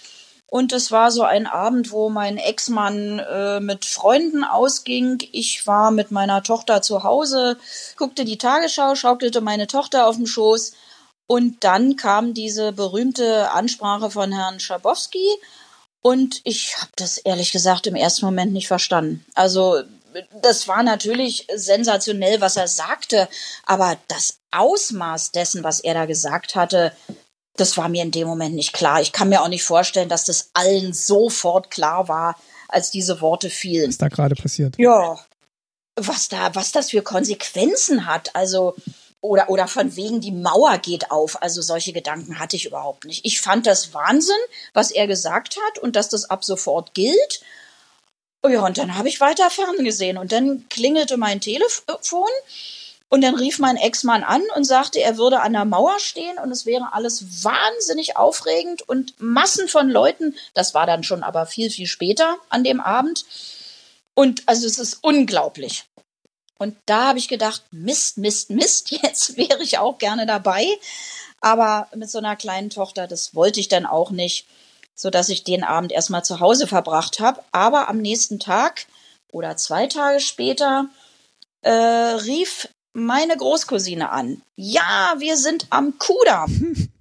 [0.53, 5.17] Und es war so ein Abend, wo mein Ex-Mann äh, mit Freunden ausging.
[5.31, 7.57] Ich war mit meiner Tochter zu Hause,
[7.97, 10.73] guckte die Tagesschau, schaukelte meine Tochter auf dem Schoß.
[11.25, 15.27] Und dann kam diese berühmte Ansprache von Herrn Schabowski.
[16.03, 19.25] Und ich habe das ehrlich gesagt im ersten Moment nicht verstanden.
[19.34, 19.81] Also
[20.41, 23.27] das war natürlich sensationell, was er sagte,
[23.65, 26.94] aber das Ausmaß dessen, was er da gesagt hatte,
[27.56, 29.02] das war mir in dem Moment nicht klar.
[29.02, 32.35] Ich kann mir auch nicht vorstellen, dass das allen sofort klar war,
[32.68, 33.90] als diese Worte fielen.
[33.90, 34.77] Was da gerade passiert.
[34.77, 35.19] Ja.
[35.95, 38.35] Was da, was das für Konsequenzen hat.
[38.35, 38.76] Also,
[39.22, 41.41] oder, oder von wegen die Mauer geht auf.
[41.44, 43.23] Also solche Gedanken hatte ich überhaupt nicht.
[43.26, 44.35] Ich fand das Wahnsinn,
[44.73, 47.41] was er gesagt hat und dass das ab sofort gilt.
[48.45, 52.28] Ja, und dann habe ich weiter ferngesehen und dann klingelte mein Telefon
[53.14, 56.52] und dann rief mein Ex-Mann an und sagte, er würde an der Mauer stehen und
[56.52, 60.36] es wäre alles wahnsinnig aufregend und Massen von Leuten.
[60.56, 63.24] Das war dann schon aber viel, viel später an dem Abend.
[64.14, 65.86] Und also es ist unglaublich.
[66.57, 70.65] Und da habe ich gedacht, Mist, Mist, Mist, jetzt wäre ich auch gerne dabei.
[71.40, 74.48] Aber mit so einer kleinen Tochter, das wollte ich dann auch nicht,
[74.95, 77.41] sodass ich den Abend erstmal zu Hause verbracht habe.
[77.52, 78.86] Aber am nächsten Tag
[79.32, 80.88] oder zwei Tage später
[81.61, 84.41] äh, rief meine Großcousine an.
[84.56, 86.90] Ja, wir sind am Kudamm.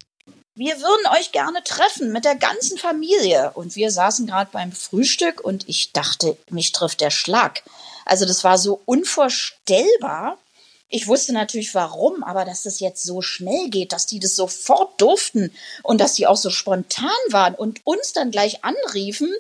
[0.54, 3.52] Wir würden euch gerne treffen mit der ganzen Familie.
[3.54, 7.62] Und wir saßen gerade beim Frühstück und ich dachte, mich trifft der Schlag.
[8.04, 10.36] Also das war so unvorstellbar.
[10.94, 15.00] Ich wusste natürlich warum, aber dass das jetzt so schnell geht, dass die das sofort
[15.00, 15.50] durften
[15.82, 19.32] und dass die auch so spontan waren und uns dann gleich anriefen,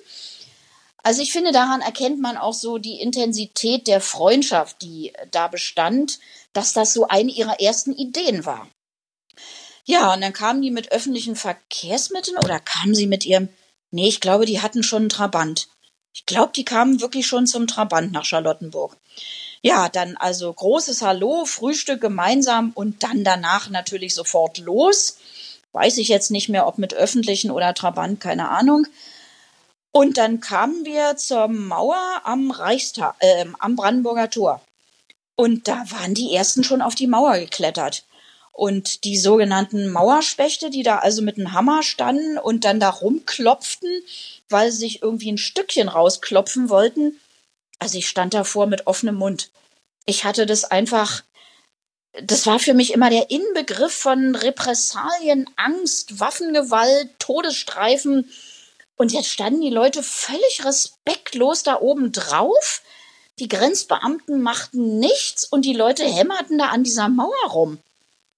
[1.02, 6.20] also ich finde, daran erkennt man auch so die Intensität der Freundschaft, die da bestand,
[6.54, 8.66] dass das so eine ihrer ersten Ideen war.
[9.84, 13.50] Ja, und dann kamen die mit öffentlichen Verkehrsmitteln oder kamen sie mit ihrem,
[13.90, 15.68] nee, ich glaube, die hatten schon einen Trabant.
[16.14, 18.96] Ich glaube, die kamen wirklich schon zum Trabant nach Charlottenburg.
[19.64, 25.18] Ja, dann also großes Hallo, Frühstück gemeinsam und dann danach natürlich sofort los.
[25.70, 28.86] Weiß ich jetzt nicht mehr, ob mit öffentlichen oder Trabant, keine Ahnung.
[29.92, 34.60] Und dann kamen wir zur Mauer am Reichstag, äh, am Brandenburger Tor.
[35.36, 38.04] Und da waren die ersten schon auf die Mauer geklettert.
[38.50, 44.02] Und die sogenannten Mauerspechte, die da also mit einem Hammer standen und dann da rumklopften,
[44.48, 47.18] weil sie sich irgendwie ein Stückchen rausklopfen wollten.
[47.82, 49.50] Also ich stand davor mit offenem Mund.
[50.06, 51.24] Ich hatte das einfach,
[52.12, 58.30] das war für mich immer der Inbegriff von Repressalien, Angst, Waffengewalt, Todesstreifen
[58.94, 62.82] und jetzt standen die Leute völlig respektlos da oben drauf.
[63.40, 67.80] Die Grenzbeamten machten nichts und die Leute hämmerten da an dieser Mauer rum.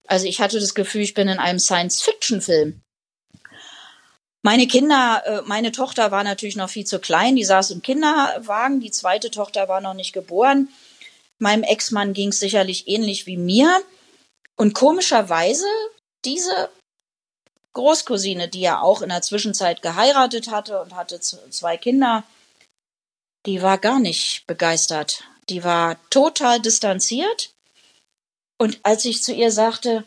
[0.06, 2.80] Also ich hatte das Gefühl, ich bin in einem Science-Fiction-Film.
[4.44, 8.78] Meine Kinder, äh, meine Tochter war natürlich noch viel zu klein, die saß im Kinderwagen,
[8.78, 10.68] die zweite Tochter war noch nicht geboren.
[11.38, 13.82] Meinem Ex-Mann ging es sicherlich ähnlich wie mir.
[14.56, 15.64] Und komischerweise,
[16.26, 16.68] diese
[17.72, 22.22] Großcousine, die ja auch in der Zwischenzeit geheiratet hatte und hatte zwei Kinder,
[23.46, 25.24] die war gar nicht begeistert.
[25.48, 27.50] Die war total distanziert.
[28.58, 30.04] Und als ich zu ihr sagte,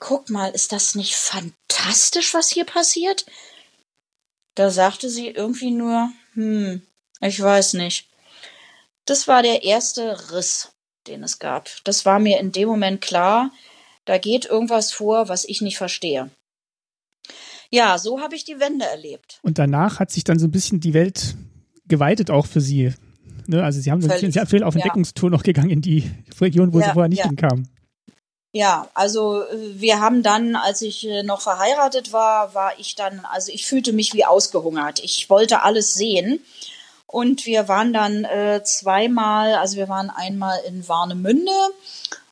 [0.00, 3.26] guck mal, ist das nicht fantastisch, was hier passiert?
[4.56, 6.82] Da sagte sie irgendwie nur, hm,
[7.20, 8.08] ich weiß nicht.
[9.04, 10.72] Das war der erste Riss,
[11.06, 11.68] den es gab.
[11.84, 13.52] Das war mir in dem Moment klar,
[14.06, 16.30] da geht irgendwas vor, was ich nicht verstehe.
[17.70, 19.40] Ja, so habe ich die Wende erlebt.
[19.42, 21.36] Und danach hat sich dann so ein bisschen die Welt
[21.86, 22.94] geweitet auch für Sie.
[23.46, 23.62] Ne?
[23.62, 24.38] Also Sie haben so Völlig.
[24.48, 25.36] viel auf Entdeckungstour ja.
[25.36, 26.10] noch gegangen in die
[26.40, 27.26] Region, wo ja, Sie vorher nicht ja.
[27.26, 27.68] hinkamen.
[28.56, 33.20] Ja, also äh, wir haben dann, als ich äh, noch verheiratet war, war ich dann,
[33.26, 34.98] also ich fühlte mich wie ausgehungert.
[35.00, 36.42] Ich wollte alles sehen.
[37.06, 41.52] Und wir waren dann äh, zweimal, also wir waren einmal in Warnemünde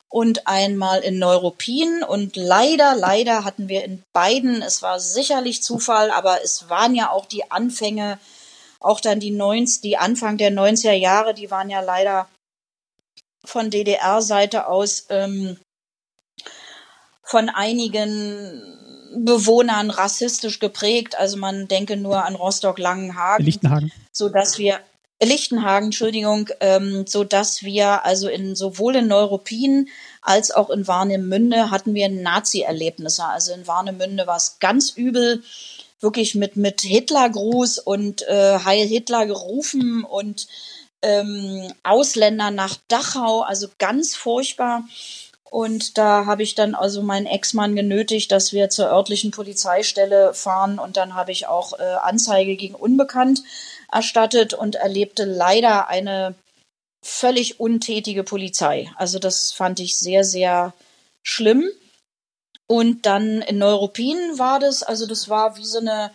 [0.09, 2.01] und einmal in Neuruppin.
[2.01, 7.11] Und leider, leider hatten wir in beiden, es war sicherlich Zufall, aber es waren ja
[7.11, 8.17] auch die Anfänge,
[8.79, 12.27] auch dann die 90, die Anfang der 90er Jahre, die waren ja leider
[13.45, 15.57] von DDR-Seite aus ähm,
[17.25, 18.61] von einigen
[19.17, 21.17] Bewohnern rassistisch geprägt.
[21.17, 23.45] Also man denke nur an Rostock-Langenhagen.
[23.45, 23.91] Lichtenhagen.
[24.11, 24.79] So dass wir,
[25.21, 29.87] Lichtenhagen, Entschuldigung, ähm, so dass wir also in sowohl in Neuruppin
[30.21, 33.25] als auch in Warnemünde hatten wir Nazi-Erlebnisse.
[33.25, 35.41] Also in Warnemünde war es ganz übel,
[36.01, 40.47] wirklich mit mit Hitlergruß und äh, Heil Hitler gerufen und
[41.01, 44.83] ähm, Ausländer nach Dachau, also ganz furchtbar.
[45.55, 50.79] Und da habe ich dann also meinen Ex-Mann genötigt, dass wir zur örtlichen Polizeistelle fahren.
[50.79, 53.41] Und dann habe ich auch äh, Anzeige gegen Unbekannt
[53.89, 56.35] erstattet und erlebte leider eine
[57.01, 58.91] völlig untätige Polizei.
[58.97, 60.73] Also das fand ich sehr, sehr
[61.23, 61.63] schlimm.
[62.67, 66.11] Und dann in Neuruppin war das, also das war wie so eine,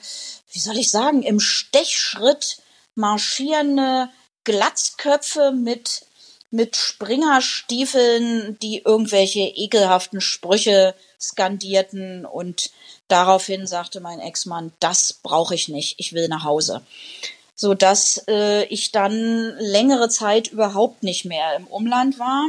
[0.53, 2.61] wie soll ich sagen, im Stechschritt
[2.95, 4.11] marschierende
[4.45, 6.05] Glatzköpfe mit,
[6.51, 12.71] mit Springerstiefeln, die irgendwelche ekelhaften Sprüche skandierten und
[13.09, 16.83] daraufhin sagte mein Ex-Mann, das brauche ich nicht, ich will nach Hause
[17.61, 22.47] so dass äh, ich dann längere Zeit überhaupt nicht mehr im Umland war.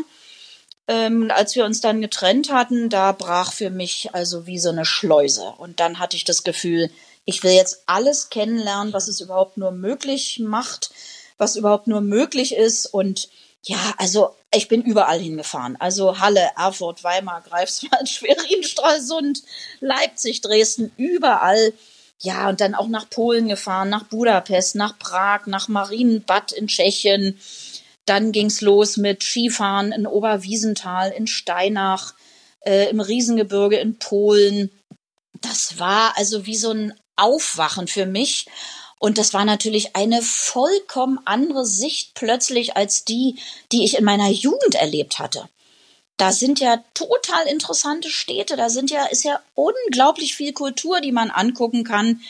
[0.87, 4.85] Ähm, als wir uns dann getrennt hatten, da brach für mich also wie so eine
[4.85, 5.53] Schleuse.
[5.57, 6.89] Und dann hatte ich das Gefühl,
[7.25, 10.91] ich will jetzt alles kennenlernen, was es überhaupt nur möglich macht,
[11.37, 12.85] was überhaupt nur möglich ist.
[12.85, 13.27] Und
[13.63, 15.75] ja, also ich bin überall hingefahren.
[15.79, 19.43] Also Halle, Erfurt, Weimar, Greifswald, Schwerin, Stralsund,
[19.79, 21.73] Leipzig, Dresden, überall
[22.23, 27.39] ja, und dann auch nach Polen gefahren, nach Budapest, nach Prag, nach Marienbad in Tschechien.
[28.05, 32.13] Dann ging's los mit Skifahren in Oberwiesenthal, in Steinach,
[32.63, 34.69] äh, im Riesengebirge in Polen.
[35.41, 38.45] Das war also wie so ein Aufwachen für mich.
[39.01, 43.35] Und das war natürlich eine vollkommen andere Sicht plötzlich als die,
[43.71, 45.49] die ich in meiner Jugend erlebt hatte
[46.21, 51.11] da sind ja total interessante Städte, da sind ja, ist ja unglaublich viel Kultur, die
[51.11, 52.21] man angucken kann.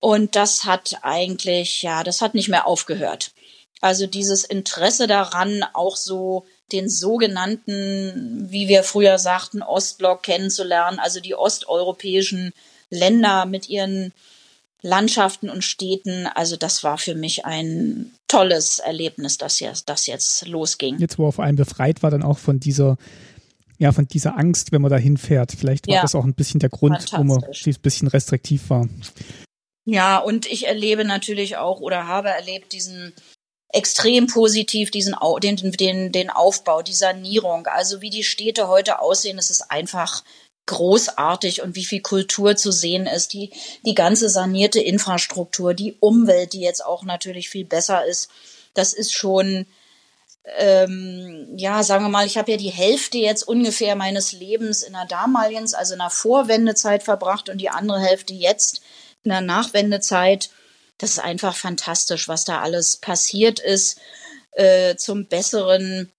[0.00, 3.30] Und das hat eigentlich, ja, das hat nicht mehr aufgehört.
[3.80, 11.20] Also dieses Interesse daran, auch so den sogenannten, wie wir früher sagten, Ostblock kennenzulernen, also
[11.20, 12.52] die osteuropäischen
[12.90, 14.12] Länder mit ihren
[14.82, 16.26] Landschaften und Städten.
[16.26, 20.98] Also das war für mich ein tolles Erlebnis, dass jetzt, das jetzt losging.
[20.98, 22.96] Jetzt, wo auf einen befreit war, dann auch von dieser,
[23.78, 25.52] ja, von dieser Angst, wenn man da hinfährt.
[25.52, 28.88] Vielleicht war ja, das auch ein bisschen der Grund, wo man ein bisschen restriktiv war.
[29.84, 33.14] Ja, und ich erlebe natürlich auch oder habe erlebt diesen
[33.70, 37.66] extrem positiv diesen den, den, den Aufbau, die Sanierung.
[37.66, 40.24] Also wie die Städte heute aussehen, das ist einfach
[40.68, 43.50] großartig und wie viel Kultur zu sehen ist, die,
[43.84, 48.30] die ganze sanierte Infrastruktur, die Umwelt, die jetzt auch natürlich viel besser ist.
[48.74, 49.66] Das ist schon,
[50.58, 54.92] ähm, ja, sagen wir mal, ich habe ja die Hälfte jetzt ungefähr meines Lebens in
[54.92, 58.82] der damaligen, also in der Vorwendezeit verbracht und die andere Hälfte jetzt
[59.24, 60.50] in der Nachwendezeit.
[60.98, 63.98] Das ist einfach fantastisch, was da alles passiert ist
[64.52, 66.12] äh, zum Besseren.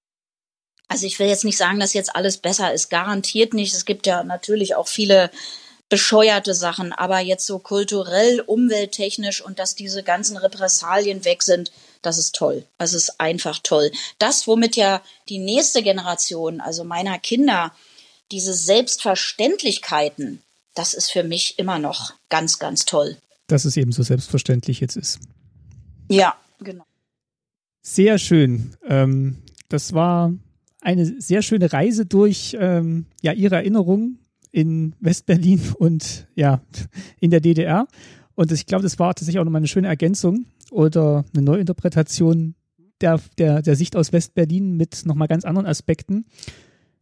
[0.89, 3.73] Also ich will jetzt nicht sagen, dass jetzt alles besser ist, garantiert nicht.
[3.73, 5.31] Es gibt ja natürlich auch viele
[5.87, 11.71] bescheuerte Sachen, aber jetzt so kulturell, umwelttechnisch und dass diese ganzen Repressalien weg sind,
[12.01, 12.65] das ist toll.
[12.77, 13.91] Das ist einfach toll.
[14.17, 17.73] Das, womit ja die nächste Generation, also meiner Kinder,
[18.31, 20.41] diese Selbstverständlichkeiten,
[20.75, 23.17] das ist für mich immer noch ganz, ganz toll.
[23.47, 25.19] Dass es eben so selbstverständlich jetzt ist.
[26.07, 26.85] Ja, genau.
[27.81, 28.75] Sehr schön.
[28.87, 30.33] Ähm, das war
[30.81, 34.19] eine sehr schöne Reise durch ähm, ja, ihre Erinnerungen
[34.51, 36.61] in Westberlin und ja,
[37.19, 37.87] in der DDR.
[38.35, 42.55] Und ich glaube, das war tatsächlich auch nochmal eine schöne Ergänzung oder eine Neuinterpretation
[43.01, 46.25] der, der, der Sicht aus Westberlin mit nochmal ganz anderen Aspekten.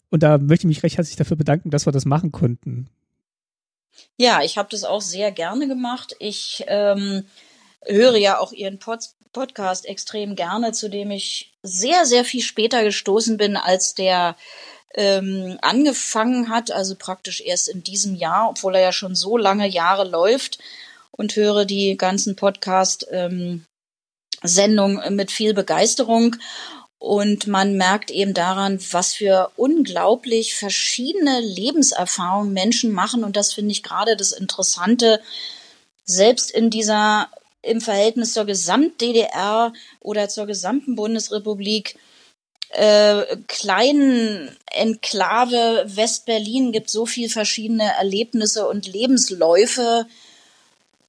[0.09, 2.89] Und da möchte ich mich recht herzlich dafür bedanken, dass wir das machen konnten.
[4.15, 6.15] Ja, ich habe das auch sehr gerne gemacht.
[6.19, 7.25] Ich ähm,
[7.85, 12.83] höre ja auch Ihren Pod Podcast extrem gerne, zu dem ich sehr, sehr viel später
[12.83, 14.35] gestoßen bin, als der
[14.93, 19.67] ähm, angefangen hat, also praktisch erst in diesem Jahr, obwohl er ja schon so lange
[19.67, 20.59] Jahre läuft
[21.11, 23.63] und höre die ganzen Podcast-Sendungen
[25.03, 26.35] ähm, mit viel Begeisterung.
[26.99, 33.23] Und man merkt eben daran, was für unglaublich verschiedene Lebenserfahrungen Menschen machen.
[33.23, 35.21] Und das finde ich gerade das Interessante,
[36.05, 37.29] selbst in dieser
[37.67, 41.95] im Verhältnis zur Gesamt-DDR oder zur gesamten Bundesrepublik
[42.69, 50.05] äh, kleinen Enklave Westberlin gibt so viel verschiedene Erlebnisse und Lebensläufe.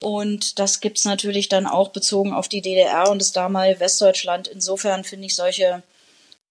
[0.01, 4.47] Und das gibt's natürlich dann auch bezogen auf die DDR und das damalige Westdeutschland.
[4.47, 5.83] Insofern finde ich solche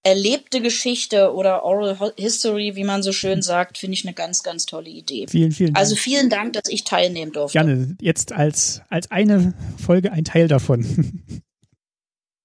[0.03, 4.66] erlebte Geschichte oder Oral History, wie man so schön sagt, finde ich eine ganz, ganz
[4.66, 5.27] tolle Idee.
[5.29, 5.79] Vielen, vielen also Dank.
[5.79, 7.59] Also vielen Dank, dass ich teilnehmen durfte.
[7.59, 7.97] Gerne.
[8.01, 11.23] Jetzt als, als eine Folge ein Teil davon.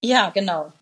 [0.05, 0.73] Ja, genau.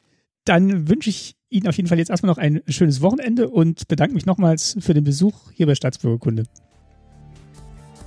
[0.46, 4.16] Dann wünsche ich Ihnen auf jeden Fall jetzt erstmal noch ein schönes Wochenende und bedanke
[4.16, 6.46] mich nochmals für den Besuch hier bei Staatsbürgerkunde.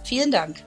[0.03, 0.65] Vielen Dank.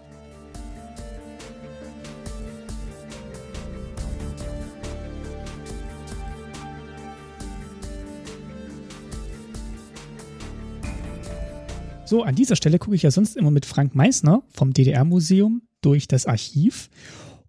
[12.08, 16.08] So, an dieser Stelle gucke ich ja sonst immer mit Frank Meissner vom DDR-Museum durch
[16.08, 16.90] das Archiv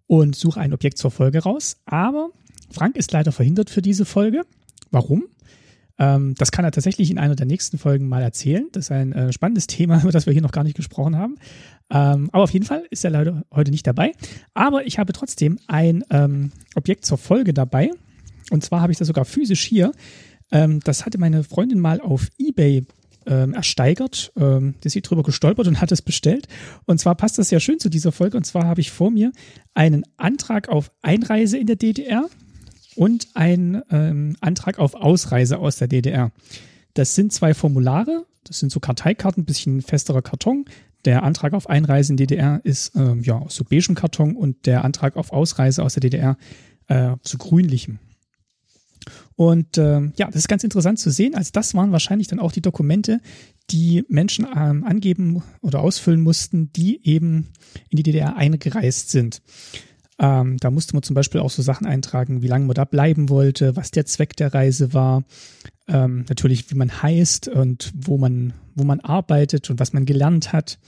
[0.05, 1.77] und suche ein Objekt zur Folge raus.
[1.85, 2.31] Aber
[2.69, 4.41] Frank ist leider verhindert für diese Folge.
[4.91, 5.23] Warum?
[5.97, 8.67] Ähm, das kann er tatsächlich in einer der nächsten Folgen mal erzählen.
[8.73, 11.37] Das ist ein äh, spannendes Thema, über das wir hier noch gar nicht gesprochen haben.
[11.89, 14.11] Ähm, aber auf jeden Fall ist er leider heute nicht dabei.
[14.53, 17.91] Aber ich habe trotzdem ein ähm, Objekt zur Folge dabei.
[18.51, 19.93] Und zwar habe ich das sogar physisch hier.
[20.51, 22.85] Ähm, das hatte meine Freundin mal auf eBay
[23.25, 24.31] ähm, ersteigert.
[24.37, 26.47] Ähm, ist sie drüber gestolpert und hat es bestellt.
[26.85, 28.37] Und zwar passt das sehr schön zu dieser Folge.
[28.37, 29.31] Und zwar habe ich vor mir
[29.73, 32.25] einen Antrag auf Einreise in der DDR
[32.95, 36.31] und einen ähm, Antrag auf Ausreise aus der DDR.
[36.93, 38.25] Das sind zwei Formulare.
[38.43, 40.65] Das sind so Karteikarten, ein bisschen festerer Karton.
[41.05, 44.65] Der Antrag auf Einreise in die DDR ist ähm, ja aus so beigem Karton und
[44.65, 46.37] der Antrag auf Ausreise aus der DDR
[46.87, 47.99] äh, so grünlichem.
[49.39, 51.33] Und ähm, ja, das ist ganz interessant zu sehen.
[51.33, 53.21] Also das waren wahrscheinlich dann auch die Dokumente,
[53.69, 57.47] die Menschen ähm, angeben oder ausfüllen mussten, die eben
[57.87, 59.41] in die DDR eingereist sind.
[60.19, 63.29] Ähm, da musste man zum Beispiel auch so Sachen eintragen, wie lange man da bleiben
[63.29, 65.23] wollte, was der Zweck der Reise war,
[65.87, 70.51] ähm, natürlich wie man heißt und wo man, wo man arbeitet und was man gelernt
[70.51, 70.79] hat.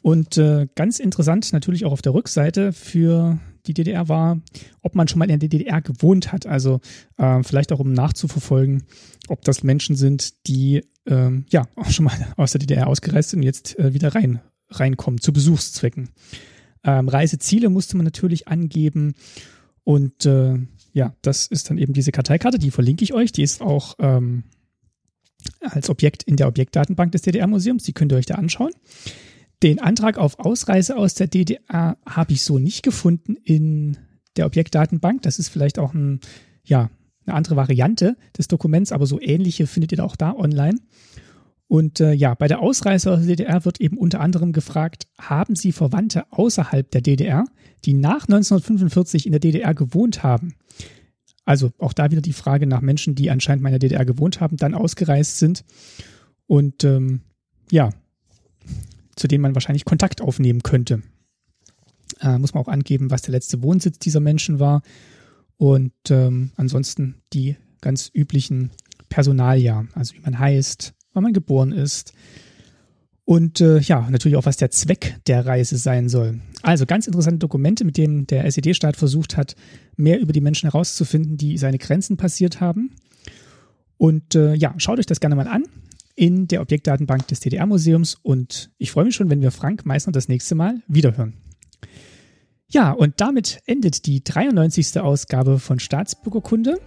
[0.00, 4.38] Und äh, ganz interessant natürlich auch auf der Rückseite für die DDR war,
[4.82, 6.46] ob man schon mal in der DDR gewohnt hat.
[6.46, 6.80] Also
[7.16, 8.84] äh, vielleicht auch um nachzuverfolgen,
[9.28, 13.40] ob das Menschen sind, die ähm, ja auch schon mal aus der DDR ausgereist sind
[13.40, 16.10] und jetzt äh, wieder rein reinkommen zu Besuchszwecken.
[16.82, 19.14] Ähm, Reiseziele musste man natürlich angeben
[19.84, 20.58] und äh,
[20.92, 23.32] ja, das ist dann eben diese Karteikarte, die verlinke ich euch.
[23.32, 24.44] Die ist auch ähm,
[25.60, 27.84] als Objekt in der Objektdatenbank des DDR-Museums.
[27.84, 28.72] Die könnt ihr euch da anschauen.
[29.64, 33.96] Den Antrag auf Ausreise aus der DDR habe ich so nicht gefunden in
[34.36, 35.22] der Objektdatenbank.
[35.22, 36.20] Das ist vielleicht auch ein,
[36.64, 36.90] ja,
[37.24, 40.80] eine andere Variante des Dokuments, aber so ähnliche findet ihr auch da online.
[41.66, 45.56] Und äh, ja, bei der Ausreise aus der DDR wird eben unter anderem gefragt, haben
[45.56, 47.46] Sie Verwandte außerhalb der DDR,
[47.86, 50.56] die nach 1945 in der DDR gewohnt haben?
[51.46, 54.42] Also auch da wieder die Frage nach Menschen, die anscheinend mal in der DDR gewohnt
[54.42, 55.64] haben, dann ausgereist sind.
[56.46, 57.22] Und ähm,
[57.70, 57.88] ja,
[59.16, 61.02] zu denen man wahrscheinlich Kontakt aufnehmen könnte.
[62.20, 64.82] Äh, muss man auch angeben, was der letzte Wohnsitz dieser Menschen war.
[65.56, 68.70] Und ähm, ansonsten die ganz üblichen
[69.08, 72.12] Personalia, also wie man heißt, wann man geboren ist.
[73.24, 76.40] Und äh, ja, natürlich auch, was der Zweck der Reise sein soll.
[76.62, 79.54] Also ganz interessante Dokumente, mit denen der SED-Staat versucht hat,
[79.96, 82.90] mehr über die Menschen herauszufinden, die seine Grenzen passiert haben.
[83.96, 85.64] Und äh, ja, schaut euch das gerne mal an
[86.16, 90.28] in der Objektdatenbank des DDR-Museums und ich freue mich schon, wenn wir Frank Meissner das
[90.28, 91.34] nächste Mal wiederhören.
[92.68, 95.00] Ja, und damit endet die 93.
[95.00, 96.80] Ausgabe von Staatsbürgerkunde.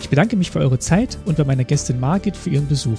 [0.00, 2.98] Ich bedanke mich für eure Zeit und bei meiner Gästin Margit für ihren Besuch.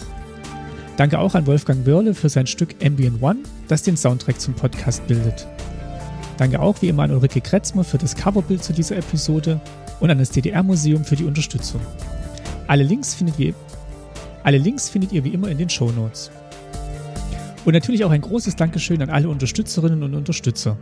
[1.00, 3.40] Danke auch an Wolfgang Wörle für sein Stück Ambient One,
[3.70, 5.48] das den Soundtrack zum Podcast bildet.
[6.36, 9.62] Danke auch wie immer an Ulrike Kretzmer für das Coverbild zu dieser Episode
[10.02, 11.80] und an das DDR-Museum für die Unterstützung.
[12.68, 13.54] Alle Links findet ihr,
[14.44, 16.32] alle Links findet ihr wie immer in den Show Notes.
[17.64, 20.76] Und natürlich auch ein großes Dankeschön an alle Unterstützerinnen und Unterstützer.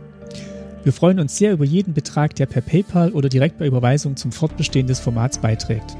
[0.82, 4.32] Wir freuen uns sehr über jeden Betrag, der per PayPal oder direkt bei Überweisung zum
[4.32, 5.96] Fortbestehen des Formats beiträgt.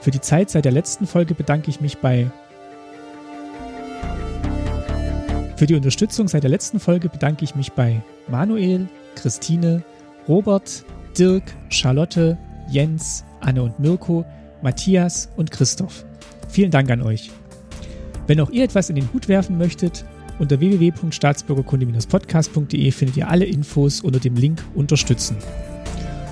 [0.00, 2.30] Für die Zeit seit der letzten Folge bedanke ich mich bei
[5.56, 9.82] Für die Unterstützung seit der letzten Folge bedanke ich mich bei Manuel, Christine,
[10.28, 10.84] Robert,
[11.18, 12.36] Dirk, Charlotte,
[12.68, 14.26] Jens, Anne und Mirko,
[14.60, 16.04] Matthias und Christoph.
[16.48, 17.30] Vielen Dank an euch.
[18.26, 20.04] Wenn auch ihr etwas in den Hut werfen möchtet,
[20.38, 25.38] unter www.staatsbürgerkunde-podcast.de findet ihr alle Infos unter dem Link Unterstützen.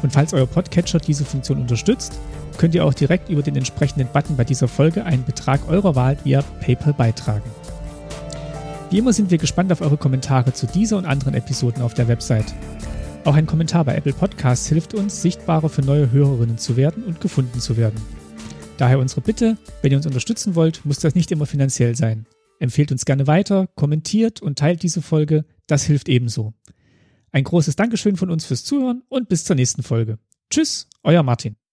[0.02, 2.20] Und falls euer Podcatcher diese Funktion unterstützt,
[2.58, 6.18] könnt ihr auch direkt über den entsprechenden Button bei dieser Folge einen Betrag eurer Wahl
[6.24, 7.50] via PayPal beitragen.
[8.94, 12.06] Wie immer sind wir gespannt auf eure Kommentare zu dieser und anderen Episoden auf der
[12.06, 12.54] Website.
[13.24, 17.20] Auch ein Kommentar bei Apple Podcasts hilft uns, sichtbarer für neue Hörerinnen zu werden und
[17.20, 18.00] gefunden zu werden.
[18.76, 22.26] Daher unsere Bitte, wenn ihr uns unterstützen wollt, muss das nicht immer finanziell sein.
[22.60, 26.54] Empfehlt uns gerne weiter, kommentiert und teilt diese Folge, das hilft ebenso.
[27.32, 30.20] Ein großes Dankeschön von uns fürs Zuhören und bis zur nächsten Folge.
[30.50, 31.56] Tschüss, euer Martin.